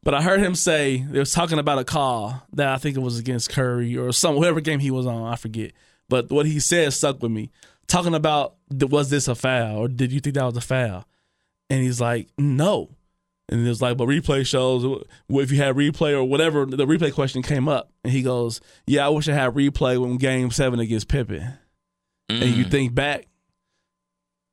But 0.04 0.14
I 0.14 0.22
heard 0.22 0.40
him 0.40 0.54
say 0.56 0.98
they 1.10 1.18
was 1.20 1.32
talking 1.32 1.58
about 1.60 1.80
a 1.80 1.84
call 1.84 2.44
that 2.54 2.68
I 2.70 2.78
think 2.78 2.96
it 2.98 3.00
was 3.02 3.18
against 3.20 3.50
Curry 3.52 3.98
or 3.98 4.12
some 4.12 4.36
whatever 4.36 4.62
game 4.62 4.80
he 4.80 4.92
was 4.92 5.06
on. 5.08 5.32
I 5.32 5.36
forget. 5.36 5.72
But 6.10 6.30
what 6.32 6.46
he 6.46 6.60
said 6.60 6.94
stuck 6.94 7.22
with 7.24 7.32
me. 7.32 7.52
Talking 7.88 8.14
about 8.16 8.55
was 8.72 9.10
this 9.10 9.28
a 9.28 9.36
foul 9.36 9.78
or 9.78 9.88
did 9.88 10.12
you 10.12 10.20
think 10.20 10.36
that 10.36 10.46
was 10.46 10.58
a 10.58 10.62
foul? 10.62 11.06
And 11.70 11.82
he's 11.84 12.00
like, 12.02 12.30
no. 12.38 12.90
And 13.50 13.66
it 13.66 13.70
was 13.70 13.82
like, 13.82 13.98
but 13.98 14.08
replay 14.08 14.46
shows 14.46 15.04
if 15.30 15.52
you 15.52 15.58
had 15.58 15.76
replay 15.76 16.14
or 16.14 16.24
whatever. 16.24 16.66
The 16.66 16.86
replay 16.88 17.14
question 17.14 17.44
came 17.44 17.68
up, 17.70 17.92
and 18.04 18.12
he 18.12 18.24
goes, 18.24 18.60
"Yeah, 18.88 19.06
I 19.06 19.10
wish 19.10 19.30
I 19.30 19.34
had 19.34 19.54
replay 19.54 20.00
when 20.02 20.18
Game 20.18 20.50
Seven 20.50 20.80
against 20.80 21.08
Pippen." 21.08 21.54
And 22.28 22.42
Mm. 22.42 22.56
you 22.58 22.64
think 22.64 22.96
back, 22.96 23.28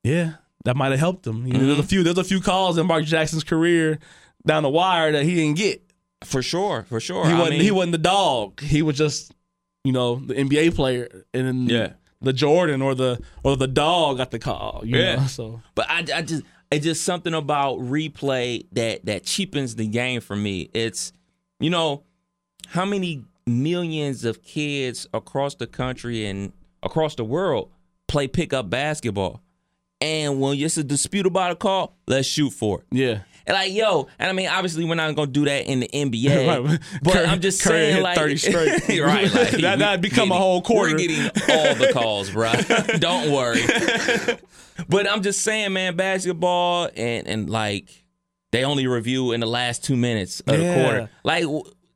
yeah, 0.05 0.35
that 0.65 0.77
might 0.77 0.91
have 0.91 1.01
helped 1.01 1.27
him. 1.27 1.47
You 1.47 1.55
know, 1.55 1.67
there's 1.67 1.79
a 1.79 1.83
few 1.83 2.03
there's 2.03 2.19
a 2.19 2.25
few 2.25 2.41
calls 2.43 2.77
in 2.77 2.87
Mark 2.87 3.05
Jackson's 3.05 3.45
career 3.45 3.99
down 4.47 4.63
the 4.63 4.69
wire 4.69 5.13
that 5.13 5.25
he 5.25 5.35
didn't 5.35 5.57
get. 5.57 5.83
for 6.25 6.41
sure, 6.43 6.85
for 6.89 7.01
sure. 7.01 7.27
He 7.27 7.33
wasn't 7.33 7.51
mean, 7.53 7.61
he 7.63 7.71
wasn't 7.73 7.93
the 7.93 7.99
dog. 7.99 8.61
He 8.61 8.83
was 8.83 8.97
just 8.97 9.33
you 9.85 9.93
know 9.93 10.17
the 10.17 10.35
NBA 10.35 10.75
player, 10.75 11.25
and 11.35 11.47
then 11.49 11.67
Yeah. 11.67 11.93
The 12.23 12.33
Jordan 12.33 12.81
or 12.83 12.95
the 12.95 13.21
or 13.43 13.57
the 13.57 13.67
dog 13.69 14.19
got 14.19 14.31
the 14.31 14.39
call. 14.39 14.83
You 14.85 14.99
Yeah. 14.99 15.17
know? 15.17 15.27
so 15.27 15.61
But 15.75 15.87
I, 15.91 15.99
I 16.15 16.23
just 16.23 16.43
it's 16.71 16.85
just 16.85 17.05
something 17.05 17.35
about 17.35 17.79
replay 17.79 18.67
that 18.73 19.05
that 19.07 19.25
cheapens 19.25 19.75
the 19.77 19.87
game 19.87 20.21
for 20.21 20.37
me. 20.37 20.71
It's 20.73 21.13
you 21.61 21.71
know 21.71 22.05
how 22.69 22.85
many 22.85 23.25
millions 23.47 24.25
of 24.25 24.43
kids 24.43 25.07
across 25.13 25.55
the 25.57 25.67
country 25.67 26.25
and 26.27 26.53
across 26.83 27.15
the 27.17 27.25
world 27.25 27.71
play 28.09 28.27
pickup 28.29 28.71
basketball, 28.71 29.41
and 30.01 30.41
when 30.41 30.59
it's 30.59 30.77
a 30.77 30.85
dispute 30.85 31.27
about 31.27 31.51
a 31.51 31.57
call, 31.57 31.97
let's 32.07 32.27
shoot 32.29 32.51
for 32.51 32.81
it. 32.81 32.87
yeah, 32.91 33.21
And 33.47 33.55
like 33.55 33.73
yo, 33.73 34.09
and 34.19 34.31
I 34.31 34.33
mean 34.33 34.49
obviously 34.49 34.85
we're 34.85 34.95
not 34.95 35.15
gonna 35.15 35.31
do 35.31 35.45
that 35.47 35.67
in 35.67 35.81
the 35.81 35.89
NBA, 35.93 36.47
Right. 36.71 36.81
but 37.03 37.13
Curry- 37.15 37.27
I'm 37.27 37.41
just 37.41 37.63
Curry 37.63 37.93
saying 37.93 38.03
like 38.03 38.17
30 38.17 38.37
straight. 38.37 38.83
right? 39.01 39.33
Like, 39.35 39.51
that, 39.63 39.79
that'd 39.79 40.01
become 40.01 40.31
a 40.31 40.37
whole 40.37 40.63
quarter. 40.63 40.93
We're 40.93 40.99
getting 40.99 41.23
all 41.25 41.75
the 41.75 41.91
calls, 41.93 42.31
bro. 42.31 42.53
Don't 42.99 43.33
worry. 43.33 43.63
But 44.89 45.09
I'm 45.09 45.23
just 45.23 45.41
saying, 45.43 45.73
man, 45.73 45.97
basketball 45.97 46.89
and 46.97 47.27
and 47.27 47.51
like 47.51 48.05
they 48.53 48.65
only 48.65 48.87
review 48.87 49.33
in 49.33 49.41
the 49.41 49.47
last 49.47 49.83
two 49.85 49.97
minutes 49.97 50.41
of 50.41 50.59
Yeah. 50.59 50.75
the 50.77 50.83
quarter. 50.83 51.11
Like, 51.25 51.45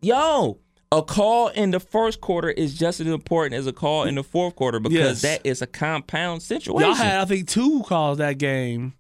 yo, 0.01 0.59
a 0.93 1.03
call 1.03 1.49
in 1.49 1.71
the 1.71 1.81
first 1.81 2.21
quarter 2.21 2.49
is 2.51 2.75
just 2.79 3.01
as 3.01 3.07
important 3.07 3.55
as 3.59 3.67
a 3.67 3.73
call 3.73 4.05
in 4.05 4.15
the 4.15 4.23
fourth 4.23 4.57
quarter 4.57 4.79
because 4.81 5.23
Yes. 5.23 5.23
that 5.23 5.41
is 5.45 5.61
a 5.63 5.67
compound 5.67 6.43
situation. 6.43 6.81
y'all 6.81 6.95
had 6.95 7.21
I 7.21 7.25
think 7.25 7.49
two 7.49 7.83
calls 7.87 8.19
that 8.19 8.39
game 8.39 8.95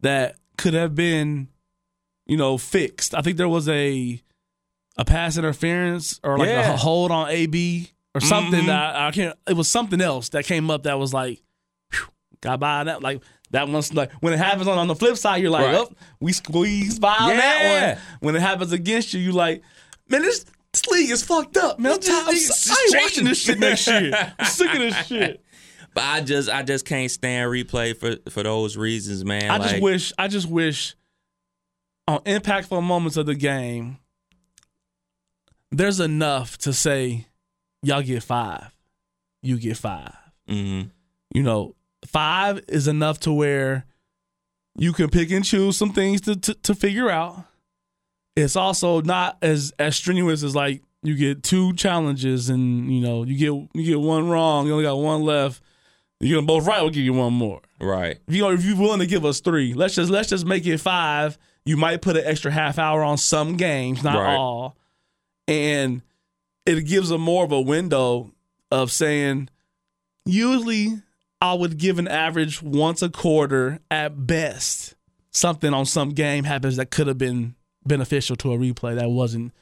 that 0.00 0.36
could 0.56 0.74
have 0.74 0.94
been 0.94 1.48
you 2.28 2.36
know 2.36 2.56
fixed. 2.58 3.14
I 3.14 3.22
think 3.22 3.36
there 3.38 3.48
was 3.48 3.68
a 3.68 4.22
a 4.96 5.04
pass 5.04 5.36
interference 5.36 6.20
or 6.22 6.38
like 6.38 6.48
Yeah. 6.48 6.74
a 6.74 6.76
hold 6.76 7.10
on 7.10 7.28
AB 7.30 7.90
or 8.14 8.20
something 8.20 8.62
Mhm. 8.62 8.66
that 8.66 8.96
I, 8.96 9.08
I 9.08 9.10
can't. 9.10 9.36
It 9.48 9.54
was 9.54 9.68
something 9.68 10.00
else 10.00 10.28
that 10.30 10.44
came 10.44 10.70
up 10.70 10.84
that 10.84 10.98
was 10.98 11.12
like 11.14 11.40
whew, 11.92 12.06
got 12.40 12.60
by 12.60 12.84
that 12.84 13.02
like. 13.02 13.22
That 13.52 13.66
one's 13.66 13.94
like 13.94 14.12
when 14.20 14.34
it 14.34 14.38
happens 14.38 14.68
on, 14.68 14.76
on 14.76 14.88
the 14.88 14.94
flip 14.94 15.16
side, 15.16 15.40
you're 15.40 15.50
like, 15.50 15.64
Right. 15.64 15.76
oh, 15.76 15.90
we 16.20 16.34
squeezed 16.34 17.00
by 17.00 17.16
on 17.18 17.30
that 17.34 17.94
one. 17.96 18.02
When 18.20 18.36
it 18.36 18.42
happens 18.42 18.72
against 18.72 19.14
you, 19.14 19.20
you 19.20 19.32
like, 19.32 19.62
man, 20.06 20.20
this, 20.20 20.44
this 20.70 20.86
league 20.88 21.08
is 21.08 21.22
fucked 21.24 21.56
up, 21.56 21.78
man. 21.78 21.92
I'm, 21.92 21.98
tired- 21.98 22.24
I'm, 22.28 22.34
I 22.34 22.86
ain't 22.92 23.02
watching 23.04 23.24
this 23.24 23.40
shit 23.42 23.58
next 23.58 23.86
year. 23.86 24.34
I'm 24.38 24.44
sick 24.44 24.70
of 24.74 24.78
this 24.80 24.94
shit. 25.06 25.42
But 25.94 26.04
I 26.04 26.20
just 26.20 26.50
I 26.50 26.62
just 26.62 26.84
can't 26.84 27.10
stand 27.10 27.50
replay 27.50 27.96
for 27.96 28.16
for 28.30 28.42
those 28.42 28.76
reasons, 28.76 29.24
man. 29.24 29.50
I 29.50 29.58
just 29.66 29.80
wish 29.80 30.12
I 30.18 30.28
just 30.28 30.46
wish 30.46 30.94
on 32.08 32.20
impactful 32.20 32.82
moments 32.82 33.18
of 33.18 33.26
the 33.26 33.34
game, 33.34 33.98
there's 35.70 36.00
enough 36.00 36.56
to 36.58 36.72
say, 36.72 37.26
y'all 37.82 38.02
get 38.02 38.22
five, 38.22 38.74
you 39.42 39.58
get 39.58 39.76
five. 39.76 40.16
mhm. 40.48 40.90
You 41.34 41.42
know, 41.42 41.74
five 42.06 42.64
is 42.68 42.88
enough 42.88 43.20
to 43.20 43.32
where 43.32 43.84
you 44.78 44.94
can 44.94 45.10
pick 45.10 45.30
and 45.30 45.44
choose 45.44 45.76
some 45.76 45.92
things 45.92 46.22
to 46.22 46.36
to, 46.36 46.54
to 46.54 46.74
figure 46.74 47.10
out. 47.10 47.44
It's 48.34 48.56
also 48.56 49.02
not 49.02 49.36
as 49.42 49.74
as 49.78 49.94
strenuous 49.96 50.42
as 50.42 50.56
like 50.56 50.82
you 51.02 51.14
get 51.16 51.42
two 51.42 51.74
challenges 51.74 52.48
and 52.48 52.90
you 52.90 53.02
know 53.02 53.24
you 53.24 53.36
get 53.36 53.68
you 53.74 53.84
get 53.84 54.00
one 54.00 54.30
wrong, 54.30 54.66
you 54.66 54.72
only 54.72 54.84
got 54.84 54.94
one 54.96 55.22
left. 55.22 55.62
You 56.20 56.30
get 56.30 56.36
them 56.36 56.46
both 56.46 56.66
right, 56.66 56.80
we'll 56.80 56.90
give 56.90 57.04
you 57.04 57.12
one 57.12 57.34
more 57.34 57.60
right. 57.80 58.18
if 58.26 58.34
you 58.34 58.48
if 58.48 58.64
you're 58.64 58.76
willing 58.76 59.00
to 59.00 59.06
give 59.06 59.26
us 59.26 59.40
three, 59.40 59.74
let's 59.74 59.94
just 59.94 60.10
let's 60.10 60.30
just 60.30 60.46
make 60.46 60.66
it 60.66 60.78
five. 60.78 61.36
You 61.68 61.76
might 61.76 62.00
put 62.00 62.16
an 62.16 62.22
extra 62.24 62.50
half 62.50 62.78
hour 62.78 63.02
on 63.04 63.18
some 63.18 63.58
games, 63.58 64.02
not 64.02 64.18
Right. 64.18 64.34
all, 64.34 64.78
and 65.46 66.00
it 66.64 66.86
gives 66.86 67.10
them 67.10 67.20
more 67.20 67.44
of 67.44 67.52
a 67.52 67.60
window 67.60 68.32
of 68.70 68.90
saying. 68.90 69.50
Usually, 70.24 71.02
I 71.42 71.52
would 71.52 71.76
give 71.76 71.98
an 71.98 72.08
average 72.08 72.62
once 72.62 73.02
a 73.02 73.10
quarter 73.10 73.80
at 73.90 74.26
best. 74.26 74.94
Something 75.30 75.74
on 75.74 75.84
some 75.84 76.10
game 76.10 76.44
happens 76.44 76.76
that 76.76 76.90
could 76.90 77.06
have 77.06 77.18
been 77.18 77.54
beneficial 77.86 78.34
to 78.36 78.52
a 78.54 78.56
replay 78.56 78.94
that 78.96 79.10
wasn't 79.10 79.52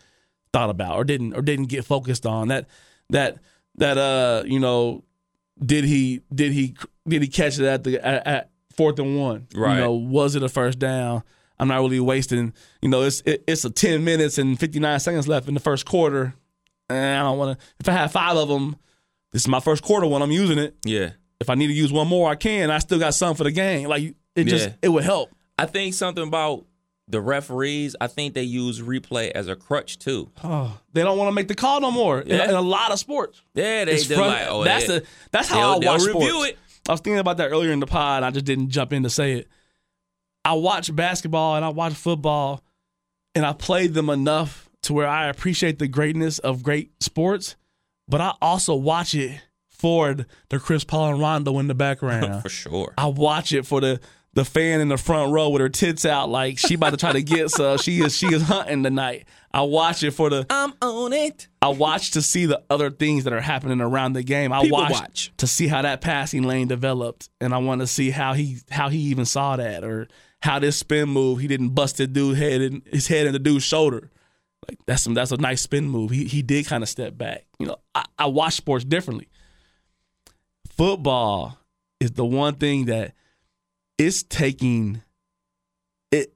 thought 0.52 0.70
about 0.70 0.94
or 0.96 1.02
didn't 1.02 1.34
or 1.34 1.42
didn't 1.42 1.66
get 1.66 1.84
focused 1.84 2.24
on. 2.24 2.48
That 2.48 2.66
that 3.10 3.38
that 3.78 3.98
uh 3.98 4.44
you 4.46 4.60
know 4.60 5.02
did 5.64 5.82
he 5.84 6.20
did 6.32 6.52
he 6.52 6.76
did 7.08 7.22
he 7.22 7.26
catch 7.28 7.58
it 7.58 7.64
at 7.66 7.82
the 7.82 8.04
at, 8.04 8.26
at 8.26 8.50
fourth 8.76 8.98
and 9.00 9.18
one? 9.18 9.48
Right. 9.54 9.74
You 9.74 9.80
know, 9.82 9.92
was 9.94 10.36
it 10.36 10.44
a 10.44 10.48
first 10.48 10.78
down? 10.78 11.24
I'm 11.58 11.68
not 11.68 11.80
really 11.80 12.00
wasting. 12.00 12.52
You 12.82 12.88
know, 12.88 13.02
it's 13.02 13.22
it, 13.26 13.44
it's 13.46 13.64
a 13.64 13.70
ten 13.70 14.04
minutes 14.04 14.38
and 14.38 14.58
59 14.58 15.00
seconds 15.00 15.26
left 15.28 15.48
in 15.48 15.54
the 15.54 15.60
first 15.60 15.86
quarter. 15.86 16.34
And 16.88 17.18
I 17.18 17.22
don't 17.22 17.38
want 17.38 17.58
to. 17.58 17.66
If 17.80 17.88
I 17.88 17.92
have 17.92 18.12
five 18.12 18.36
of 18.36 18.48
them, 18.48 18.76
this 19.32 19.42
is 19.42 19.48
my 19.48 19.60
first 19.60 19.82
quarter 19.82 20.06
when 20.06 20.22
I'm 20.22 20.30
using 20.30 20.58
it. 20.58 20.76
Yeah. 20.84 21.10
If 21.40 21.50
I 21.50 21.54
need 21.54 21.66
to 21.68 21.72
use 21.72 21.92
one 21.92 22.08
more, 22.08 22.30
I 22.30 22.34
can. 22.36 22.70
I 22.70 22.78
still 22.78 22.98
got 22.98 23.14
some 23.14 23.34
for 23.34 23.44
the 23.44 23.50
game. 23.50 23.88
Like 23.88 24.14
it 24.34 24.44
just 24.44 24.68
Yeah. 24.68 24.74
it 24.82 24.88
would 24.90 25.04
help. 25.04 25.30
I 25.58 25.66
think 25.66 25.94
something 25.94 26.26
about 26.26 26.64
the 27.08 27.20
referees. 27.20 27.94
I 28.00 28.06
think 28.08 28.34
they 28.34 28.42
use 28.42 28.80
replay 28.80 29.30
as 29.30 29.48
a 29.48 29.56
crutch 29.56 29.98
too. 29.98 30.30
Oh, 30.44 30.78
they 30.92 31.02
don't 31.02 31.16
want 31.18 31.28
to 31.28 31.32
make 31.32 31.48
the 31.48 31.54
call 31.54 31.80
no 31.80 31.90
more 31.90 32.20
in, 32.20 32.28
Yeah. 32.36 32.48
in 32.48 32.54
a 32.54 32.60
lot 32.60 32.90
of 32.92 32.98
sports. 32.98 33.40
Yeah, 33.54 33.84
they 33.84 33.92
It's 33.94 34.10
like, 34.10 34.46
oh, 34.48 34.64
that's 34.64 34.86
they, 34.86 34.98
the 35.00 35.06
that's 35.30 35.48
how 35.48 35.74
I 35.74 35.78
watch 35.78 36.02
review 36.02 36.28
sports. 36.30 36.50
it. 36.50 36.58
I 36.88 36.92
was 36.92 37.00
thinking 37.00 37.18
about 37.18 37.38
that 37.38 37.48
earlier 37.50 37.72
in 37.72 37.80
the 37.80 37.86
pod. 37.86 38.22
I 38.22 38.30
just 38.30 38.44
didn't 38.46 38.70
jump 38.70 38.92
in 38.92 39.02
to 39.02 39.10
say 39.10 39.32
it. 39.38 39.48
I 40.46 40.52
watch 40.52 40.94
basketball 40.94 41.56
and 41.56 41.64
I 41.64 41.70
watch 41.70 41.94
football, 41.94 42.62
and 43.34 43.44
I 43.44 43.52
played 43.52 43.94
them 43.94 44.08
enough 44.08 44.70
to 44.82 44.92
where 44.92 45.08
I 45.08 45.26
appreciate 45.26 45.80
the 45.80 45.88
greatness 45.88 46.38
of 46.38 46.62
great 46.62 47.02
sports, 47.02 47.56
but 48.06 48.20
I 48.20 48.32
also 48.40 48.76
watch 48.76 49.12
it 49.12 49.40
for 49.68 50.14
the 50.48 50.60
Chris 50.60 50.84
Paul 50.84 51.14
and 51.14 51.20
Rondo 51.20 51.58
in 51.58 51.66
the 51.66 51.74
background. 51.74 52.42
for 52.42 52.48
sure. 52.48 52.94
I 52.96 53.06
watch 53.06 53.52
it 53.52 53.66
for 53.66 53.80
the 53.80 54.00
the 54.34 54.44
fan 54.44 54.80
in 54.80 54.88
the 54.88 54.98
front 54.98 55.32
row 55.32 55.48
with 55.48 55.62
her 55.62 55.68
tits 55.68 56.04
out, 56.04 56.28
like 56.28 56.58
she 56.58 56.74
about 56.74 56.90
to 56.90 56.98
try 56.98 57.10
to 57.10 57.22
get 57.22 57.50
so 57.50 57.76
She 57.78 58.00
is 58.00 58.16
she 58.16 58.26
is 58.26 58.42
hunting 58.42 58.84
tonight. 58.84 59.24
I 59.50 59.62
watch 59.62 60.04
it 60.04 60.12
for 60.12 60.30
the 60.30 60.46
I'm 60.48 60.74
on 60.80 61.12
it. 61.12 61.48
I 61.60 61.68
watch 61.68 62.12
to 62.12 62.22
see 62.22 62.46
the 62.46 62.62
other 62.70 62.90
things 62.90 63.24
that 63.24 63.32
are 63.32 63.40
happening 63.40 63.80
around 63.80 64.12
the 64.12 64.22
game. 64.22 64.52
I 64.52 64.68
watch, 64.68 64.92
watch. 64.92 65.32
to 65.38 65.46
see 65.48 65.66
how 65.66 65.82
that 65.82 66.02
passing 66.02 66.44
lane 66.44 66.68
developed, 66.68 67.30
and 67.40 67.52
I 67.52 67.58
want 67.58 67.80
to 67.80 67.86
see 67.88 68.10
how 68.10 68.34
he 68.34 68.58
how 68.70 68.90
he 68.90 68.98
even 68.98 69.24
saw 69.24 69.56
that, 69.56 69.82
or 69.82 70.06
how 70.46 70.58
this 70.58 70.76
spin 70.76 71.08
move 71.08 71.40
he 71.40 71.46
didn't 71.48 71.70
bust 71.70 71.96
the 71.98 72.06
dude 72.06 72.38
head 72.38 72.60
in 72.62 72.82
his 72.86 73.08
head 73.08 73.26
in 73.26 73.32
the 73.32 73.38
dude's 73.38 73.64
shoulder. 73.64 74.10
Like 74.68 74.78
that's 74.86 75.02
some 75.02 75.14
that's 75.14 75.32
a 75.32 75.36
nice 75.36 75.60
spin 75.60 75.88
move. 75.88 76.10
He 76.10 76.24
he 76.24 76.42
did 76.42 76.66
kind 76.66 76.82
of 76.82 76.88
step 76.88 77.18
back. 77.18 77.44
You 77.58 77.66
know, 77.66 77.76
I, 77.94 78.04
I 78.18 78.26
watch 78.26 78.54
sports 78.54 78.84
differently. 78.84 79.28
Football 80.76 81.58
is 82.00 82.12
the 82.12 82.24
one 82.24 82.54
thing 82.54 82.86
that 82.86 83.14
it's 83.98 84.22
taking 84.22 85.02
it 86.10 86.32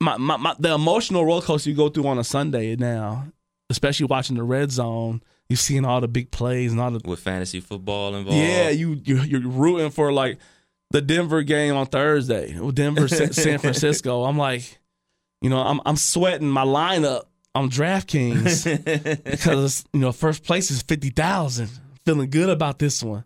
my, 0.00 0.16
my, 0.16 0.36
my 0.36 0.54
the 0.58 0.74
emotional 0.74 1.24
roller 1.24 1.42
coaster 1.42 1.70
you 1.70 1.76
go 1.76 1.88
through 1.88 2.06
on 2.06 2.18
a 2.18 2.24
Sunday 2.24 2.76
now, 2.76 3.26
especially 3.70 4.06
watching 4.06 4.36
the 4.36 4.42
red 4.42 4.70
zone, 4.72 5.22
you're 5.48 5.56
seeing 5.56 5.84
all 5.84 6.00
the 6.00 6.08
big 6.08 6.30
plays 6.30 6.72
and 6.72 6.80
all 6.80 6.90
the 6.90 7.00
With 7.08 7.20
fantasy 7.20 7.60
football 7.60 8.14
involved. 8.14 8.38
yeah, 8.38 8.70
you 8.70 9.00
you 9.04 9.18
you're 9.20 9.48
rooting 9.48 9.90
for 9.90 10.12
like 10.12 10.38
the 10.94 11.02
Denver 11.02 11.42
game 11.42 11.74
on 11.74 11.86
Thursday, 11.86 12.56
Denver 12.72 13.08
San 13.32 13.58
Francisco. 13.58 14.22
I'm 14.22 14.38
like, 14.38 14.78
you 15.40 15.50
know, 15.50 15.58
I'm 15.58 15.80
I'm 15.84 15.96
sweating 15.96 16.48
my 16.48 16.64
lineup 16.64 17.24
on 17.52 17.68
DraftKings 17.68 19.24
because 19.24 19.84
you 19.92 19.98
know 19.98 20.12
first 20.12 20.44
place 20.44 20.70
is 20.70 20.82
fifty 20.82 21.10
thousand. 21.10 21.68
Feeling 22.04 22.30
good 22.30 22.48
about 22.48 22.78
this 22.78 23.02
one. 23.02 23.24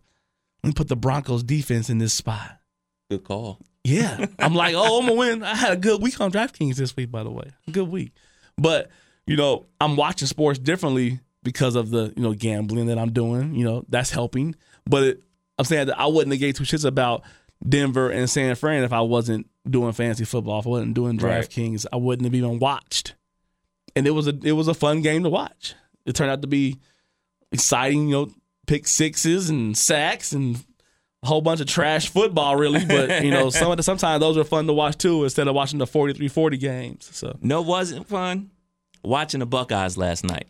Let 0.64 0.68
me 0.68 0.72
put 0.72 0.88
the 0.88 0.96
Broncos 0.96 1.42
defense 1.42 1.90
in 1.90 1.98
this 1.98 2.14
spot. 2.14 2.58
Good 3.10 3.24
call. 3.24 3.58
Yeah. 3.84 4.24
I'm 4.38 4.54
like, 4.54 4.74
oh, 4.74 5.00
I'm 5.00 5.06
gonna 5.06 5.18
win. 5.18 5.42
I 5.42 5.54
had 5.54 5.72
a 5.72 5.76
good 5.76 6.00
week 6.00 6.18
on 6.22 6.32
DraftKings 6.32 6.76
this 6.76 6.96
week, 6.96 7.10
by 7.10 7.22
the 7.22 7.30
way. 7.30 7.50
Good 7.70 7.88
week. 7.88 8.12
But, 8.56 8.90
you 9.26 9.36
know, 9.36 9.66
I'm 9.78 9.96
watching 9.96 10.26
sports 10.26 10.58
differently 10.58 11.20
because 11.42 11.74
of 11.74 11.90
the, 11.90 12.14
you 12.16 12.22
know, 12.22 12.32
gambling 12.32 12.86
that 12.86 12.98
I'm 12.98 13.12
doing. 13.12 13.54
You 13.54 13.64
know, 13.64 13.84
that's 13.88 14.10
helping. 14.10 14.54
But 14.86 15.02
it, 15.02 15.22
I'm 15.58 15.64
saying 15.64 15.88
that 15.88 15.98
I 15.98 16.06
wouldn't 16.06 16.28
negate 16.28 16.56
two 16.56 16.64
shits 16.64 16.84
about 16.84 17.24
Denver 17.66 18.10
and 18.10 18.28
San 18.30 18.54
Fran 18.54 18.84
if 18.84 18.92
I 18.92 19.00
wasn't 19.00 19.48
doing 19.68 19.92
fantasy 19.92 20.24
football. 20.24 20.60
If 20.60 20.66
I 20.66 20.70
wasn't 20.70 20.94
doing 20.94 21.16
Right. 21.18 21.44
DraftKings, 21.44 21.86
I 21.92 21.96
wouldn't 21.96 22.24
have 22.26 22.34
even 22.34 22.58
watched. 22.58 23.14
And 23.96 24.06
it 24.06 24.12
was 24.12 24.28
a 24.28 24.38
it 24.42 24.52
was 24.52 24.68
a 24.68 24.74
fun 24.74 25.02
game 25.02 25.24
to 25.24 25.28
watch. 25.30 25.74
It 26.06 26.14
turned 26.14 26.30
out 26.30 26.42
to 26.42 26.48
be 26.48 26.76
exciting, 27.52 28.08
you 28.08 28.14
know, 28.14 28.30
pick 28.66 28.86
sixes 28.86 29.50
and 29.50 29.76
sacks 29.76 30.32
and 30.32 30.64
a 31.22 31.26
whole 31.26 31.40
bunch 31.40 31.60
of 31.60 31.66
trash 31.66 32.08
football, 32.08 32.56
really. 32.56 32.84
But 32.84 33.24
you 33.24 33.30
know, 33.30 33.50
some 33.50 33.70
of 33.70 33.76
the, 33.76 33.82
sometimes 33.82 34.20
those 34.20 34.36
are 34.36 34.44
fun 34.44 34.66
to 34.68 34.72
watch 34.72 34.98
too, 34.98 35.24
instead 35.24 35.48
of 35.48 35.54
watching 35.54 35.78
the 35.78 35.86
43-40 35.86 36.60
games. 36.60 37.08
So 37.12 37.36
No, 37.42 37.60
wasn't 37.62 38.06
fun. 38.06 38.50
Watching 39.02 39.40
the 39.40 39.46
Buckeyes 39.46 39.96
last 39.96 40.24
night. 40.24 40.46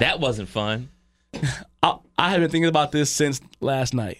That 0.00 0.20
wasn't 0.20 0.48
fun. 0.48 0.90
I, 1.82 1.96
I 2.18 2.30
have 2.30 2.40
been 2.40 2.50
thinking 2.50 2.68
about 2.68 2.92
this 2.92 3.10
since 3.10 3.40
last 3.60 3.94
night. 3.94 4.18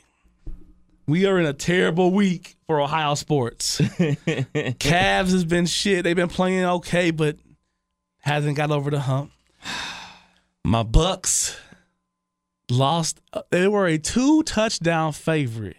We 1.07 1.27
are 1.27 1.39
in 1.39 1.47
a 1.47 1.53
terrible 1.53 2.13
week 2.13 2.57
for 2.67 2.81
Ohio 2.81 3.15
sports. 3.15 3.79
Cavs 3.81 5.33
has 5.33 5.45
been 5.45 5.67
shit. 5.67 6.05
They've 6.05 6.17
been 6.17 6.29
playing 6.29 6.65
okay, 6.65 7.11
but 7.11 7.37
hasn't 8.21 8.57
got 8.57 8.71
over 8.71 8.91
the 8.91 9.01
hump. 9.01 9.31
My 10.65 10.83
Bucks 10.83 11.59
lost. 12.71 13.21
uh, 13.35 13.43
They 13.51 13.69
were 13.69 13.87
a 13.87 13.99
two 13.99 14.43
touchdown 14.45 15.13
favorite. 15.13 15.77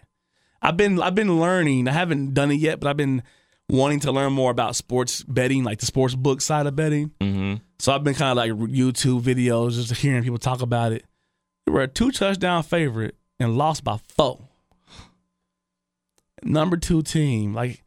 I've 0.61 0.77
been 0.77 1.01
I've 1.01 1.15
been 1.15 1.39
learning. 1.39 1.87
I 1.87 1.91
haven't 1.91 2.33
done 2.33 2.51
it 2.51 2.55
yet, 2.59 2.79
but 2.79 2.87
I've 2.89 2.97
been 2.97 3.23
wanting 3.67 3.99
to 4.01 4.11
learn 4.11 4.31
more 4.33 4.51
about 4.51 4.75
sports 4.75 5.23
betting, 5.23 5.63
like 5.63 5.79
the 5.79 5.85
sports 5.87 6.13
book 6.15 6.41
side 6.41 6.67
of 6.67 6.75
betting. 6.75 7.11
Mm-hmm. 7.19 7.55
So 7.79 7.93
I've 7.93 8.03
been 8.03 8.13
kind 8.13 8.31
of 8.31 8.37
like 8.37 8.51
YouTube 8.71 9.21
videos, 9.21 9.71
just 9.73 9.99
hearing 10.01 10.21
people 10.23 10.37
talk 10.37 10.61
about 10.61 10.91
it. 10.91 11.03
They 11.65 11.71
were 11.71 11.81
a 11.81 11.87
two 11.87 12.11
touchdown 12.11 12.61
favorite 12.63 13.15
and 13.39 13.57
lost 13.57 13.83
by 13.83 13.97
four. 14.15 14.39
Number 16.43 16.77
two 16.77 17.01
team, 17.01 17.53
like 17.53 17.83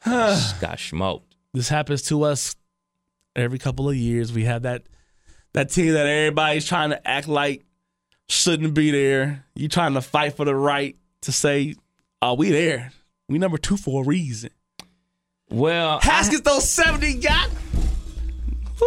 Got 0.04 0.78
smoked. 0.78 1.34
this 1.52 1.68
happens 1.68 2.02
to 2.02 2.22
us 2.22 2.54
every 3.34 3.58
couple 3.58 3.88
of 3.88 3.96
years. 3.96 4.32
We 4.32 4.44
have 4.44 4.62
that 4.62 4.84
that 5.52 5.70
team 5.70 5.92
that 5.94 6.06
everybody's 6.06 6.66
trying 6.66 6.90
to 6.90 7.08
act 7.08 7.28
like 7.28 7.64
shouldn't 8.28 8.74
be 8.74 8.90
there. 8.90 9.44
You 9.54 9.68
trying 9.68 9.94
to 9.94 10.00
fight 10.02 10.36
for 10.36 10.44
the 10.44 10.54
right 10.54 10.96
to 11.22 11.32
say, 11.32 11.74
"Oh, 12.22 12.34
we 12.34 12.50
there. 12.50 12.92
We 13.28 13.38
number 13.38 13.58
two 13.58 13.76
for 13.76 14.02
a 14.02 14.06
reason." 14.06 14.50
Well, 15.48 16.00
Haskins 16.00 16.42
those 16.42 16.68
seventy 16.68 17.14
got. 17.14 17.48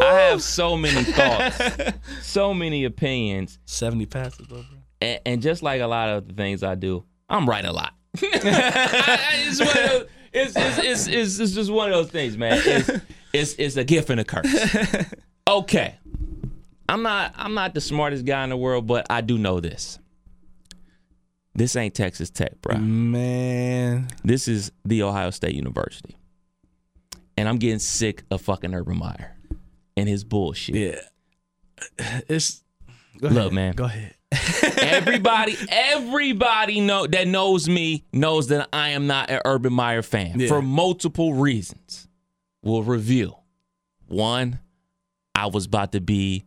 I 0.04 0.14
have 0.30 0.44
so 0.44 0.78
many 0.78 1.04
thoughts, 1.04 1.60
so 2.22 2.54
many 2.54 2.86
opinions, 2.86 3.60
seventy 3.66 4.06
passes, 4.06 4.48
though, 4.48 4.58
bro. 4.58 4.66
and, 5.02 5.20
and 5.26 5.42
just 5.42 5.64
like 5.64 5.82
a 5.82 5.88
lot 5.88 6.10
of 6.10 6.28
the 6.28 6.34
things 6.36 6.62
I 6.62 6.76
do, 6.76 7.04
I'm 7.28 7.50
right 7.50 7.66
a 7.66 7.72
lot. 7.72 7.94
It's, 8.16 9.60
one 9.60 9.70
of 9.70 9.76
those, 9.76 10.08
it's, 10.34 10.54
it's, 10.58 11.08
it's, 11.08 11.40
it's, 11.40 11.54
just 11.54 11.72
one 11.72 11.92
of 11.92 11.96
those 11.96 12.12
things, 12.12 12.38
man. 12.38 12.62
It's, 12.66 12.90
it's, 13.34 13.54
it's 13.56 13.78
a 13.78 13.84
gift 13.84 14.10
and 14.10 14.20
a 14.20 14.24
curse. 14.24 14.46
Okay, 15.48 15.96
I'm 16.88 17.02
not 17.02 17.34
I'm 17.36 17.56
not 17.56 17.74
the 17.74 17.82
smartest 17.82 18.24
guy 18.26 18.44
in 18.44 18.52
the 18.52 18.58
world, 18.58 18.86
but 18.86 19.08
I 19.10 19.22
do 19.22 19.38
know 19.38 19.60
this. 19.60 19.98
This 21.56 21.76
ain't 21.76 21.96
Texas 21.96 22.30
Tech, 22.30 22.62
bro. 22.62 22.78
Man, 22.78 24.08
This 24.24 24.48
is 24.48 24.72
the 24.86 25.02
Ohio 25.04 25.32
State 25.32 25.56
University, 25.56 26.16
and 27.36 27.50
I'm 27.50 27.58
getting 27.58 27.80
sick 27.80 28.24
of 28.30 28.42
fucking 28.42 28.74
Urban 28.76 28.98
Meyer 28.98 29.36
and 29.98 30.08
his 30.08 30.24
bullshit. 30.24 30.76
yeah. 30.76 32.22
It's 32.28 32.64
Look, 33.22 33.52
man. 33.52 33.74
Go 33.74 33.86
ahead. 33.86 34.14
Everybody, 34.32 35.56
everybody 35.70 36.82
know 36.82 37.08
that 37.08 37.28
knows 37.28 37.68
me 37.68 38.06
knows 38.14 38.48
that 38.48 38.70
I 38.72 38.90
am 38.90 39.08
not 39.08 39.30
an 39.30 39.42
Urban 39.46 39.74
Meyer 39.74 40.02
fan 40.02 40.40
Yeah. 40.40 40.48
for 40.48 40.62
multiple 40.62 41.34
reasons. 41.34 42.08
Will 42.64 42.84
reveal. 42.84 43.44
One, 44.08 44.60
I 45.36 45.48
was 45.48 45.66
about 45.66 45.94
to 45.94 46.02
be 46.02 46.46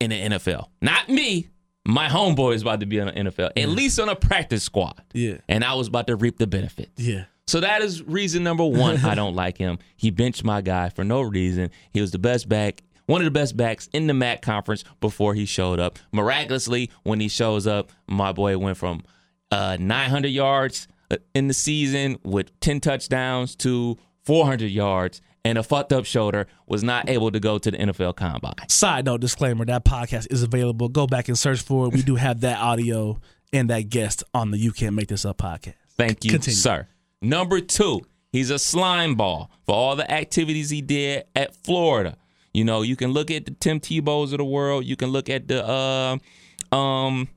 in 0.00 0.10
the 0.10 0.16
NFL. 0.16 0.68
Not 0.82 1.08
me. 1.08 1.48
My 1.86 2.08
homeboy 2.08 2.54
is 2.54 2.62
about 2.62 2.80
to 2.80 2.86
be 2.86 2.98
in 2.98 3.06
the 3.06 3.12
NFL, 3.12 3.50
at 3.56 3.68
least 3.70 3.98
on 3.98 4.10
a 4.10 4.16
practice 4.16 4.62
squad. 4.62 5.02
Yeah. 5.14 5.38
And 5.48 5.64
I 5.64 5.74
was 5.74 5.88
about 5.88 6.06
to 6.08 6.16
reap 6.16 6.36
the 6.38 6.46
benefits. 6.46 7.00
Yeah. 7.02 7.24
So 7.46 7.60
that 7.60 7.80
is 7.80 8.02
reason 8.02 8.42
number 8.42 8.66
one. 8.66 8.98
I 8.98 9.14
don't 9.16 9.34
like 9.34 9.56
him. 9.56 9.78
He 9.96 10.10
benched 10.10 10.44
my 10.44 10.60
guy 10.60 10.90
for 10.90 11.02
no 11.02 11.22
reason. 11.22 11.70
He 11.94 12.02
was 12.02 12.10
the 12.10 12.18
best 12.18 12.46
back, 12.46 12.82
one 13.08 13.22
of 13.22 13.24
the 13.24 13.30
best 13.30 13.56
backs 13.56 13.88
in 13.94 14.06
the 14.06 14.14
MAC 14.14 14.42
conference 14.42 14.84
before 15.00 15.32
he 15.34 15.46
showed 15.46 15.80
up. 15.80 15.98
Miraculously, 16.12 16.90
when 17.04 17.20
he 17.20 17.28
shows 17.28 17.66
up, 17.66 17.90
my 18.06 18.32
boy 18.32 18.56
went 18.58 18.76
from 18.76 19.02
uh, 19.50 19.78
900 19.80 20.28
yards 20.28 20.86
uh, 21.10 21.16
in 21.34 21.48
the 21.48 21.54
season 21.54 22.18
with 22.22 22.58
10 22.60 22.80
touchdowns 22.80 23.56
to 23.56 23.96
400 24.24 24.66
yards 24.70 25.22
and 25.42 25.56
a 25.56 25.62
fucked 25.62 25.90
up 25.90 26.04
shoulder. 26.04 26.46
Was 26.66 26.84
not 26.84 27.08
able 27.08 27.30
to 27.30 27.40
go 27.40 27.56
to 27.56 27.70
the 27.70 27.78
NFL 27.78 28.14
Combine. 28.16 28.68
Side 28.68 29.06
note 29.06 29.22
disclaimer: 29.22 29.64
that 29.64 29.86
podcast 29.86 30.26
is 30.30 30.42
available. 30.42 30.90
Go 30.90 31.06
back 31.06 31.28
and 31.28 31.38
search 31.38 31.62
for 31.62 31.86
it. 31.86 31.94
We 31.94 32.02
do 32.02 32.14
have 32.16 32.42
that 32.42 32.58
audio 32.58 33.18
and 33.54 33.70
that 33.70 33.88
guest 33.88 34.22
on 34.34 34.50
the 34.50 34.58
"You 34.58 34.72
Can't 34.72 34.94
Make 34.94 35.08
This 35.08 35.24
Up" 35.24 35.38
podcast. 35.38 35.76
Thank 35.96 36.26
you, 36.26 36.32
Continue. 36.32 36.56
sir. 36.56 36.88
Number 37.22 37.60
two, 37.60 38.02
he's 38.32 38.50
a 38.50 38.58
slime 38.58 39.14
ball 39.14 39.50
for 39.64 39.74
all 39.74 39.96
the 39.96 40.10
activities 40.10 40.68
he 40.68 40.82
did 40.82 41.24
at 41.34 41.56
Florida. 41.56 42.18
You 42.58 42.64
know, 42.64 42.82
you 42.82 42.96
can 42.96 43.12
look 43.12 43.30
at 43.30 43.44
the 43.44 43.52
Tim 43.52 43.78
Tebow's 43.78 44.32
of 44.32 44.38
the 44.38 44.44
world. 44.44 44.84
You 44.84 44.96
can 44.96 45.10
look 45.10 45.30
at 45.30 45.46
the 45.46 45.64
uh, 45.64 46.74
um, 46.74 47.28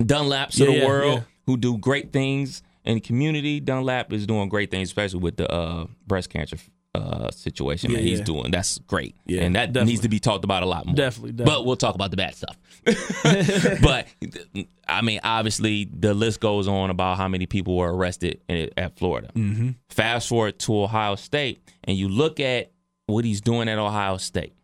Dunlaps 0.00 0.58
of 0.58 0.68
the 0.68 0.72
yeah, 0.72 0.86
world 0.86 1.18
yeah. 1.18 1.24
who 1.44 1.58
do 1.58 1.76
great 1.76 2.14
things 2.14 2.62
in 2.82 2.94
the 2.94 3.00
community. 3.00 3.60
Dunlap 3.60 4.10
is 4.10 4.26
doing 4.26 4.48
great 4.48 4.70
things, 4.70 4.88
especially 4.88 5.20
with 5.20 5.36
the 5.36 5.52
uh, 5.52 5.86
breast 6.06 6.30
cancer 6.30 6.56
uh, 6.94 7.30
situation 7.30 7.92
that 7.92 8.00
he's 8.00 8.20
yeah. 8.20 8.24
doing. 8.24 8.50
That's 8.50 8.78
great, 8.78 9.16
Yeah, 9.26 9.42
and 9.42 9.54
that 9.54 9.74
definitely. 9.74 9.92
needs 9.92 10.00
to 10.00 10.08
be 10.08 10.18
talked 10.18 10.44
about 10.44 10.62
a 10.62 10.66
lot 10.66 10.86
more. 10.86 10.94
Definitely, 10.94 11.32
But 11.44 11.66
we'll 11.66 11.76
talk 11.76 11.94
about 11.94 12.10
the 12.10 12.16
bad 12.16 12.34
stuff. 12.34 12.56
but 13.82 14.06
I 14.88 15.02
mean, 15.02 15.20
obviously, 15.22 15.90
the 15.92 16.14
list 16.14 16.40
goes 16.40 16.66
on 16.66 16.88
about 16.88 17.18
how 17.18 17.28
many 17.28 17.44
people 17.44 17.76
were 17.76 17.94
arrested 17.94 18.40
in, 18.48 18.70
at 18.78 18.96
Florida. 18.96 19.28
Mm-hmm. 19.34 19.72
Fast 19.90 20.30
forward 20.30 20.58
to 20.60 20.84
Ohio 20.84 21.16
State, 21.16 21.60
and 21.84 21.98
you 21.98 22.08
look 22.08 22.40
at 22.40 22.72
what 23.08 23.24
he's 23.24 23.40
doing 23.40 23.68
at 23.68 23.78
Ohio 23.78 24.16
State. 24.18 24.54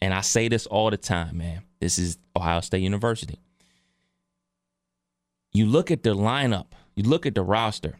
And 0.00 0.14
I 0.14 0.20
say 0.20 0.48
this 0.48 0.66
all 0.66 0.90
the 0.90 0.96
time, 0.96 1.38
man. 1.38 1.62
This 1.80 1.98
is 1.98 2.18
Ohio 2.36 2.60
State 2.60 2.82
University. 2.82 3.38
You 5.52 5.66
look 5.66 5.90
at 5.90 6.02
the 6.02 6.14
lineup, 6.14 6.66
you 6.94 7.04
look 7.04 7.26
at 7.26 7.34
the 7.34 7.42
roster, 7.42 7.98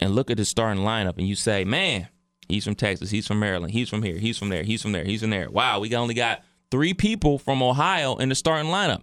and 0.00 0.14
look 0.14 0.30
at 0.30 0.36
the 0.36 0.44
starting 0.44 0.82
lineup, 0.82 1.18
and 1.18 1.28
you 1.28 1.34
say, 1.34 1.64
man, 1.64 2.08
he's 2.48 2.64
from 2.64 2.74
Texas, 2.74 3.10
he's 3.10 3.26
from 3.26 3.38
Maryland, 3.38 3.72
he's 3.72 3.88
from 3.88 4.02
here, 4.02 4.16
he's 4.16 4.38
from 4.38 4.48
there, 4.48 4.62
he's 4.62 4.82
from 4.82 4.92
there, 4.92 5.04
he's 5.04 5.20
from 5.20 5.30
there. 5.30 5.50
Wow, 5.50 5.80
we 5.80 5.94
only 5.94 6.14
got 6.14 6.42
three 6.70 6.94
people 6.94 7.38
from 7.38 7.62
Ohio 7.62 8.16
in 8.16 8.28
the 8.28 8.34
starting 8.34 8.70
lineup. 8.70 9.02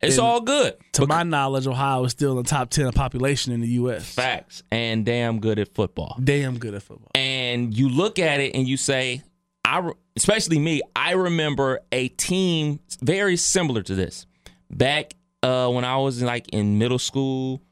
It's 0.00 0.16
And 0.16 0.26
all 0.26 0.40
good. 0.40 0.76
To 0.92 1.06
my 1.06 1.22
knowledge, 1.24 1.66
Ohio 1.66 2.04
is 2.04 2.12
still 2.12 2.32
in 2.32 2.44
the 2.44 2.48
top 2.48 2.70
ten 2.70 2.86
of 2.86 2.94
population 2.94 3.52
in 3.52 3.60
the 3.60 3.68
U.S. 3.68 4.14
Facts 4.14 4.62
and 4.72 5.04
damn 5.04 5.40
good 5.40 5.58
at 5.58 5.74
football. 5.74 6.18
Damn 6.22 6.58
good 6.58 6.74
at 6.74 6.82
football. 6.82 7.10
And 7.14 7.76
you 7.76 7.88
look 7.88 8.18
at 8.18 8.40
it 8.40 8.54
and 8.54 8.66
you 8.66 8.78
say, 8.78 9.22
I, 9.64 9.90
especially 10.16 10.58
me, 10.58 10.82
I 10.96 11.12
remember 11.12 11.80
a 11.92 12.08
team 12.08 12.80
very 13.02 13.36
similar 13.36 13.82
to 13.82 13.94
this 13.94 14.26
back 14.70 15.14
uh, 15.42 15.68
when 15.68 15.84
I 15.84 15.96
was 15.98 16.22
like 16.22 16.48
in 16.48 16.78
middle 16.78 16.98
school, 16.98 17.62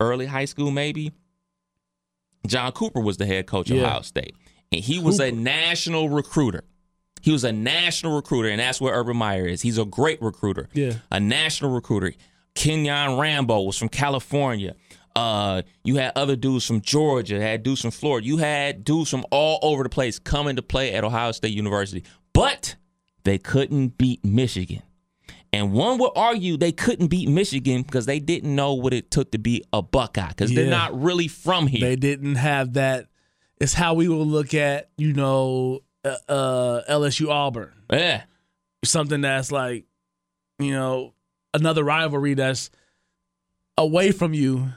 early 0.00 0.26
high 0.26 0.44
school, 0.44 0.70
maybe. 0.70 1.12
John 2.46 2.72
Cooper 2.72 3.00
was 3.00 3.16
the 3.18 3.26
head 3.26 3.46
coach 3.46 3.70
of 3.70 3.76
Yeah. 3.76 3.84
Ohio 3.86 4.02
State, 4.02 4.34
and 4.72 4.80
he 4.80 4.98
was 4.98 5.20
a 5.20 5.30
national 5.30 6.08
recruiter. 6.08 6.64
He 7.20 7.30
was 7.30 7.44
a 7.44 7.52
national 7.52 8.16
recruiter, 8.16 8.48
and 8.48 8.58
that's 8.58 8.80
where 8.80 8.92
Urban 8.94 9.16
Meyer 9.16 9.46
is. 9.46 9.62
He's 9.62 9.78
a 9.78 9.84
great 9.84 10.20
recruiter. 10.20 10.68
Yeah. 10.72 10.94
A 11.12 11.20
national 11.20 11.70
recruiter. 11.72 12.12
Ken-Yon 12.54 13.16
Rambo 13.18 13.62
was 13.62 13.78
from 13.78 13.88
California. 13.88 14.74
Uh, 15.14 15.62
you 15.84 15.96
had 15.96 16.12
other 16.16 16.36
dudes 16.36 16.66
from 16.66 16.80
Georgia, 16.80 17.40
had 17.40 17.62
dudes 17.62 17.80
from 17.80 17.90
Florida. 17.90 18.26
You 18.26 18.38
had 18.38 18.84
dudes 18.84 19.10
from 19.10 19.24
all 19.30 19.58
over 19.62 19.82
the 19.82 19.88
place 19.88 20.18
coming 20.18 20.56
to 20.56 20.62
play 20.62 20.92
at 20.94 21.04
Ohio 21.04 21.32
State 21.32 21.52
University. 21.52 22.04
But 22.32 22.76
they 23.24 23.38
couldn't 23.38 23.98
beat 23.98 24.24
Michigan. 24.24 24.82
And 25.52 25.72
one 25.72 25.98
would 25.98 26.12
argue 26.16 26.56
they 26.56 26.72
couldn't 26.72 27.08
beat 27.08 27.28
Michigan 27.28 27.82
because 27.82 28.06
they 28.06 28.20
didn't 28.20 28.54
know 28.54 28.72
what 28.72 28.94
it 28.94 29.10
took 29.10 29.32
to 29.32 29.38
be 29.38 29.62
a 29.72 29.82
Buckeye 29.82 30.28
because 30.28 30.54
they're 30.54 30.70
not 30.70 30.98
really 30.98 31.28
from 31.28 31.66
here. 31.66 31.80
They 31.80 31.96
didn't 31.96 32.36
have 32.36 32.72
that. 32.74 33.08
It's 33.60 33.74
how 33.74 33.94
we 33.94 34.08
will 34.08 34.26
look 34.26 34.54
at 34.54 34.88
you 34.96 35.12
know 35.12 35.80
uh, 36.04 36.16
uh, 36.28 36.82
LSU 36.88 37.28
Auburn. 37.28 37.72
yeah. 37.90 38.24
something 38.84 39.20
that's 39.20 39.52
like, 39.52 39.84
you 40.58 40.72
know, 40.72 41.14
another 41.54 41.84
rivalry 41.84 42.34
that's 42.34 42.70
away 43.76 44.10
from 44.10 44.34
you. 44.34 44.70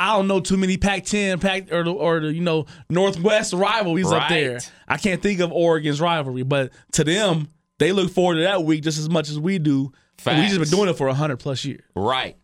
I 0.00 0.16
don't 0.16 0.28
know 0.28 0.40
too 0.40 0.56
many 0.56 0.78
Pac-10, 0.78 1.42
Pac 1.42 1.70
or 1.70 1.84
the, 1.84 1.92
or 1.92 2.20
the 2.20 2.32
you 2.32 2.40
know 2.40 2.64
Northwest 2.88 3.52
rivalries 3.52 4.10
up 4.10 4.30
there. 4.30 4.58
I 4.88 4.96
can't 4.96 5.22
think 5.22 5.40
of 5.40 5.52
Oregon's 5.52 6.00
rivalry, 6.00 6.42
but 6.42 6.72
to 6.92 7.04
them, 7.04 7.48
they 7.78 7.92
look 7.92 8.10
forward 8.10 8.36
to 8.36 8.42
that 8.42 8.64
week 8.64 8.82
just 8.82 8.98
as 8.98 9.10
much 9.10 9.28
as 9.28 9.38
we 9.38 9.58
do. 9.58 9.92
We 10.24 10.32
just 10.48 10.58
been 10.58 10.68
doing 10.68 10.88
it 10.88 10.96
for 10.96 11.12
hundred 11.12 11.36
plus 11.36 11.64
years. 11.66 11.82
Right. 11.94 12.36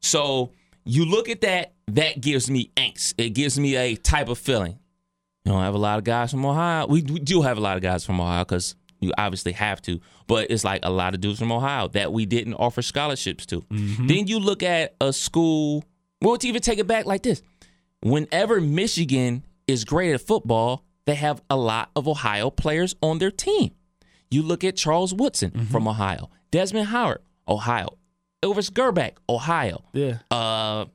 So 0.00 0.50
you 0.84 1.04
look 1.04 1.28
at 1.28 1.40
that, 1.42 1.74
that 1.88 2.20
gives 2.20 2.50
me 2.50 2.72
angst. 2.76 3.14
It 3.16 3.30
gives 3.30 3.58
me 3.60 3.76
a 3.76 3.94
type 3.94 4.28
of 4.28 4.38
feeling. 4.38 4.78
You 5.44 5.52
don't 5.52 5.62
have 5.62 5.74
a 5.74 5.78
lot 5.78 5.98
of 5.98 6.04
guys 6.04 6.32
from 6.32 6.44
Ohio. 6.44 6.86
We, 6.88 7.02
we 7.02 7.20
do 7.20 7.42
have 7.42 7.58
a 7.58 7.60
lot 7.60 7.76
of 7.76 7.82
guys 7.82 8.04
from 8.04 8.20
Ohio 8.20 8.44
because 8.44 8.74
you 9.00 9.12
obviously 9.18 9.52
have 9.52 9.80
to, 9.82 10.00
but 10.26 10.50
it's 10.50 10.64
like 10.64 10.80
a 10.82 10.90
lot 10.90 11.14
of 11.14 11.20
dudes 11.20 11.38
from 11.38 11.52
Ohio 11.52 11.88
that 11.88 12.12
we 12.12 12.26
didn't 12.26 12.54
offer 12.54 12.82
scholarships 12.82 13.46
to. 13.46 13.60
Mm-hmm. 13.60 14.06
Then 14.06 14.26
you 14.26 14.38
look 14.40 14.62
at 14.62 14.94
a 15.00 15.12
school, 15.12 15.84
well, 16.24 16.36
to 16.38 16.48
even 16.48 16.60
take 16.62 16.78
it 16.78 16.86
back 16.86 17.06
like 17.06 17.22
this 17.22 17.42
whenever 18.00 18.60
Michigan 18.60 19.44
is 19.66 19.84
great 19.84 20.12
at 20.12 20.20
football, 20.20 20.84
they 21.06 21.14
have 21.14 21.40
a 21.48 21.56
lot 21.56 21.90
of 21.96 22.06
Ohio 22.08 22.50
players 22.50 22.94
on 23.02 23.18
their 23.18 23.30
team. 23.30 23.70
You 24.30 24.42
look 24.42 24.64
at 24.64 24.76
Charles 24.76 25.14
Woodson 25.14 25.66
from 25.70 25.86
Ohio, 25.86 26.28
Desmond 26.50 26.88
Howard, 26.88 27.20
Ohio, 27.48 27.96
Elvis 28.42 28.70
Grbac, 28.70 29.12
Ohio. 29.28 29.84
Yeah, 29.92 30.18
Uh, 30.30 30.86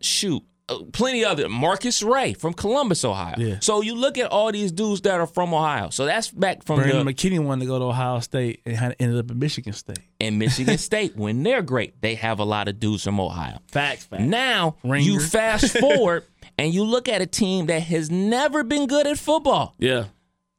shoot, 0.00 0.42
uh, 0.68 0.78
plenty 0.92 1.24
other 1.24 1.48
Marcus 1.48 2.02
Ray 2.02 2.32
from 2.32 2.54
Columbus, 2.54 3.04
Ohio. 3.04 3.34
Yeah. 3.36 3.58
So 3.60 3.82
you 3.82 3.94
look 3.94 4.16
at 4.18 4.30
all 4.30 4.50
these 4.50 4.72
dudes 4.72 5.02
that 5.02 5.20
are 5.20 5.26
from 5.26 5.52
Ohio. 5.52 5.90
So 5.90 6.06
that's 6.06 6.30
back 6.30 6.62
from 6.64 6.76
Brandon 6.80 7.04
the 7.04 7.12
McKinney 7.12 7.38
wanted 7.38 7.62
to 7.62 7.66
go 7.66 7.78
to 7.78 7.84
Ohio 7.86 8.20
State 8.20 8.62
and 8.64 8.76
had 8.76 8.96
ended 8.98 9.18
up 9.18 9.30
in 9.30 9.38
Michigan 9.38 9.72
State. 9.74 9.98
and 10.20 10.38
Michigan 10.38 10.78
State 10.90 11.16
when 11.16 11.42
they're 11.42 11.62
great, 11.62 12.00
they 12.00 12.14
have 12.14 12.38
a 12.38 12.44
lot 12.44 12.68
of 12.68 12.80
dudes 12.80 13.04
from 13.04 13.20
Ohio. 13.20 13.58
Facts, 13.68 14.04
facts. 14.06 14.22
Now 14.22 14.76
Ringer. 14.82 15.04
you 15.04 15.20
fast 15.20 15.76
forward 15.80 16.24
and 16.56 16.72
you 16.72 16.84
look 16.84 17.08
at 17.08 17.20
a 17.20 17.26
team 17.26 17.66
that 17.66 17.82
has 17.82 18.10
never 18.10 18.62
been 18.64 18.86
good 18.86 19.06
at 19.06 19.18
football. 19.18 19.74
Yeah, 19.78 20.04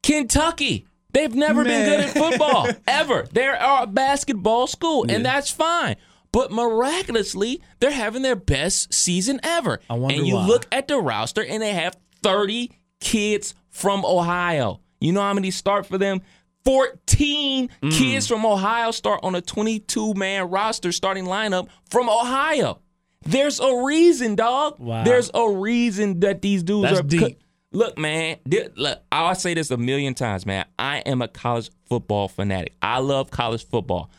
Kentucky. 0.03 0.85
They've 1.11 1.33
never 1.33 1.63
been 1.63 1.85
good 1.89 1.99
at 2.01 2.09
football 2.09 2.67
ever. 2.87 3.25
They're 3.31 3.57
a 3.59 3.87
basketball 3.87 4.67
school, 4.67 5.05
and 5.09 5.25
that's 5.25 5.49
fine. 5.49 5.95
But 6.35 6.51
miraculously, 6.51 7.61
they're 7.79 7.91
having 7.91 8.21
their 8.21 8.35
best 8.35 8.93
season 8.93 9.39
ever. 9.41 9.79
I 9.89 9.93
wonder 9.93 10.15
and 10.17 10.27
you 10.27 10.35
why. 10.35 10.45
look 10.47 10.67
at 10.69 10.89
the 10.89 10.97
roster, 10.99 11.41
and 11.43 11.61
they 11.63 11.71
have 11.73 11.95
30 12.23 12.71
kids 12.99 13.55
from 13.69 14.03
Ohio. 14.03 14.81
You 14.99 15.13
know 15.13 15.21
how 15.21 15.33
many 15.33 15.49
start 15.49 15.85
for 15.85 15.97
them? 15.97 16.21
14 16.65 17.69
Mm. 17.81 17.91
kids 17.97 18.27
from 18.27 18.45
Ohio 18.45 18.91
start 18.91 19.21
on 19.23 19.33
a 19.35 19.41
22 19.41 20.13
man 20.15 20.49
roster 20.49 20.91
starting 20.91 21.25
lineup 21.25 21.69
from 21.89 22.09
Ohio. 22.09 22.79
There's 23.23 23.59
a 23.59 23.83
reason, 23.85 24.35
dog. 24.35 24.77
Wow. 24.79 25.03
There's 25.03 25.31
a 25.33 25.49
reason 25.49 26.19
that 26.19 26.41
these 26.41 26.63
dudes 26.63 26.89
That's 26.89 26.99
are 26.99 27.03
deep. 27.03 27.39
Look, 27.71 27.97
man. 27.97 28.37
thi- 28.49 28.69
Look, 28.75 28.99
I'll 29.11 29.35
say 29.35 29.53
this 29.53 29.71
a 29.71 29.77
million 29.77 30.13
times, 30.13 30.45
man. 30.45 30.65
I 30.77 30.97
am 30.99 31.21
a 31.21 31.27
college 31.27 31.69
football 31.87 32.27
fanatic. 32.27 32.73
I 32.81 32.99
love 32.99 33.31
college 33.31 33.65
football, 33.67 34.09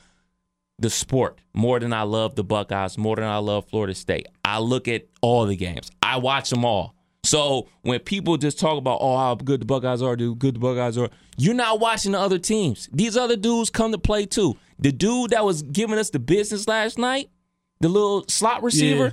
the 0.79 0.91
sport, 0.91 1.39
more 1.55 1.81
than 1.81 1.93
I 1.93 2.03
love 2.03 2.35
the 2.37 2.45
Buckeyes, 2.45 2.99
more 2.99 3.17
than 3.17 3.25
I 3.25 3.39
love 3.39 3.69
Florida 3.69 3.95
State. 3.95 4.27
I 4.45 4.59
look 4.59 4.89
at 4.89 5.07
all 5.23 5.47
the 5.47 5.57
games. 5.57 5.91
I 6.03 6.19
watch 6.19 6.51
them 6.51 6.65
all. 6.65 6.95
So 7.25 7.69
when 7.83 7.99
people 8.01 8.37
just 8.37 8.59
talk 8.59 8.79
about, 8.79 8.99
oh, 9.01 9.17
how 9.17 9.35
good 9.35 9.61
the 9.63 9.65
Buckeyes 9.65 10.01
are, 10.03 10.15
dude, 10.17 10.39
good 10.39 10.57
the 10.57 10.61
Buckeyes 10.61 10.97
are, 10.99 11.09
you're 11.39 11.55
not 11.55 11.81
watching 11.81 12.13
the 12.13 12.21
other 12.21 12.39
teams. 12.39 12.89
These 12.93 13.17
other 13.17 13.37
dudes 13.37 13.71
come 13.71 13.91
to 13.93 13.99
play 13.99 14.27
too. 14.27 14.57
The 14.79 14.93
dude 14.93 15.31
that 15.31 15.45
was 15.45 15.63
giving 15.63 15.99
us 15.99 16.11
the 16.11 16.19
business 16.19 16.69
last 16.69 16.99
night, 16.99 17.31
the 17.81 17.89
little 17.89 18.25
slot 18.29 18.63
receiver, 18.63 19.05
Yeah. 19.05 19.11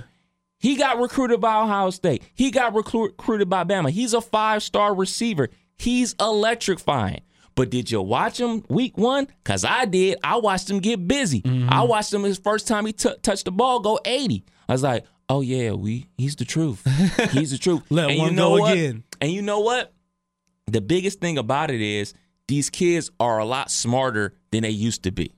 he 0.58 0.76
got 0.76 1.00
recruited 1.00 1.40
by 1.40 1.60
Ohio 1.60 1.90
State. 1.90 2.22
He 2.34 2.50
got 2.50 2.72
recru- 2.74 3.06
recruited 3.08 3.48
by 3.48 3.64
Bama. 3.64 3.90
He's 3.90 4.14
a 4.14 4.20
five 4.20 4.62
star 4.62 4.94
receiver. 4.94 5.48
He's 5.76 6.14
electrifying. 6.20 7.22
But 7.54 7.70
did 7.70 7.90
you 7.90 8.02
watch 8.02 8.40
him 8.40 8.64
week 8.68 8.98
one? 8.98 9.28
Cause 9.44 9.64
I 9.64 9.84
did. 9.84 10.18
I 10.24 10.36
watched 10.36 10.68
him 10.68 10.80
get 10.80 11.06
busy. 11.06 11.42
Mm-hmm. 11.42 11.70
I 11.70 11.82
watched 11.82 12.12
him 12.12 12.24
his 12.24 12.38
first 12.38 12.66
time 12.66 12.86
he 12.86 12.92
t- 12.92 13.14
touched 13.22 13.44
the 13.44 13.52
ball 13.52 13.80
go 13.80 13.98
80. 14.04 14.44
I 14.68 14.72
was 14.72 14.82
like, 14.82 15.04
oh 15.28 15.40
yeah, 15.40 15.72
we 15.72 16.08
he's 16.18 16.36
the 16.36 16.44
truth. 16.44 16.82
He's 17.30 17.52
the 17.52 17.58
truth. 17.58 17.82
Let 17.90 18.10
and 18.10 18.18
one 18.18 18.30
you 18.30 18.36
know 18.36 18.56
go 18.56 18.62
what? 18.62 18.72
again. 18.72 19.04
And 19.20 19.30
you 19.30 19.42
know 19.42 19.60
what? 19.60 19.92
The 20.66 20.80
biggest 20.80 21.20
thing 21.20 21.38
about 21.38 21.70
it 21.70 21.80
is 21.80 22.14
these 22.48 22.70
kids 22.70 23.10
are 23.20 23.38
a 23.38 23.44
lot 23.44 23.70
smarter 23.70 24.34
than 24.50 24.62
they 24.62 24.70
used 24.70 25.04
to 25.04 25.12
be. 25.12 25.32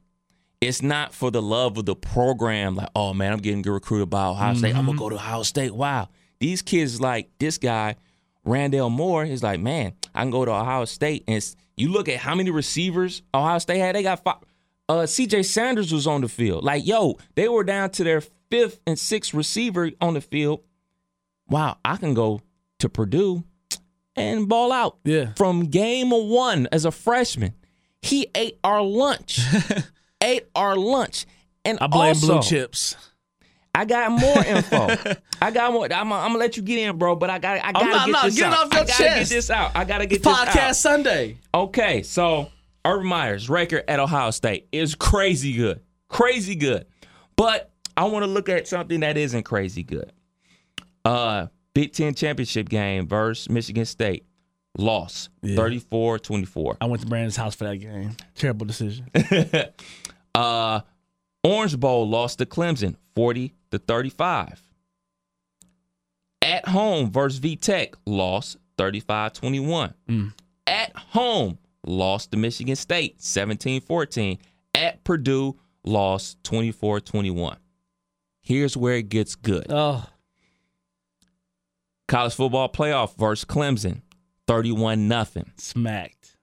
It's 0.61 0.83
not 0.83 1.13
for 1.15 1.31
the 1.31 1.43
love 1.43 1.77
of 1.77 1.85
the 1.85 1.95
program, 1.95 2.77
like, 2.77 2.89
oh 2.97 3.13
man, 3.13 3.33
I'm 3.33 3.41
getting 3.41 3.63
recruited 3.63 4.09
by 4.09 4.27
Ohio 4.27 4.55
State. 4.55 4.75
I'm 4.75 4.87
gonna 4.87 4.99
go 4.99 5.11
to 5.11 5.17
Ohio 5.17 5.43
State. 5.43 5.75
Wow. 5.75 6.09
These 6.41 6.63
kids 6.63 7.01
like 7.01 7.29
this 7.39 7.59
guy, 7.59 7.97
Rondale 8.47 8.91
Moore, 8.91 9.25
is 9.25 9.43
like, 9.43 9.61
man, 9.61 9.93
I 10.15 10.23
can 10.23 10.31
go 10.31 10.45
to 10.45 10.51
Ohio 10.53 10.85
State. 10.87 11.25
And 11.29 11.43
you 11.77 11.91
look 11.91 12.09
at 12.09 12.19
how 12.19 12.35
many 12.35 12.51
receivers 12.51 13.23
Ohio 13.35 13.59
State 13.59 13.79
had, 13.79 13.95
they 13.95 14.03
got 14.03 14.23
five. 14.23 14.37
Uh, 14.89 14.99
CJ 14.99 15.45
Saunders 15.45 15.93
was 15.93 16.07
on 16.07 16.21
the 16.21 16.29
field. 16.29 16.63
Like, 16.63 16.87
yo, 16.87 17.19
they 17.35 17.49
were 17.49 17.65
down 17.65 17.91
to 17.91 18.05
their 18.05 18.21
fifth 18.51 18.81
and 18.87 18.99
sixth 18.99 19.35
receiver 19.35 19.91
on 20.01 20.15
the 20.15 20.21
field. 20.21 20.61
Wow, 21.49 21.79
I 21.85 21.97
can 21.97 22.15
go 22.15 22.41
to 22.79 22.89
Purdue 22.89 23.45
and 24.15 24.49
ball 24.49 24.73
out. 24.73 24.99
Yeah. 25.05 25.33
From 25.37 25.67
game 25.67 26.11
one 26.11 26.69
as 26.73 26.85
a 26.85 26.91
freshman, 26.91 27.55
he 28.01 28.29
ate 28.35 28.59
our 28.63 28.83
lunch. 28.83 29.41
ate 30.21 30.47
our 30.55 30.77
lunch. 30.77 31.27
And 31.65 31.79
I 31.81 31.89
blame 31.89 32.09
also, 32.11 32.35
blue 32.35 32.43
chips. 32.43 32.97
I 33.77 33.85
got 33.85 34.11
more 34.11 34.45
info. 34.45 34.89
I 35.43 35.51
got 35.51 35.73
more. 35.73 35.85
I'm, 35.85 36.11
I'm 36.13 36.29
gonna 36.31 36.39
let 36.39 36.57
you 36.57 36.63
get 36.63 36.79
in, 36.79 36.97
bro. 36.97 37.15
But 37.15 37.29
I 37.31 37.39
got. 37.39 37.59
I 37.63 37.73
gotta 37.73 37.85
not- 37.87 38.01
I'm 38.01 38.07
get 38.07 38.13
not 38.13 38.25
this 38.25 38.35
getting 38.37 38.53
out. 38.55 38.67
off 38.67 38.73
your 38.73 38.83
I 38.83 38.85
gotta 38.87 39.03
chest. 39.05 39.31
get 39.31 39.37
this 39.37 39.51
out. 39.51 39.73
I 39.75 39.85
gotta 39.85 40.07
get 40.07 40.23
Podcast 40.23 40.53
this 40.53 40.57
out. 40.57 40.77
Sunday. 40.77 41.37
Okay, 41.55 42.03
so 42.03 42.51
Urban 42.85 43.07
Meyer's 43.07 43.49
record 43.51 43.85
at 43.87 44.01
Ohio 44.01 44.31
State 44.31 44.69
is 44.73 44.95
crazy 44.95 45.53
good, 45.55 45.81
crazy 46.09 46.55
good. 46.55 46.87
But 47.37 47.71
I 47.97 48.05
want 48.05 48.23
to 48.25 48.31
look 48.31 48.49
at 48.49 48.67
something 48.67 49.01
that 49.01 49.17
isn't 49.19 49.43
crazy 49.43 49.83
good. 49.83 50.11
Uh, 51.05 51.49
Big 51.75 51.93
Ten 51.93 52.15
championship 52.15 52.69
game 52.71 53.07
versus 53.07 53.51
Michigan 53.51 53.85
State, 53.85 54.25
loss 54.79 55.29
34-24. 55.45 56.77
I 56.81 56.87
went 56.87 57.03
to 57.03 57.09
Brandon's 57.09 57.37
house 57.37 57.55
for 57.55 57.65
that 57.65 57.77
game. 57.77 58.17
Terrible 58.35 58.65
decision. 58.67 59.11
Uh, 60.35 60.81
Orange 61.47 61.79
Bowl 61.79 62.09
lost 62.09 62.39
to 62.39 62.47
Clemson 62.47 62.97
40 63.15 63.55
to 63.71 63.79
35. 63.79 64.61
At 66.43 66.67
home 66.69 67.11
versus 67.11 67.39
VTech 67.41 67.95
lost 68.05 68.57
35 68.79 69.33
21. 69.33 69.95
Mm. 70.09 70.33
At 70.67 70.95
home 70.97 71.59
lost 71.87 72.33
to 72.33 72.37
Michigan 72.37 72.75
State 72.77 73.23
17 73.23 73.81
14. 73.81 74.39
At 74.75 75.05
Purdue 75.05 75.57
lost 75.85 76.43
24 76.45 77.01
21. 77.01 77.57
Here's 78.43 78.77
where 78.77 78.95
it 78.97 79.09
gets 79.09 79.35
good. 79.37 79.67
oh, 79.71 80.05
College 82.09 82.35
football 82.35 82.69
playoff 82.69 83.17
versus 83.17 83.45
Clemson 83.45 84.03
31 84.47 85.09
nothing. 85.09 85.51
smacked. 85.59 86.37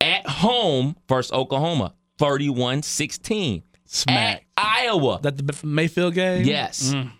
At 0.00 0.26
home 0.28 0.96
versus 1.08 1.32
Oklahoma 1.32 1.94
31 2.18 2.82
16. 2.82 3.62
At 4.08 4.42
Iowa 4.56 5.20
That 5.22 5.36
the 5.36 5.66
Mayfield 5.66 6.14
game? 6.14 6.44
Yes. 6.44 6.92
Mm. 6.92 7.10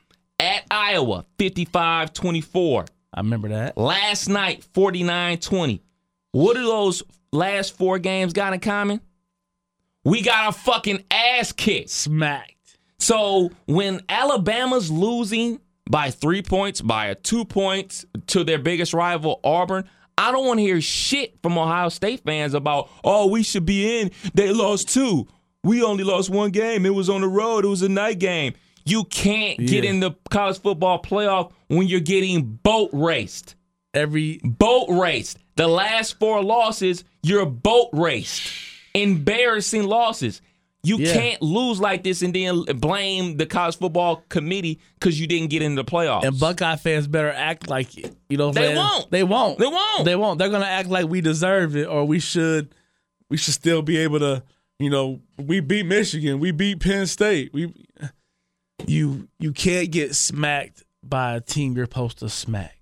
At 0.40 0.64
Iowa, 0.70 1.24
55 1.38 2.12
24. 2.12 2.84
I 3.14 3.20
remember 3.20 3.48
that. 3.48 3.76
Last 3.76 4.28
night, 4.28 4.62
49 4.74 5.38
20. 5.38 5.82
What 6.32 6.54
do 6.54 6.62
those 6.62 7.02
last 7.32 7.76
four 7.76 7.98
games 7.98 8.32
got 8.32 8.52
in 8.52 8.60
common? 8.60 9.00
We 10.04 10.22
got 10.22 10.48
a 10.48 10.52
fucking 10.52 11.04
ass 11.10 11.52
kicked. 11.52 11.90
Smacked. 11.90 12.78
So 12.98 13.50
when 13.66 14.00
Alabama's 14.08 14.90
losing 14.90 15.60
by 15.90 16.10
three 16.10 16.42
points, 16.42 16.80
by 16.80 17.06
a 17.06 17.14
two 17.14 17.44
points 17.44 18.04
to 18.28 18.44
their 18.44 18.58
biggest 18.58 18.92
rival, 18.92 19.40
Auburn, 19.42 19.88
I 20.16 20.32
don't 20.32 20.46
want 20.46 20.58
to 20.58 20.62
hear 20.62 20.80
shit 20.80 21.38
from 21.42 21.56
Ohio 21.56 21.88
State 21.88 22.22
fans 22.24 22.54
about, 22.54 22.90
oh, 23.04 23.28
we 23.28 23.42
should 23.42 23.64
be 23.64 24.00
in. 24.00 24.10
They 24.34 24.52
lost 24.52 24.88
two. 24.88 25.28
We 25.68 25.82
only 25.82 26.02
lost 26.02 26.30
one 26.30 26.50
game. 26.50 26.86
It 26.86 26.94
was 26.94 27.10
on 27.10 27.20
the 27.20 27.28
road. 27.28 27.64
It 27.64 27.68
was 27.68 27.82
a 27.82 27.88
night 27.90 28.18
game. 28.18 28.54
You 28.86 29.04
can't 29.04 29.58
get 29.58 29.84
in 29.84 30.00
the 30.00 30.12
college 30.30 30.58
football 30.60 31.02
playoff 31.02 31.52
when 31.68 31.86
you're 31.88 32.00
getting 32.00 32.42
boat 32.62 32.88
raced. 32.92 33.54
Every 33.92 34.38
Boat 34.42 34.86
raced. 34.88 35.38
The 35.56 35.68
last 35.68 36.18
four 36.18 36.42
losses, 36.42 37.04
you're 37.22 37.44
boat 37.44 37.88
raced. 37.92 38.50
Embarrassing 38.94 39.82
losses. 39.84 40.40
You 40.82 40.96
Yeah. 40.98 41.12
can't 41.12 41.42
lose 41.42 41.80
like 41.80 42.02
this 42.02 42.22
and 42.22 42.34
then 42.34 42.62
blame 42.76 43.36
the 43.36 43.46
college 43.46 43.76
football 43.76 44.24
committee 44.28 44.78
because 44.98 45.20
you 45.20 45.26
didn't 45.26 45.50
get 45.50 45.60
into 45.60 45.82
the 45.82 45.90
playoffs. 45.90 46.24
and 46.24 46.38
Buckeye 46.38 46.76
fans 46.76 47.06
better 47.06 47.30
act 47.30 47.68
like 47.68 47.98
it. 47.98 48.14
You 48.28 48.36
know, 48.38 48.48
what 48.48 48.56
I'm 48.56 48.62
They 48.62 48.68
saying? 48.68 48.76
won't. 48.76 49.10
They 49.10 49.22
won't. 49.24 49.58
They 49.58 49.66
won't. 49.66 50.04
They 50.04 50.16
won't. 50.16 50.38
They're 50.38 50.48
gonna 50.48 50.64
act 50.64 50.88
like 50.88 51.08
we 51.08 51.20
deserve 51.20 51.76
it, 51.76 51.86
or 51.86 52.04
we 52.06 52.20
should. 52.20 52.74
We 53.28 53.36
should 53.36 53.54
still 53.54 53.82
be 53.82 53.98
able 53.98 54.20
to. 54.20 54.42
You 54.78 54.90
know, 54.90 55.20
we 55.38 55.60
beat 55.60 55.86
Michigan. 55.86 56.38
We 56.38 56.52
beat 56.52 56.80
Penn 56.80 57.06
State. 57.06 57.52
We. 57.52 57.72
You 58.86 59.28
you 59.40 59.52
can't 59.52 59.90
get 59.90 60.14
smacked 60.14 60.84
by 61.02 61.34
a 61.34 61.40
team 61.40 61.74
you're 61.74 61.86
supposed 61.86 62.18
to 62.18 62.28
smack. 62.28 62.78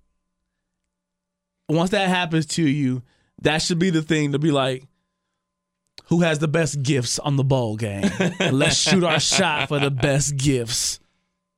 Once 1.69 1.91
that 1.91 2.09
happens 2.09 2.47
to 2.47 2.63
you, 2.63 3.03
that 3.43 3.63
should 3.63 3.79
be 3.79 3.91
the 3.91 4.03
thing 4.03 4.33
to 4.33 4.39
be 4.39 4.51
like, 4.51 4.85
who 6.09 6.21
has 6.21 6.39
the 6.39 6.49
best 6.49 6.83
gifts 6.83 7.19
on 7.19 7.37
the 7.37 7.45
bowl 7.45 7.77
game? 7.77 8.09
Let's 8.53 8.77
shoot 8.77 9.05
our 9.05 9.19
shot 9.19 9.69
for 9.69 9.79
the 9.79 9.91
best 9.91 10.37
gifts, 10.37 11.01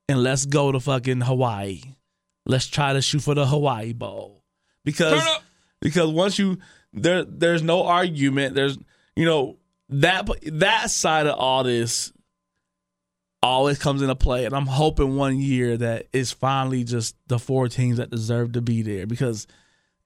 and 0.08 0.22
let's 0.22 0.46
go 0.46 0.72
to 0.72 0.80
fucking 0.80 1.20
Hawaii. 1.20 1.80
Let's 2.46 2.66
try 2.66 2.94
to 2.94 3.02
shoot 3.02 3.22
for 3.22 3.34
the 3.34 3.46
Hawaii 3.46 3.92
Bowl 3.92 4.42
because 4.84 5.22
because 5.80 6.10
once 6.10 6.38
you 6.38 6.58
there 6.94 7.24
there's 7.24 7.62
no 7.62 7.84
argument. 7.84 8.54
There's 8.54 8.78
you 9.16 9.26
know 9.26 9.58
that 9.90 10.28
that 10.52 10.90
side 10.90 11.26
of 11.26 11.38
all 11.38 11.64
this 11.64 12.12
always 13.42 13.78
comes 13.78 14.02
into 14.02 14.14
play, 14.16 14.44
and 14.44 14.54
I'm 14.54 14.66
hoping 14.66 15.16
one 15.16 15.38
year 15.38 15.76
that 15.76 16.06
it's 16.12 16.32
finally 16.32 16.84
just 16.84 17.16
the 17.28 17.38
four 17.38 17.68
teams 17.68 17.98
that 17.98 18.10
deserve 18.10 18.52
to 18.52 18.60
be 18.60 18.82
there 18.82 19.06
because 19.06 19.46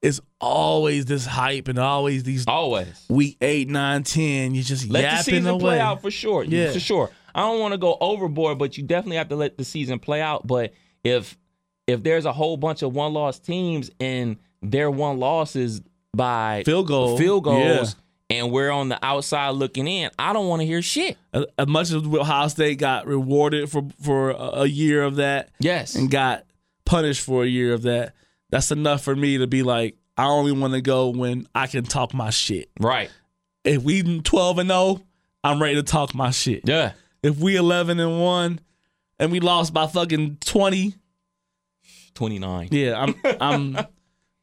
it's 0.03 0.21
always 0.41 1.05
this 1.07 1.25
hype 1.25 1.69
and 1.69 1.79
always 1.79 2.25
these 2.25 2.45
Always. 2.47 3.07
week 3.09 3.37
eight, 3.41 3.69
nine, 3.69 4.03
ten. 4.03 4.55
You 4.55 4.63
just 4.63 4.89
Let 4.91 5.01
the 5.01 5.07
yapping 5.07 5.23
season 5.23 5.47
away. 5.47 5.61
play 5.61 5.81
out 5.81 6.03
for 6.03 6.11
sure. 6.11 6.43
Yeah. 6.45 6.73
For 6.73 6.81
sure. 6.81 7.11
I 7.35 7.41
don't 7.43 7.61
want 7.61 7.73
to 7.73 7.79
go 7.79 7.97
overboard, 8.01 8.59
but 8.59 8.77
you 8.77 8.83
definitely 8.85 9.17
have 9.17 9.29
to 9.29 9.37
let 9.37 9.57
the 9.57 9.65
season 9.65 9.99
play 9.99 10.21
out. 10.21 10.47
But 10.47 10.75
if 11.05 11.39
if 11.87 12.03
there's 12.03 12.25
a 12.27 12.33
whole 12.33 12.57
bunch 12.57 12.83
of 12.83 12.95
one 12.95 13.13
loss 13.15 13.39
teams 13.39 13.91
and 14.01 14.37
their 14.61 14.91
one 14.91 15.19
losses 15.19 15.81
by 16.15 16.63
Field 16.67 16.89
goal. 16.89 17.17
field 17.17 17.45
goals 17.45 17.95
Yeah. 17.95 18.01
And 18.33 18.51
we're 18.51 18.71
on 18.71 18.89
the 18.89 18.99
outside 19.05 19.51
looking 19.51 19.87
in, 19.87 20.11
I 20.19 20.33
don't 20.33 20.49
want 20.49 20.61
to 20.63 20.67
hear 20.67 20.83
shit. 20.83 21.17
As, 21.33 21.45
much 21.67 21.91
as 21.91 21.97
Ohio 22.05 22.49
State 22.49 22.79
got 22.79 23.07
rewarded 23.07 23.71
for 23.71 23.87
for 24.03 24.31
a, 24.31 24.67
year 24.67 25.03
of 25.03 25.17
that, 25.17 25.51
Yes. 25.61 25.95
and 25.95 26.11
got 26.11 26.45
punished 26.85 27.23
for 27.25 27.45
a 27.45 27.47
year 27.47 27.73
of 27.75 27.83
that, 27.83 28.15
that's 28.51 28.71
enough 28.71 29.03
for 29.03 29.15
me 29.15 29.39
to 29.39 29.47
be 29.47 29.63
like, 29.63 29.97
I 30.17 30.27
only 30.27 30.53
want 30.53 30.75
to 30.75 30.81
go 30.81 31.09
when 31.11 31.47
I 31.55 31.67
can 31.67 31.85
talk 31.85 32.13
my 32.15 32.31
shit. 32.31 32.71
Right. 32.81 33.11
If 33.65 33.83
we 33.83 34.21
12 34.21 34.59
and 34.59 34.69
0, 34.69 35.01
I'm 35.45 35.61
ready 35.63 35.77
to 35.77 35.83
talk 35.83 36.15
my 36.15 36.31
shit. 36.31 36.63
Yeah. 36.69 36.93
If 37.23 37.39
we 37.39 37.57
11 37.57 38.01
and 38.01 38.21
1 38.21 38.61
and 39.19 39.33
we 39.33 39.41
lost 39.41 39.73
by 39.73 39.87
fucking 39.87 40.39
20, 40.45 40.95
29. 42.15 42.69
yeah, 42.73 43.01
I'm 43.01 43.15
I'm 43.41 43.87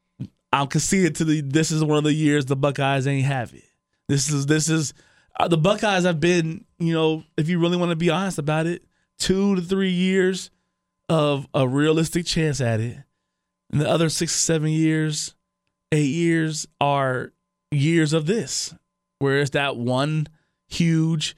I'm 0.52 0.68
conceded 0.68 1.16
to 1.16 1.26
the 1.26 1.42
this 1.42 1.72
is 1.72 1.84
one 1.84 1.98
of 1.98 2.04
the 2.04 2.14
years 2.14 2.46
the 2.46 2.56
Buckeyes 2.56 3.06
ain't 3.06 3.26
have 3.26 3.54
it. 3.54 3.64
This 4.10 4.30
is 4.30 4.45
this 4.47 4.68
is 4.68 4.93
uh, 5.39 5.47
the 5.47 5.57
Buckeyes 5.57 6.03
have 6.03 6.20
been, 6.20 6.66
you 6.80 6.93
know, 6.93 7.24
if 7.38 7.47
you 7.47 7.60
really 7.60 7.78
want 7.78 7.91
to 7.91 7.95
be 7.95 8.10
honest 8.10 8.38
about 8.39 8.66
it, 8.68 8.84
2 9.20 9.55
to 9.55 9.62
3 9.62 9.89
years 9.89 10.49
of 11.07 11.47
a 11.53 11.66
realistic 11.68 12.26
chance 12.26 12.60
at 12.60 12.82
it. 12.82 12.97
And 13.72 13.80
the 13.80 13.88
other 13.89 14.10
6 14.10 14.30
7 14.32 14.68
years, 14.68 15.36
8 15.93 16.01
years 16.03 16.68
are 16.82 17.32
years 17.72 18.12
of 18.12 18.26
this. 18.26 18.74
Where 19.20 19.39
it's 19.39 19.51
that 19.51 19.78
one 19.78 20.28
huge 20.68 21.36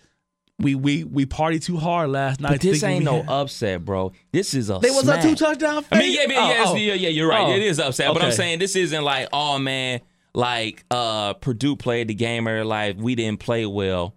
we 0.59 0.75
we 0.75 1.03
we 1.03 1.25
party 1.25 1.59
too 1.59 1.77
hard 1.77 2.09
last 2.11 2.39
night. 2.39 2.51
But 2.51 2.61
this 2.61 2.83
ain't 2.83 3.03
no 3.03 3.21
had- 3.23 3.29
upset, 3.29 3.83
bro. 3.83 4.11
This 4.31 4.53
is 4.53 4.69
a 4.69 4.79
They 4.79 4.91
was 4.91 5.01
smack. 5.03 5.23
a 5.23 5.27
two 5.29 5.35
touchdown. 5.35 5.83
I 5.91 5.99
mean, 5.99 6.13
yeah, 6.13 6.25
yeah, 6.27 6.39
Oh, 6.39 6.47
yes, 6.49 6.67
oh. 6.69 6.75
yeah, 6.75 6.93
yeah, 6.93 7.09
you're 7.09 7.27
right. 7.27 7.47
Oh. 7.47 7.51
It 7.55 7.63
is 7.63 7.79
upset, 7.79 8.13
but 8.13 8.21
I'm 8.23 8.31
saying 8.31 8.59
this 8.59 8.75
isn't 8.75 9.03
like, 9.03 9.27
oh 9.33 9.57
man, 9.57 10.01
like 10.33 10.85
uh 10.91 11.33
Purdue 11.35 11.75
played 11.75 12.07
the 12.07 12.13
game 12.13 12.45
their 12.45 12.65
life. 12.65 12.95
We 12.97 13.15
didn't 13.15 13.39
play 13.39 13.65
well. 13.65 14.15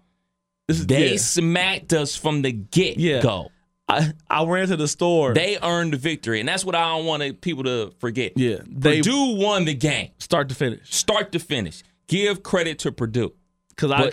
Is- 0.69 0.87
They 0.87 1.13
yeah. 1.13 1.17
smacked 1.19 1.93
us 1.93 2.17
from 2.17 2.43
the 2.43 2.53
get 2.53 2.97
Yeah. 2.99 3.21
go. 3.23 3.51
I 3.89 4.13
I 4.31 4.45
ran 4.45 4.69
to 4.69 4.77
the 4.77 4.89
store. 4.89 5.35
They 5.35 5.59
earned 5.63 5.93
the 5.93 5.99
victory, 5.99 6.41
and 6.41 6.49
that's 6.49 6.65
what 6.65 6.75
I 6.75 6.97
don't 6.97 7.05
want 7.05 7.41
people 7.43 7.65
to 7.65 7.93
forget. 7.99 8.33
Yeah, 8.37 8.59
they- 8.67 8.99
Purdue 9.03 9.37
won 9.37 9.67
the 9.67 9.75
game, 9.75 10.11
start 10.19 10.49
to 10.49 10.55
finish. 10.55 10.81
start 10.95 11.33
to 11.33 11.39
finish. 11.39 11.83
give 12.09 12.43
credit 12.43 12.79
to 12.81 12.93
Purdue. 12.93 13.33
because 13.71 13.91
I, 13.91 14.13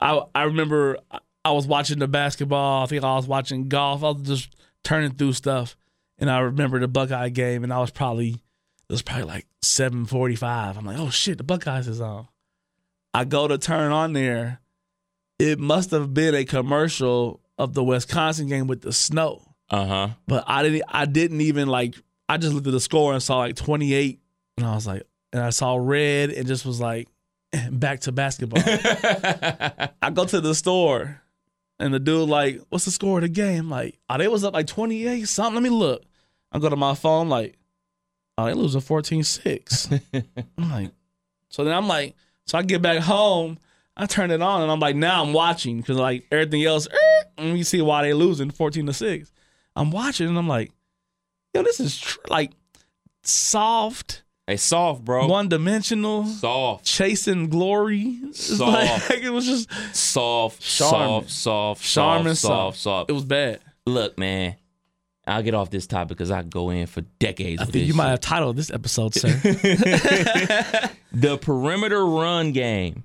I 0.00 0.22
I 0.34 0.42
remember 0.44 0.98
I 1.44 1.50
was 1.52 1.66
watching 1.66 1.98
the 1.98 2.06
basketball. 2.08 2.84
I 2.84 2.86
think 2.86 3.02
I 3.02 3.16
was 3.16 3.26
watching 3.26 3.68
golf. 3.68 4.04
I 4.04 4.10
was 4.10 4.22
just 4.22 4.54
turning 4.84 5.12
through 5.12 5.32
stuff, 5.32 5.76
and 6.18 6.30
I 6.30 6.38
remember 6.40 6.78
the 6.78 6.86
Buckeye 6.88 7.30
game, 7.30 7.64
and 7.64 7.72
I 7.72 7.78
was 7.80 7.90
probably 7.90 8.36
it 8.90 8.94
was 8.94 9.02
probably 9.02 9.24
like 9.24 9.46
seven 9.62 10.04
forty 10.04 10.34
five. 10.36 10.76
I'm 10.76 10.84
like, 10.84 10.98
oh 10.98 11.10
shit, 11.10 11.38
the 11.38 11.44
Buckeyes 11.44 11.86
is 11.88 12.00
on. 12.00 12.26
I 13.14 13.24
go 13.24 13.46
to 13.48 13.56
turn 13.58 13.92
on 13.92 14.12
there. 14.12 14.60
It 15.38 15.58
must 15.58 15.90
have 15.92 16.12
been 16.12 16.34
a 16.34 16.44
commercial 16.44 17.40
of 17.56 17.72
the 17.74 17.82
Wisconsin 17.84 18.46
game 18.48 18.66
with 18.66 18.82
the 18.82 18.92
snow, 18.92 19.42
Uh 19.70 19.86
huh. 19.86 20.08
but 20.26 20.44
I 20.46 20.62
didn't. 20.62 20.82
I 20.88 21.06
didn't 21.06 21.40
even 21.40 21.68
like. 21.68 21.94
I 22.28 22.36
just 22.36 22.52
looked 22.52 22.66
at 22.66 22.72
the 22.72 22.80
score 22.80 23.12
and 23.12 23.22
saw 23.22 23.38
like 23.38 23.56
28, 23.56 24.20
and 24.58 24.66
I 24.66 24.74
was 24.74 24.86
like, 24.86 25.02
and 25.32 25.42
I 25.42 25.50
saw 25.50 25.76
red, 25.76 26.30
and 26.30 26.46
just 26.46 26.66
was 26.66 26.80
like, 26.80 27.08
back 27.70 28.00
to 28.00 28.12
basketball. 28.12 28.62
I 30.02 30.10
go 30.12 30.24
to 30.24 30.40
the 30.40 30.54
store 30.54 31.20
and 31.78 31.92
the 31.94 31.98
dude 31.98 32.28
like, 32.28 32.60
what's 32.68 32.84
the 32.84 32.90
score 32.90 33.18
of 33.18 33.22
the 33.22 33.28
game? 33.28 33.68
Like, 33.70 33.98
oh, 34.08 34.18
they 34.18 34.28
was 34.28 34.44
up 34.44 34.54
like 34.54 34.66
28 34.66 35.26
something. 35.26 35.54
Let 35.54 35.62
me 35.62 35.70
look. 35.70 36.02
I 36.52 36.58
go 36.58 36.68
to 36.68 36.76
my 36.76 36.94
phone 36.94 37.28
like, 37.28 37.56
oh, 38.38 38.46
they 38.46 38.54
losing 38.54 38.80
14-6. 38.82 40.00
I'm 40.58 40.70
like, 40.70 40.90
so 41.48 41.64
then 41.64 41.74
I'm 41.74 41.88
like, 41.88 42.14
so 42.46 42.58
I 42.58 42.62
get 42.62 42.82
back 42.82 42.98
home, 43.00 43.58
I 43.96 44.06
turn 44.06 44.30
it 44.30 44.40
on 44.42 44.62
and 44.62 44.70
I'm 44.70 44.80
like, 44.80 44.96
now 44.96 45.22
I'm 45.22 45.32
watching 45.32 45.78
because 45.78 45.96
like 45.96 46.26
everything 46.32 46.64
else, 46.64 46.86
er, 46.88 47.26
and 47.38 47.56
you 47.58 47.64
see 47.64 47.82
why 47.82 48.02
they 48.02 48.14
losing 48.14 48.50
14 48.50 48.86
to 48.86 48.92
6. 48.92 49.32
I'm 49.76 49.90
watching 49.90 50.28
and 50.28 50.38
I'm 50.38 50.48
like, 50.48 50.72
yo, 51.54 51.62
this 51.62 51.80
is 51.80 51.98
tr- 51.98 52.18
like 52.28 52.52
soft, 53.22 54.22
Hey, 54.46 54.56
soft, 54.56 55.04
bro. 55.04 55.26
one 55.28 55.48
dimensional, 55.48 56.24
Soft, 56.26 56.84
chasing 56.84 57.48
glory. 57.48 58.18
Soft. 58.32 59.10
like, 59.10 59.22
it 59.22 59.30
was 59.30 59.46
just 59.46 59.70
soft, 59.94 60.62
soft, 60.62 61.30
soft, 61.30 61.84
Charmin 61.84 62.34
soft, 62.34 62.78
soft, 62.78 62.78
soft. 62.78 63.10
It 63.10 63.12
was 63.12 63.24
bad. 63.24 63.60
Look, 63.86 64.18
man, 64.18 64.56
I'll 65.30 65.42
get 65.42 65.54
off 65.54 65.70
this 65.70 65.86
topic 65.86 66.18
because 66.18 66.30
I 66.30 66.42
go 66.42 66.70
in 66.70 66.86
for 66.86 67.02
decades. 67.18 67.62
I 67.62 67.64
think 67.64 67.86
you 67.86 67.94
might 67.94 68.04
shit. 68.04 68.10
have 68.10 68.20
titled 68.20 68.56
this 68.56 68.70
episode, 68.70 69.14
sir. 69.14 69.28
the 71.12 71.38
perimeter 71.40 72.04
run 72.04 72.52
game. 72.52 73.04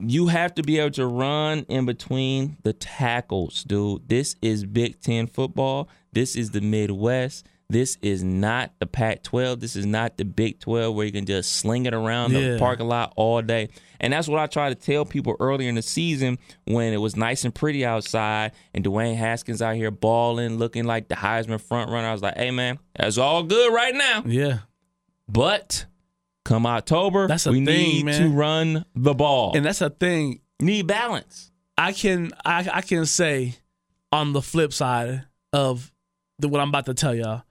You 0.00 0.28
have 0.28 0.54
to 0.54 0.62
be 0.62 0.78
able 0.78 0.92
to 0.92 1.06
run 1.06 1.66
in 1.68 1.84
between 1.84 2.56
the 2.62 2.72
tackles, 2.72 3.64
dude. 3.64 4.08
This 4.08 4.36
is 4.40 4.64
Big 4.64 5.00
Ten 5.00 5.26
football. 5.26 5.88
This 6.12 6.36
is 6.36 6.52
the 6.52 6.60
Midwest. 6.60 7.44
This 7.70 7.98
is 8.00 8.24
not 8.24 8.72
the 8.78 8.86
Pac 8.86 9.22
12. 9.24 9.60
This 9.60 9.76
is 9.76 9.84
not 9.84 10.16
the 10.16 10.24
Big 10.24 10.58
12 10.58 10.94
where 10.94 11.04
you 11.04 11.12
can 11.12 11.26
just 11.26 11.52
sling 11.52 11.84
it 11.84 11.92
around 11.92 12.32
the 12.32 12.40
Yeah. 12.40 12.58
parking 12.58 12.88
lot 12.88 13.12
all 13.14 13.42
day. 13.42 13.68
And 14.00 14.10
that's 14.12 14.26
what 14.26 14.38
I 14.40 14.46
try 14.46 14.70
to 14.70 14.74
tell 14.74 15.04
people 15.04 15.36
earlier 15.38 15.68
in 15.68 15.74
the 15.74 15.82
season 15.82 16.38
when 16.64 16.94
it 16.94 16.96
was 16.96 17.14
nice 17.14 17.44
and 17.44 17.54
pretty 17.54 17.84
outside 17.84 18.52
and 18.72 18.82
Dwayne 18.82 19.16
Haskins 19.16 19.60
out 19.60 19.76
here 19.76 19.90
balling, 19.90 20.56
looking 20.56 20.84
like 20.84 21.08
the 21.08 21.14
Heisman 21.16 21.60
front 21.60 21.90
runner. 21.90 22.08
I 22.08 22.12
was 22.12 22.22
like, 22.22 22.38
hey, 22.38 22.50
man, 22.50 22.78
that's 22.96 23.18
all 23.18 23.42
good 23.42 23.70
right 23.74 23.94
now. 23.94 24.22
yeah. 24.24 24.60
But 25.28 25.84
come 26.46 26.64
October, 26.64 27.28
That's 27.28 27.46
a 27.46 27.50
we 27.50 27.62
thing, 27.64 27.66
need 27.66 28.04
man. 28.06 28.22
to 28.22 28.28
run 28.30 28.84
the 28.94 29.12
ball. 29.14 29.54
And 29.54 29.66
that's 29.66 29.82
a 29.82 29.90
thing. 29.90 30.40
need 30.58 30.86
balance. 30.86 31.50
I 31.76 31.92
can 31.92 32.32
I, 32.46 32.66
I 32.72 32.80
can 32.80 33.04
say 33.04 33.56
on 34.10 34.32
the 34.32 34.40
flip 34.40 34.72
side 34.72 35.26
of 35.52 35.92
the 36.38 36.48
what 36.48 36.60
I'm 36.62 36.70
about 36.70 36.86
to 36.86 36.94
tell 36.94 37.14
y'all. 37.14 37.42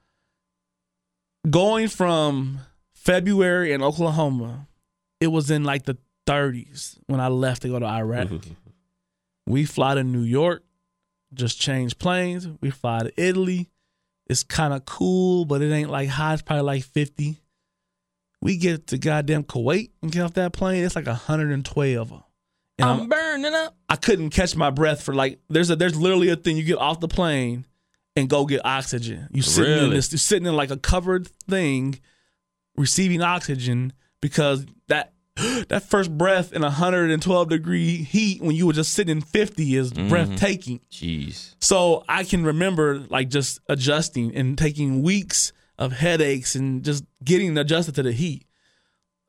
Going 1.50 1.88
from 1.88 2.60
February 2.94 3.72
in 3.72 3.82
Oklahoma, 3.82 4.68
it 5.22 5.28
was 5.28 5.50
in 5.52 5.64
like 5.64 5.84
the 5.84 5.98
30s 6.28 6.98
when 7.08 7.20
I 7.20 7.28
left 7.30 7.62
to 7.62 7.70
go 7.70 7.80
to 7.80 7.86
Iraq. 7.86 8.28
Mm-hmm. 8.28 8.54
We 9.48 9.64
fly 9.66 9.96
to 9.96 10.04
New 10.04 10.24
York, 10.24 10.64
just 11.34 11.60
change 11.60 11.98
planes. 11.98 12.48
We 12.62 12.70
fly 12.70 13.00
to 13.00 13.14
Italy. 13.22 13.70
It's 14.30 14.44
kind 14.44 14.74
of 14.74 14.84
cool, 14.84 15.46
but 15.46 15.62
it 15.62 15.72
ain't 15.72 15.90
like 15.90 16.10
high. 16.10 16.34
It's 16.34 16.42
probably 16.42 16.64
like 16.64 16.84
50. 16.84 17.38
We 18.42 18.58
get 18.58 18.88
to 18.88 18.98
goddamn 18.98 19.44
Kuwait 19.46 19.92
and 20.02 20.12
get 20.12 20.24
off 20.24 20.34
that 20.34 20.52
plane. 20.52 20.84
It's 20.84 20.96
like 20.98 21.08
112. 21.08 22.12
And 22.12 22.90
I'm- 22.90 23.02
I'm 23.02 23.10
burning 23.10 23.54
up. 23.54 23.76
I 23.88 23.96
couldn't 23.96 24.32
catch 24.32 24.56
my 24.56 24.70
breath 24.70 25.02
for 25.02 25.14
like 25.14 25.40
there's 25.50 25.70
a 25.70 25.76
there's 25.78 25.96
literally 25.96 26.28
a 26.30 26.36
thing 26.36 26.58
you 26.58 26.64
get 26.64 26.78
off 26.78 27.00
the 27.00 27.08
plane 27.08 27.66
and 28.18 28.28
go 28.30 28.46
get 28.46 28.66
oxygen. 28.66 29.28
You 29.32 29.42
sitting 29.42 29.72
in 29.72 29.78
Really? 29.86 29.96
this 29.96 30.12
you're 30.12 30.20
sitting 30.20 30.46
in 30.48 30.56
like 30.56 30.72
a 30.72 30.78
covered 30.78 31.28
thing 31.50 32.00
receiving 32.76 33.22
oxygen 33.22 33.94
because 34.22 34.66
that 34.88 35.14
that 35.70 35.84
first 35.84 36.16
breath 36.18 36.52
in 36.54 36.62
112 36.64 37.50
degree 37.50 37.98
heat 37.98 38.42
when 38.42 38.56
you 38.56 38.66
were 38.68 38.74
just 38.74 38.94
sitting 38.94 39.18
in 39.18 39.22
50 39.22 39.76
is 39.76 39.94
breathtaking. 39.94 40.80
Jeez. 40.92 41.56
So 41.62 42.04
I 42.10 42.24
can 42.24 42.44
remember 42.44 43.00
like 43.10 43.30
just 43.30 43.60
adjusting 43.70 44.36
and 44.36 44.58
taking 44.58 45.04
weeks 45.04 45.54
of 45.78 45.92
headaches 45.94 46.56
and 46.56 46.84
just 46.84 47.04
getting 47.24 47.56
adjusted 47.58 47.96
to 47.96 48.04
the 48.04 48.12
heat. 48.12 48.46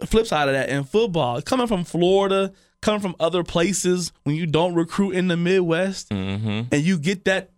The 0.00 0.06
flip 0.06 0.26
side 0.26 0.48
of 0.48 0.54
that 0.54 0.68
in 0.70 0.84
football, 0.84 1.42
coming 1.42 1.66
from 1.66 1.84
Florida, 1.84 2.52
coming 2.80 3.00
from 3.00 3.16
other 3.20 3.42
places, 3.42 4.12
when 4.22 4.36
you 4.36 4.46
don't 4.46 4.74
recruit 4.74 5.10
in 5.10 5.28
the 5.28 5.36
Midwest 5.36 6.08
Mm-hmm. 6.10 6.72
and 6.72 6.82
you 6.82 6.98
get 6.98 7.24
that 7.26 7.50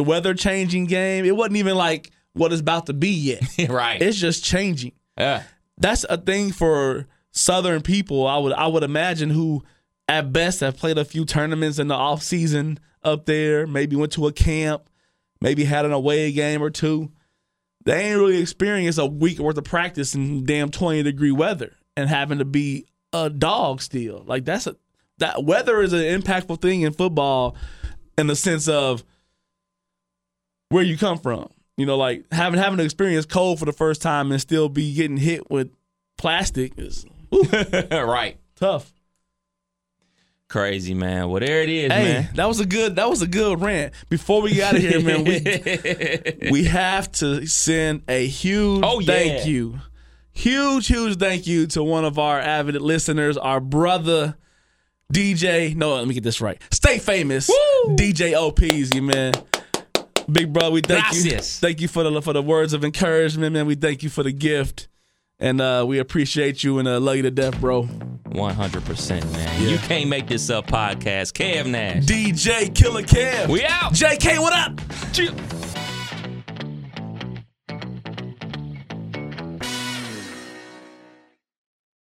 the 0.00 0.04
weather 0.04 0.32
changing 0.32 0.86
game, 0.86 1.26
it 1.26 1.36
wasn't 1.36 1.58
even 1.58 1.76
like 1.76 2.10
what 2.32 2.52
it's 2.52 2.62
about 2.62 2.86
to 2.86 2.94
be 2.94 3.10
yet. 3.10 3.42
right. 3.68 4.00
it's 4.00 4.16
just 4.16 4.42
changing 4.42 4.92
yeah. 5.18 5.42
that's 5.76 6.04
a 6.08 6.16
thing 6.16 6.52
for 6.52 7.06
southern 7.32 7.82
people 7.82 8.26
i 8.26 8.38
would 8.38 8.52
i 8.54 8.66
would 8.66 8.82
imagine 8.82 9.28
who 9.28 9.62
at 10.08 10.32
best 10.32 10.60
have 10.60 10.76
played 10.76 10.96
a 10.96 11.04
few 11.04 11.24
tournaments 11.24 11.78
in 11.78 11.86
the 11.88 11.94
off 11.94 12.22
season 12.22 12.78
up 13.02 13.26
there 13.26 13.66
maybe 13.66 13.94
went 13.94 14.10
to 14.10 14.26
a 14.26 14.32
camp 14.32 14.88
maybe 15.42 15.64
had 15.64 15.84
an 15.84 15.92
away 15.92 16.32
game 16.32 16.62
or 16.62 16.70
two 16.70 17.10
they 17.84 18.06
ain't 18.06 18.18
really 18.18 18.40
experienced 18.40 18.98
a 18.98 19.04
week 19.04 19.38
worth 19.38 19.58
of 19.58 19.64
practice 19.64 20.14
in 20.14 20.44
damn 20.44 20.70
20 20.70 21.02
degree 21.02 21.30
weather 21.30 21.76
and 21.96 22.08
having 22.08 22.38
to 22.38 22.44
be 22.44 22.86
a 23.12 23.28
dog 23.28 23.82
still 23.82 24.24
like 24.26 24.44
that's 24.46 24.66
a 24.66 24.74
that 25.18 25.44
weather 25.44 25.82
is 25.82 25.92
an 25.92 26.00
impactful 26.00 26.60
thing 26.62 26.80
in 26.80 26.92
football 26.92 27.54
in 28.16 28.26
the 28.26 28.36
sense 28.36 28.66
of 28.66 29.04
where 30.70 30.82
you 30.82 30.96
come 30.96 31.18
from. 31.18 31.48
You 31.76 31.86
know, 31.86 31.96
like 31.96 32.24
having 32.32 32.58
having 32.58 32.78
to 32.78 32.84
experience 32.84 33.26
cold 33.26 33.58
for 33.58 33.64
the 33.66 33.72
first 33.72 34.02
time 34.02 34.32
and 34.32 34.40
still 34.40 34.68
be 34.68 34.92
getting 34.94 35.16
hit 35.18 35.50
with 35.50 35.70
plastic 36.18 36.72
is 36.78 37.04
right. 37.92 38.36
tough. 38.56 38.92
Crazy 40.48 40.94
man. 40.94 41.28
Well, 41.28 41.38
there 41.40 41.62
it 41.62 41.68
is, 41.68 41.92
Hey, 41.92 42.12
man. 42.12 42.28
that 42.34 42.48
was 42.48 42.58
a 42.58 42.66
good 42.66 42.96
that 42.96 43.08
was 43.08 43.22
a 43.22 43.26
good 43.28 43.60
rant. 43.60 43.94
Before 44.08 44.42
we 44.42 44.52
get 44.54 44.74
out 44.74 44.76
of 44.76 44.82
here, 44.82 45.00
man, 45.00 45.24
we 45.24 46.50
we 46.50 46.64
have 46.64 47.10
to 47.12 47.46
send 47.46 48.02
a 48.08 48.26
huge 48.26 48.82
Oh, 48.84 48.98
yeah. 48.98 49.06
thank 49.06 49.46
you. 49.46 49.78
Huge, 50.32 50.88
huge 50.88 51.16
thank 51.18 51.46
you 51.46 51.66
to 51.68 51.82
one 51.84 52.04
of 52.04 52.18
our 52.18 52.40
avid 52.40 52.74
listeners, 52.82 53.36
our 53.36 53.60
brother 53.60 54.36
DJ. 55.12 55.74
No, 55.76 55.94
let 55.94 56.06
me 56.08 56.14
get 56.14 56.24
this 56.24 56.40
right. 56.40 56.60
Stay 56.72 56.98
famous. 56.98 57.48
Woo! 57.48 57.94
DJ 57.96 58.32
OPZ, 58.32 58.94
you 58.94 59.02
man. 59.02 59.34
Big 60.30 60.52
bro, 60.52 60.70
we 60.70 60.80
thank 60.80 61.12
you. 61.12 61.22
Gracias. 61.30 61.60
Thank 61.60 61.80
you 61.80 61.88
for 61.88 62.02
the 62.02 62.22
for 62.22 62.32
the 62.32 62.42
words 62.42 62.72
of 62.72 62.84
encouragement, 62.84 63.52
man. 63.52 63.66
We 63.66 63.74
thank 63.74 64.02
you 64.02 64.10
for 64.10 64.22
the 64.22 64.32
gift. 64.32 64.88
And 65.42 65.58
uh, 65.60 65.86
we 65.88 65.98
appreciate 65.98 66.62
you 66.62 66.78
and 66.78 66.86
uh, 66.86 67.00
love 67.00 67.16
you 67.16 67.22
to 67.22 67.30
death, 67.30 67.58
bro. 67.60 67.84
100%, 67.84 69.32
man. 69.32 69.68
You 69.68 69.78
can't 69.78 70.10
make 70.10 70.28
this 70.28 70.50
up 70.50 70.66
podcast. 70.66 71.32
Kev 71.32 71.66
Nash. 71.66 72.04
DJ 72.04 72.74
Killer 72.74 73.02
Kev. 73.02 73.48
We 73.48 73.64
out. 73.64 73.94
JK, 73.94 74.38
what 74.38 74.52
up? 74.52 75.69